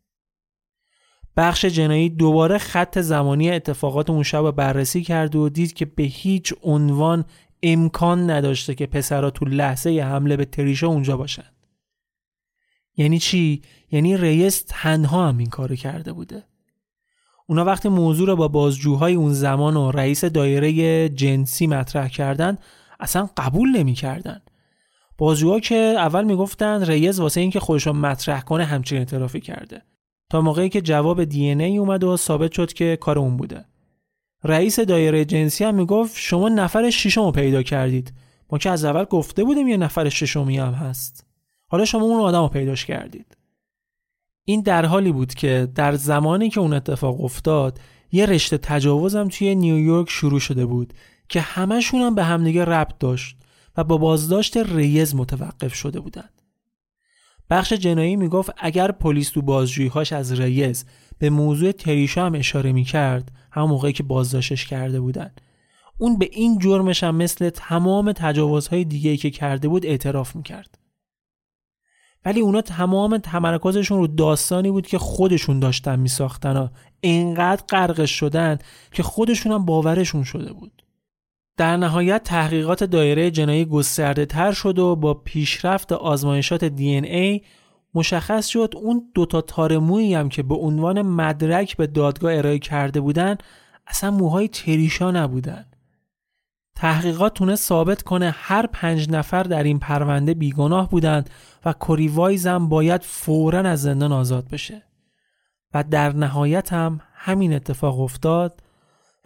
بخش 1.37 1.65
جنایی 1.65 2.09
دوباره 2.09 2.59
خط 2.59 2.99
زمانی 2.99 3.51
اتفاقات 3.51 4.11
اون 4.11 4.23
شب 4.23 4.51
بررسی 4.51 5.03
کرد 5.03 5.37
و 5.37 5.49
دید 5.49 5.73
که 5.73 5.85
به 5.85 6.03
هیچ 6.03 6.55
عنوان 6.63 7.25
امکان 7.63 8.31
نداشته 8.31 8.75
که 8.75 8.87
پسرا 8.87 9.31
تو 9.31 9.45
لحظه 9.45 9.91
حمله 9.91 10.37
به 10.37 10.45
تریشا 10.45 10.87
اونجا 10.87 11.17
باشن. 11.17 11.51
یعنی 12.97 13.19
چی؟ 13.19 13.63
یعنی 13.91 14.17
ریس 14.17 14.65
تنها 14.69 15.29
هم 15.29 15.39
این 15.39 15.49
کارو 15.49 15.77
کرده 15.77 16.13
بوده. 16.13 16.45
اونا 17.51 17.65
وقتی 17.65 17.89
موضوع 17.89 18.27
رو 18.27 18.37
با 18.37 18.49
بازجوهای 18.49 19.15
اون 19.15 19.33
زمان 19.33 19.77
و 19.77 19.91
رئیس 19.91 20.25
دایره 20.25 21.09
جنسی 21.09 21.67
مطرح 21.67 22.09
کردن 22.09 22.59
اصلا 23.01 23.29
قبول 23.37 23.77
نمی‌کردن. 23.77 24.41
بازجوها 25.19 25.61
که 25.61 25.75
اول 25.75 26.25
می‌گفتن 26.25 26.85
ریز 26.85 27.21
واسه 27.21 27.41
اینکه 27.41 27.61
خودش 27.61 27.87
رو 27.87 27.93
مطرح 27.93 28.41
کنه 28.41 28.65
همچین 28.65 28.99
اعترافی 28.99 29.41
کرده. 29.41 29.83
تا 30.31 30.41
موقعی 30.41 30.69
که 30.69 30.81
جواب 30.81 31.25
دی 31.25 31.47
ای 31.47 31.79
اومد 31.79 32.05
و 32.05 32.17
ثابت 32.17 32.53
شد 32.53 32.73
که 32.73 32.99
کار 33.01 33.19
اون 33.19 33.37
بوده. 33.37 33.65
رئیس 34.45 34.81
دایره 34.81 35.25
جنسی 35.25 35.65
هم 35.65 35.75
می‌گفت 35.75 36.17
شما 36.17 36.49
نفر 36.49 36.91
ششم 36.91 37.25
رو 37.25 37.33
پیدا 37.33 37.63
کردید. 37.63 38.13
ما 38.53 38.59
که 38.59 38.71
از 38.71 38.85
اول 38.85 39.05
گفته 39.05 39.45
بودیم 39.45 39.69
یه 39.69 39.77
نفر 39.77 40.09
ششمی 40.09 40.59
هم 40.59 40.73
هست. 40.73 41.27
حالا 41.69 41.85
شما 41.85 42.03
اون 42.03 42.21
آدم 42.21 42.43
رو 42.43 42.49
پیداش 42.49 42.85
کردید. 42.85 43.37
این 44.51 44.61
در 44.61 44.87
حالی 44.87 45.13
بود 45.13 45.35
که 45.35 45.69
در 45.75 45.95
زمانی 45.95 46.51
که 46.51 46.61
اون 46.61 46.73
اتفاق 46.73 47.25
افتاد 47.25 47.81
یه 48.13 48.27
رشته 48.27 48.59
تجاوزم 48.59 49.29
توی 49.29 49.55
نیویورک 49.55 50.11
شروع 50.11 50.41
شده 50.41 50.67
بود 50.67 50.95
که 51.29 51.41
همشون 51.41 52.01
هم 52.01 52.15
به 52.15 52.25
همدیگه 52.25 52.65
ربط 52.65 52.99
داشت 52.99 53.37
و 53.77 53.85
با 53.85 53.97
بازداشت 53.97 54.57
ریز 54.57 55.15
متوقف 55.15 55.75
شده 55.75 56.01
بودند. 56.01 56.43
بخش 57.51 57.73
جنایی 57.73 58.17
می‌گفت 58.17 58.51
اگر 58.59 58.93
پلیس 58.93 59.31
تو 59.31 59.43
بازجوییهاش 59.43 60.13
از 60.13 60.41
ریز 60.41 60.85
به 61.19 61.31
موضوع 61.31 61.73
تریشا 61.73 62.27
هم 62.27 62.35
اشاره 62.35 62.73
می‌کرد 62.73 63.33
همون 63.53 63.71
موقعی 63.71 63.93
که 63.93 64.03
بازداشتش 64.03 64.67
کرده 64.67 65.01
بودن 65.01 65.31
اون 65.99 66.19
به 66.19 66.29
این 66.33 66.59
جرمش 66.59 67.05
هم 67.05 67.17
مثل 67.17 67.51
تمام 67.51 68.13
تجاوزهای 68.13 68.85
دیگه 68.85 69.17
که 69.17 69.31
کرده 69.31 69.69
بود 69.69 69.87
اعتراف 69.87 70.37
می‌کرد 70.37 70.79
ولی 72.25 72.41
اونا 72.41 72.61
تمام 72.61 73.19
تمرکزشون 73.19 73.99
رو 73.99 74.07
داستانی 74.07 74.71
بود 74.71 74.87
که 74.87 74.99
خودشون 74.99 75.61
داشتن 75.61 75.99
میساختن 75.99 76.57
و 76.57 76.69
اینقدر 77.01 77.63
غرقش 77.69 78.11
شدن 78.11 78.59
که 78.93 79.03
خودشون 79.03 79.53
هم 79.53 79.65
باورشون 79.65 80.25
شده 80.25 80.53
بود. 80.53 80.83
در 81.57 81.77
نهایت 81.77 82.23
تحقیقات 82.23 82.85
دایره 82.85 83.31
جنایی 83.31 83.65
گسترده 83.65 84.27
تر 84.27 84.53
شد 84.53 84.79
و 84.79 84.97
با 84.97 85.15
پیشرفت 85.15 85.93
آزمایشات 85.93 86.65
دی 86.65 86.89
ای 86.89 87.41
مشخص 87.95 88.47
شد 88.47 88.75
اون 88.77 89.11
دوتا 89.15 89.41
تارمویی 89.41 90.15
هم 90.15 90.29
که 90.29 90.43
به 90.43 90.55
عنوان 90.55 91.03
مدرک 91.03 91.77
به 91.77 91.87
دادگاه 91.87 92.37
ارائه 92.37 92.59
کرده 92.59 93.01
بودن 93.01 93.37
اصلا 93.87 94.11
موهای 94.11 94.49
تریشا 94.49 95.11
نبودن. 95.11 95.65
تحقیقات 96.81 97.35
تونه 97.35 97.57
ثابت 97.57 98.03
کنه 98.03 98.35
هر 98.37 98.67
پنج 98.67 99.11
نفر 99.11 99.43
در 99.43 99.63
این 99.63 99.79
پرونده 99.79 100.35
بیگناه 100.35 100.91
بودند 100.91 101.31
و 101.65 101.73
کوری 101.73 102.09
وایز 102.09 102.47
هم 102.47 102.69
باید 102.69 103.03
فورا 103.03 103.59
از 103.59 103.83
زندان 103.83 104.13
آزاد 104.13 104.49
بشه. 104.49 104.83
و 105.75 105.85
در 105.85 106.13
نهایت 106.13 106.73
هم 106.73 107.01
همین 107.15 107.55
اتفاق 107.55 108.01
افتاد 108.01 108.63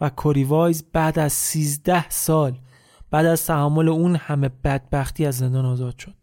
و 0.01 0.09
کوری 0.09 0.43
وایز 0.43 0.83
بعد 0.93 1.19
از 1.19 1.33
13 1.33 2.09
سال 2.09 2.57
بعد 3.11 3.25
از 3.25 3.45
تحمل 3.45 3.89
اون 3.89 4.15
همه 4.15 4.49
بدبختی 4.63 5.25
از 5.25 5.37
زندان 5.37 5.65
آزاد 5.65 5.99
شد. 5.99 6.15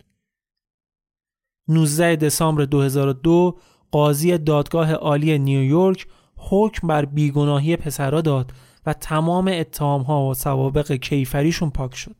19 1.68 2.16
دسامبر 2.16 2.64
2002 2.64 3.59
قاضی 3.91 4.39
دادگاه 4.39 4.93
عالی 4.93 5.39
نیویورک 5.39 6.07
حکم 6.37 6.89
بر 6.89 7.05
بیگناهی 7.05 7.76
پسرا 7.76 8.20
داد 8.20 8.53
و 8.87 8.93
تمام 8.93 9.49
اتهامها 9.49 10.28
و 10.28 10.35
سوابق 10.35 10.93
کیفریشون 10.93 11.70
پاک 11.70 11.95
شد. 11.95 12.16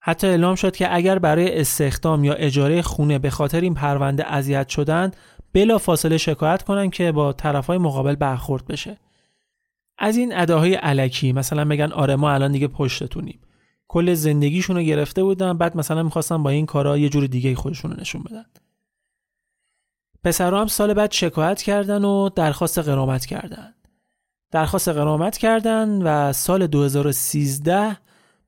حتی 0.00 0.26
اعلام 0.26 0.54
شد 0.54 0.76
که 0.76 0.94
اگر 0.94 1.18
برای 1.18 1.60
استخدام 1.60 2.24
یا 2.24 2.34
اجاره 2.34 2.82
خونه 2.82 3.18
به 3.18 3.30
خاطر 3.30 3.60
این 3.60 3.74
پرونده 3.74 4.32
اذیت 4.32 4.68
شدن 4.68 5.10
بلا 5.52 5.78
فاصله 5.78 6.18
شکایت 6.18 6.62
کنن 6.62 6.90
که 6.90 7.12
با 7.12 7.32
طرفای 7.32 7.78
مقابل 7.78 8.14
برخورد 8.14 8.66
بشه. 8.66 8.98
از 9.98 10.16
این 10.16 10.36
اداهای 10.36 10.74
علکی 10.74 11.32
مثلا 11.32 11.64
بگن 11.64 11.92
آره 11.92 12.16
ما 12.16 12.30
الان 12.32 12.52
دیگه 12.52 12.68
پشتتونیم. 12.68 13.40
کل 13.88 14.14
زندگیشون 14.14 14.76
رو 14.76 14.82
گرفته 14.82 15.22
بودن 15.22 15.58
بعد 15.58 15.76
مثلا 15.76 16.02
می‌خواستن 16.02 16.42
با 16.42 16.50
این 16.50 16.66
کارا 16.66 16.98
یه 16.98 17.08
جور 17.08 17.26
دیگه 17.26 17.54
خودشون 17.54 17.90
رو 17.90 18.00
نشون 18.00 18.22
بدن. 18.22 18.44
پسرها 20.24 20.60
هم 20.60 20.66
سال 20.66 20.94
بعد 20.94 21.12
شکایت 21.12 21.62
کردن 21.62 22.04
و 22.04 22.28
درخواست 22.28 22.78
قرامت 22.78 23.26
کردن. 23.26 23.74
درخواست 24.50 24.88
قرامت 24.88 25.38
کردن 25.38 26.02
و 26.02 26.32
سال 26.32 26.66
2013 26.66 27.96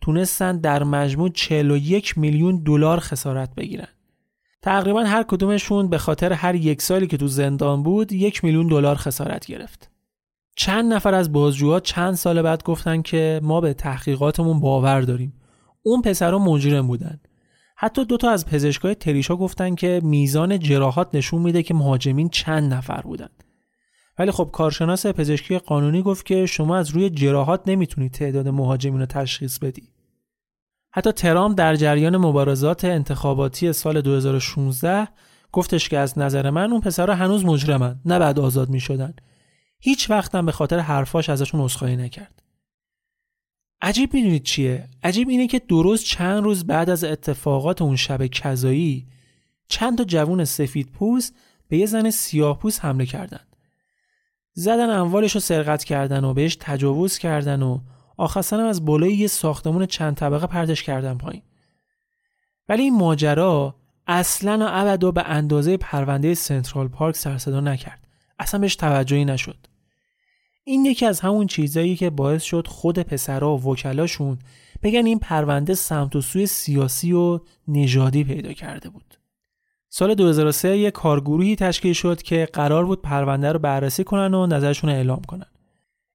تونستن 0.01 0.59
در 0.59 0.85
مجموع 0.85 1.29
41 1.29 2.19
میلیون 2.19 2.57
دلار 2.57 3.01
خسارت 3.01 3.55
بگیرن. 3.55 3.89
تقریبا 4.63 5.05
هر 5.05 5.23
کدومشون 5.23 5.89
به 5.89 5.99
خاطر 5.99 6.33
هر 6.33 6.55
یک 6.55 6.83
سالی 6.83 7.07
که 7.07 7.17
تو 7.17 7.27
زندان 7.29 7.83
بود 7.83 8.13
یک 8.13 8.45
میلیون 8.45 8.67
دلار 8.67 8.97
خسارت 8.97 9.47
گرفت. 9.47 9.91
چند 10.57 10.93
نفر 10.93 11.15
از 11.15 11.33
بازجوها 11.33 11.81
چند 11.81 12.15
سال 12.15 12.43
بعد 12.43 12.63
گفتن 12.63 13.03
که 13.03 13.41
ما 13.43 13.61
به 13.61 13.75
تحقیقاتمون 13.75 14.61
باور 14.61 15.01
داریم. 15.01 15.33
اون 15.83 16.03
پسرها 16.03 16.39
مجرم 16.39 16.87
بودن. 16.87 17.21
حتی 17.77 18.05
دوتا 18.05 18.31
از 18.31 18.47
پزشکای 18.47 18.95
تریشا 18.95 19.37
گفتن 19.37 19.75
که 19.75 20.01
میزان 20.05 20.59
جراحات 20.59 21.15
نشون 21.15 21.43
میده 21.43 21.63
که 21.63 21.75
مهاجمین 21.75 22.29
چند 22.29 22.75
نفر 22.75 23.01
بودن. 23.01 23.29
ولی 24.19 24.31
خب 24.31 24.51
کارشناس 24.53 25.07
پزشکی 25.07 25.59
قانونی 25.59 26.03
گفت 26.03 26.27
که 26.27 26.47
شما 26.47 26.77
از 26.77 26.91
روی 26.91 27.11
جراحات 27.11 27.63
نمی‌تونید 27.67 28.13
تعداد 28.13 28.49
مهاجمین 28.49 29.01
رو 29.01 29.07
تشخیص 29.07 29.59
بدی. 29.59 29.89
حتی 30.93 31.13
ترام 31.13 31.55
در 31.55 31.77
جریان 31.77 32.17
مبارزات 32.17 32.85
انتخاباتی 32.85 33.73
سال 33.73 34.01
2016 34.01 35.09
گفتش 35.53 35.89
که 35.89 35.99
از 35.99 36.19
نظر 36.19 36.51
من 36.51 36.73
اون 36.73 36.81
پسرها 36.81 37.15
هنوز 37.15 37.45
مجرمن 37.45 37.97
نه 38.05 38.19
بعد 38.19 38.39
آزاد 38.39 38.69
می 38.69 38.81
شدن. 38.81 39.15
هیچ 39.81 40.11
وقتم 40.11 40.47
به 40.47 40.53
خاطر 40.53 40.79
حرفاش 40.79 41.29
ازشون 41.31 41.61
عذرخواهی 41.61 41.97
نکرد. 41.97 42.43
عجیب 43.83 44.15
می‌دونید 44.15 44.43
چیه؟ 44.43 44.89
عجیب 45.03 45.29
اینه 45.29 45.47
که 45.47 45.59
درست 45.59 46.05
چند 46.05 46.45
روز 46.45 46.67
بعد 46.67 46.91
از 46.91 47.05
اتفاقات 47.05 47.83
اون 47.83 47.97
شب 47.97 48.27
کذایی 48.27 49.07
چند 49.69 49.99
تا 49.99 50.05
جوون 50.05 50.45
سفید 50.45 50.91
پوست 50.93 51.35
به 51.69 51.77
یه 51.79 51.87
زن 51.87 52.11
سیاه 52.11 52.59
پوست 52.59 52.85
حمله 52.85 53.07
کردن. 53.07 53.46
زدن 54.59 54.91
اموالش 54.91 55.35
رو 55.35 55.41
سرقت 55.41 55.85
کردن 55.85 56.25
و 56.25 56.35
بهش 56.35 56.57
تجاوز 56.61 57.19
کردن 57.19 57.63
و 57.63 57.79
آخرسن 58.17 58.61
از 58.61 58.85
بالای 58.85 59.15
یه 59.15 59.27
ساختمون 59.27 59.87
چند 59.87 60.17
طبقه 60.17 60.47
پردش 60.47 60.83
کردن 60.83 61.19
پایین. 61.19 61.43
ولی 62.69 62.83
این 62.83 62.95
ماجرا 62.95 63.75
اصلا 64.07 64.59
و 64.61 64.69
ابدا 64.71 65.11
به 65.11 65.23
اندازه 65.23 65.77
پرونده 65.77 66.35
سنترال 66.35 66.89
پارک 66.89 67.17
سرصدا 67.17 67.61
نکرد. 67.61 68.07
اصلا 68.39 68.61
بهش 68.61 68.77
توجهی 68.77 69.25
نشد. 69.25 69.57
این 70.65 70.85
یکی 70.85 71.07
از 71.07 71.21
همون 71.21 71.47
چیزایی 71.47 71.97
که 71.97 72.11
باعث 72.11 72.43
شد 72.43 72.67
خود 72.67 72.99
پسرا 72.99 73.57
و 73.57 73.63
وکلاشون 73.63 74.39
بگن 74.83 75.07
این 75.07 75.19
پرونده 75.19 75.75
سمت 75.75 76.17
و 76.17 76.21
سوی 76.21 76.47
سیاسی 76.47 77.13
و 77.13 77.41
نژادی 77.69 78.25
پیدا 78.25 78.53
کرده 78.53 78.89
بود. 78.89 79.16
سال 79.99 80.15
2003 80.15 80.79
یک 80.79 80.95
کارگروهی 80.95 81.57
تشکیل 81.57 81.93
شد 81.93 82.23
که 82.23 82.49
قرار 82.53 82.87
بود 82.87 83.03
پرونده 83.03 83.53
رو 83.53 83.59
بررسی 83.59 84.05
کنن 84.05 84.35
و 84.35 84.47
نظرشون 84.47 84.91
اعلام 84.91 85.23
کنن. 85.23 85.47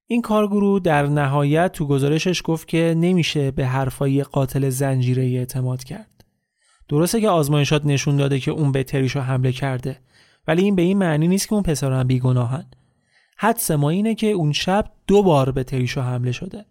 این 0.08 0.22
کارگروه 0.22 0.80
در 0.80 1.08
نهایت 1.08 1.72
تو 1.72 1.88
گزارشش 1.88 2.42
گفت 2.46 2.68
که 2.68 2.96
نمیشه 2.98 3.52
به 3.52 3.66
حرفای 3.66 4.24
قاتل 4.24 4.70
زنجیره 4.70 5.24
اعتماد 5.24 5.84
کرد. 5.84 6.24
درسته 6.90 7.22
که 7.22 7.30
آزمایشات 7.30 7.86
نشون 7.86 8.18
داده 8.18 8.40
که 8.40 8.52
اون 8.52 8.72
به 8.72 8.84
تریشا 8.84 9.22
حمله 9.22 9.52
کرده 9.52 10.00
ولی 10.48 10.64
این 10.64 10.76
به 10.76 10.82
این 10.82 10.98
معنی 10.98 11.28
نیست 11.28 11.48
که 11.48 11.54
اون 11.54 11.64
پسران 11.64 12.08
بیگناهن. 12.08 12.66
حدس 13.38 13.72
ما 13.72 13.90
اینه 13.90 14.16
که 14.16 14.28
اون 14.28 14.52
شب 14.52 14.92
دو 15.08 15.24
بار 15.24 15.52
به 15.52 15.64
تریشا 15.64 16.02
حمله 16.02 16.32
شده. 16.32 16.66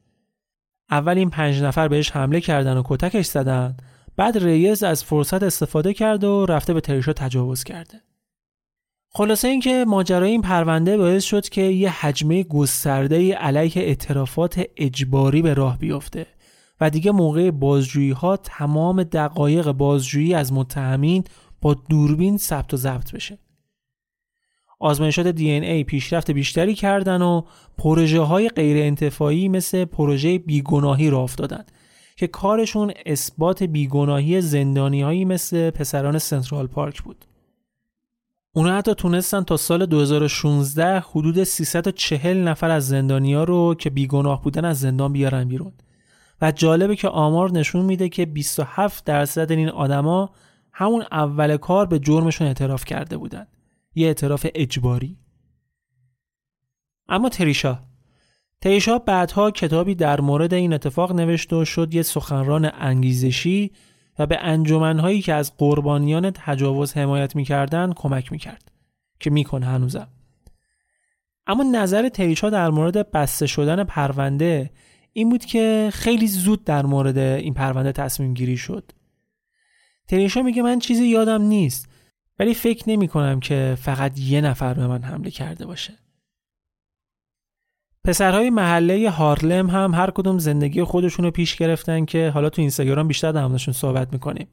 اول 0.91 1.19
این 1.19 1.31
پنج 1.31 1.63
نفر 1.63 1.89
بهش 1.89 2.11
حمله 2.11 2.41
کردن 2.41 2.77
و 2.77 2.83
کتکش 2.85 3.27
زدن 3.27 3.77
بعد 4.21 4.39
ریز 4.39 4.83
از 4.83 5.05
فرصت 5.05 5.43
استفاده 5.43 5.95
کرد 5.95 6.25
و 6.25 6.47
رفته 6.47 6.75
به 6.75 6.81
تریشا 6.81 7.12
تجاوز 7.12 7.64
کرده. 7.64 8.01
خلاصه 9.09 9.49
اینکه 9.49 9.85
ماجرای 9.89 10.31
این 10.31 10.43
پرونده 10.43 10.97
باعث 10.97 11.25
شد 11.25 11.49
که 11.49 11.62
یه 11.62 11.91
حجمه 11.91 12.43
گسترده 12.43 13.35
علیه 13.35 13.73
اعترافات 13.77 14.62
اجباری 14.77 15.43
به 15.43 15.55
راه 15.55 15.79
بیفته 15.79 16.27
و 16.81 16.91
دیگه 16.91 17.12
موقع 17.12 17.51
بازجویی 17.51 18.11
ها 18.11 18.37
تمام 18.37 19.03
دقایق 19.03 19.73
بازجویی 19.73 20.35
از 20.35 20.53
متهمین 20.53 21.25
با 21.61 21.75
دوربین 21.75 22.39
ثبت 22.39 22.75
و 22.75 22.77
ضبط 22.77 23.12
بشه. 23.12 23.39
آزمایشات 24.81 25.27
دی 25.27 25.51
ای 25.51 25.85
پیشرفت 25.85 26.31
بیشتری 26.31 26.75
کردن 26.75 27.23
و 27.23 27.43
پروژه 27.79 28.21
های 28.21 28.49
غیر 28.49 28.87
انتفاعی 28.87 29.49
مثل 29.49 29.85
پروژه 29.85 30.39
بیگناهی 30.39 31.11
را 31.11 31.21
افتادن 31.21 31.64
که 32.21 32.27
کارشون 32.27 32.93
اثبات 33.07 33.62
بیگناهی 33.62 34.41
زندانی 34.41 35.03
هایی 35.03 35.25
مثل 35.25 35.71
پسران 35.71 36.18
سنترال 36.18 36.66
پارک 36.66 37.03
بود. 37.03 37.25
اونا 38.53 38.77
حتی 38.77 38.95
تونستن 38.95 39.43
تا 39.43 39.57
سال 39.57 39.87
2016 39.87 41.01
حدود 41.01 41.45
340 41.45 42.49
نفر 42.49 42.71
از 42.71 42.89
زندانیا 42.89 43.45
رو 43.45 43.75
که 43.75 43.91
بیگناه 43.91 44.43
بودن 44.43 44.64
از 44.64 44.81
زندان 44.81 45.12
بیارن 45.12 45.45
بیرون. 45.49 45.73
و 46.41 46.53
جالبه 46.53 46.97
که 46.97 47.09
آمار 47.09 47.53
نشون 47.53 47.85
میده 47.85 48.09
که 48.09 48.27
27 48.27 49.05
درصد 49.05 49.51
این 49.53 49.68
آدما 49.68 50.31
همون 50.73 51.05
اول 51.12 51.57
کار 51.57 51.87
به 51.87 51.99
جرمشون 51.99 52.47
اعتراف 52.47 52.85
کرده 52.85 53.16
بودن. 53.16 53.47
یه 53.95 54.07
اعتراف 54.07 54.47
اجباری. 54.55 55.16
اما 57.09 57.29
تریشا 57.29 57.83
تریشا 58.61 58.99
بعدها 58.99 59.51
کتابی 59.51 59.95
در 59.95 60.21
مورد 60.21 60.55
این 60.55 60.73
اتفاق 60.73 61.13
نوشت 61.13 61.53
و 61.53 61.65
شد 61.65 61.95
یه 61.95 62.03
سخنران 62.03 62.71
انگیزشی 62.79 63.71
و 64.19 64.27
به 64.27 64.39
انجمنهایی 64.41 65.23
که 65.23 65.35
از 65.35 65.57
قربانیان 65.57 66.31
تجاوز 66.31 66.97
حمایت 66.97 67.37
می‌کردن 67.37 67.93
کمک 67.93 68.33
می‌کرد 68.33 68.73
که 69.21 69.31
می‌کنه 69.31 69.67
هنوزم. 69.67 70.09
اما 71.47 71.63
نظر 71.63 72.09
تریشا 72.09 72.51
در 72.51 72.71
مورد 72.71 73.11
بسته 73.11 73.47
شدن 73.47 73.85
پرونده 73.85 74.71
این 75.13 75.31
بود 75.31 75.45
که 75.45 75.91
خیلی 75.93 76.27
زود 76.27 76.65
در 76.65 76.87
مورد 76.87 77.19
این 77.19 77.55
پرونده 77.55 77.93
تصمیم 77.93 78.35
گیری 78.35 78.57
شد. 78.57 78.93
تریشا 80.09 80.43
میگه 80.43 80.63
من 80.63 80.79
چیزی 80.79 81.07
یادم 81.07 81.43
نیست 81.43 81.89
ولی 82.39 82.55
فکر 82.55 82.91
نمی 82.91 83.09
کنم 83.09 83.41
که 83.41 83.77
فقط 83.81 84.19
یه 84.19 84.41
نفر 84.41 84.75
به 84.75 84.87
من 84.87 85.03
حمله 85.03 85.31
کرده 85.31 85.67
باشه. 85.67 85.93
پسرهای 88.05 88.51
محله 88.51 89.11
هارلم 89.11 89.70
هم 89.70 89.94
هر 89.94 90.11
کدوم 90.11 90.38
زندگی 90.38 90.84
خودشون 90.84 91.24
رو 91.24 91.30
پیش 91.30 91.57
گرفتن 91.57 92.05
که 92.05 92.30
حالا 92.30 92.51
تو 92.51 92.62
اینستاگرام 92.62 93.09
بیشتر 93.09 93.32
در 93.32 93.59
صحبت 93.59 94.12
می‌کنیم. 94.12 94.48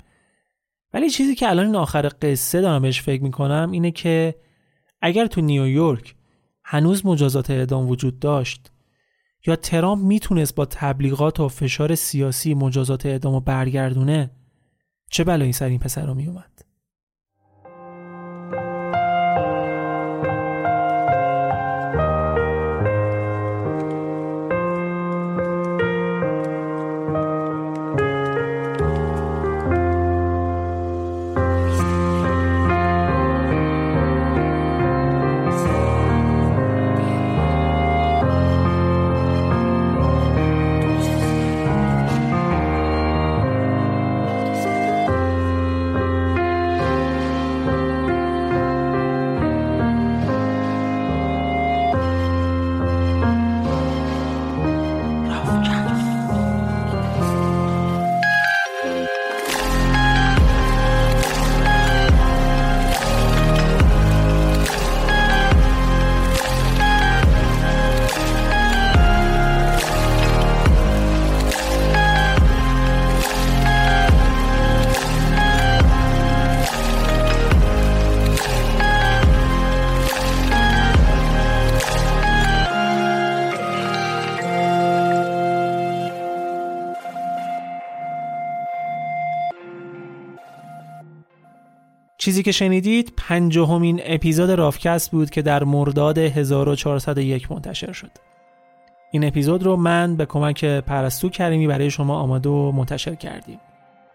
ولی 0.93 1.09
چیزی 1.09 1.35
که 1.35 1.49
الان 1.49 1.65
این 1.65 1.75
آخر 1.75 2.11
قصه 2.21 2.61
دارم 2.61 2.81
بهش 2.81 3.01
فکر 3.01 3.23
می‌کنم 3.23 3.69
اینه 3.71 3.91
که 3.91 4.35
اگر 5.01 5.25
تو 5.25 5.41
نیویورک 5.41 6.15
هنوز 6.63 7.05
مجازات 7.05 7.49
اعدام 7.49 7.89
وجود 7.89 8.19
داشت 8.19 8.71
یا 9.47 9.55
ترامپ 9.55 10.03
می‌تونست 10.03 10.55
با 10.55 10.65
تبلیغات 10.65 11.39
و 11.39 11.47
فشار 11.47 11.95
سیاسی 11.95 12.53
مجازات 12.53 13.05
اعدام 13.05 13.33
رو 13.33 13.39
برگردونه 13.39 14.31
چه 15.11 15.23
بلایی 15.23 15.53
سر 15.53 15.65
این 15.65 15.79
پسر 15.79 16.05
رو 16.05 16.13
میومد 16.13 16.56
چیزی 92.27 92.43
که 92.43 92.51
شنیدید 92.51 93.13
پنجاهمین 93.17 94.01
اپیزود 94.03 94.49
رافکست 94.49 95.11
بود 95.11 95.29
که 95.29 95.41
در 95.41 95.63
مرداد 95.63 96.17
1401 96.17 97.51
منتشر 97.51 97.91
شد. 97.91 98.11
این 99.11 99.25
اپیزود 99.25 99.63
رو 99.63 99.75
من 99.75 100.15
به 100.15 100.25
کمک 100.25 100.65
پرستو 100.65 101.29
کریمی 101.29 101.67
برای 101.67 101.89
شما 101.89 102.19
آماده 102.19 102.49
و 102.49 102.71
منتشر 102.71 103.15
کردیم. 103.15 103.59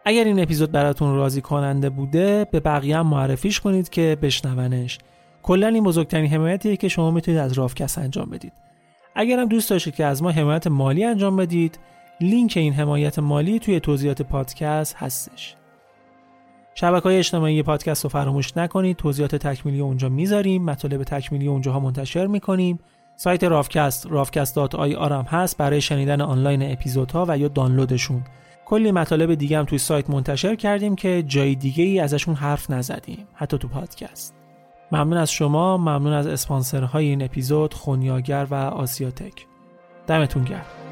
اگر 0.04 0.24
این 0.24 0.40
اپیزود 0.42 0.72
براتون 0.72 1.14
راضی 1.14 1.40
کننده 1.40 1.90
بوده 1.90 2.46
به 2.50 2.60
بقیه 2.60 2.98
هم 2.98 3.06
معرفیش 3.06 3.60
کنید 3.60 3.88
که 3.88 4.16
بشنونش. 4.22 4.98
کلا 5.42 5.68
این 5.68 5.84
بزرگترین 5.84 6.30
حمایتیه 6.30 6.76
که 6.76 6.88
شما 6.88 7.10
می‌تونید 7.10 7.40
از 7.40 7.52
رافکست 7.52 7.98
انجام 7.98 8.30
بدید. 8.30 8.52
اگر 9.14 9.38
هم 9.38 9.48
دوست 9.48 9.70
داشتید 9.70 9.94
که 9.94 10.04
از 10.04 10.22
ما 10.22 10.30
حمایت 10.30 10.66
مالی 10.66 11.04
انجام 11.04 11.36
بدید، 11.36 11.78
لینک 12.20 12.52
این 12.56 12.72
حمایت 12.72 13.18
مالی 13.18 13.58
توی 13.58 13.80
توضیحات 13.80 14.22
پادکست 14.22 14.96
هستش. 14.96 15.56
شبکه 16.74 17.04
های 17.04 17.18
اجتماعی 17.18 17.62
پادکست 17.62 18.04
رو 18.04 18.10
فراموش 18.10 18.56
نکنید. 18.56 18.96
توضیحات 18.96 19.36
تکمیلی 19.36 19.80
اونجا 19.80 20.08
می‌ذاریم. 20.08 20.64
مطالب 20.64 21.02
تکمیلی 21.02 21.46
اونجاها 21.46 21.80
منتشر 21.80 22.26
می‌کنیم. 22.26 22.78
سایت 23.16 23.44
رافکست 23.44 24.06
رافکست.ir 24.06 25.12
هم 25.12 25.26
هست. 25.28 25.58
برای 25.58 25.80
شنیدن 25.80 26.20
آنلاین 26.20 26.72
اپیزودها 26.72 27.24
و 27.28 27.38
یا 27.38 27.48
دانلودشون. 27.48 28.22
کلی 28.64 28.92
مطالب 28.92 29.34
دیگه 29.34 29.58
هم 29.58 29.64
توی 29.64 29.78
سایت 29.78 30.10
منتشر 30.10 30.54
کردیم 30.54 30.96
که 30.96 31.24
جای 31.26 31.54
دیگه 31.54 31.84
ای 31.84 32.00
ازشون 32.00 32.34
حرف 32.34 32.70
نزدیم. 32.70 33.26
حتی 33.34 33.58
تو 33.58 33.68
پادکست. 33.68 34.34
ممنون 34.92 35.16
از 35.16 35.32
شما. 35.32 35.76
ممنون 35.76 36.12
از 36.12 36.26
اسپانسرهای 36.26 37.06
این 37.06 37.22
اپیزود 37.22 37.74
خونیاگر 37.74 38.46
و 38.50 38.54
آسیاتک. 38.54 39.46
دمتون 40.06 40.44
گرم. 40.44 40.91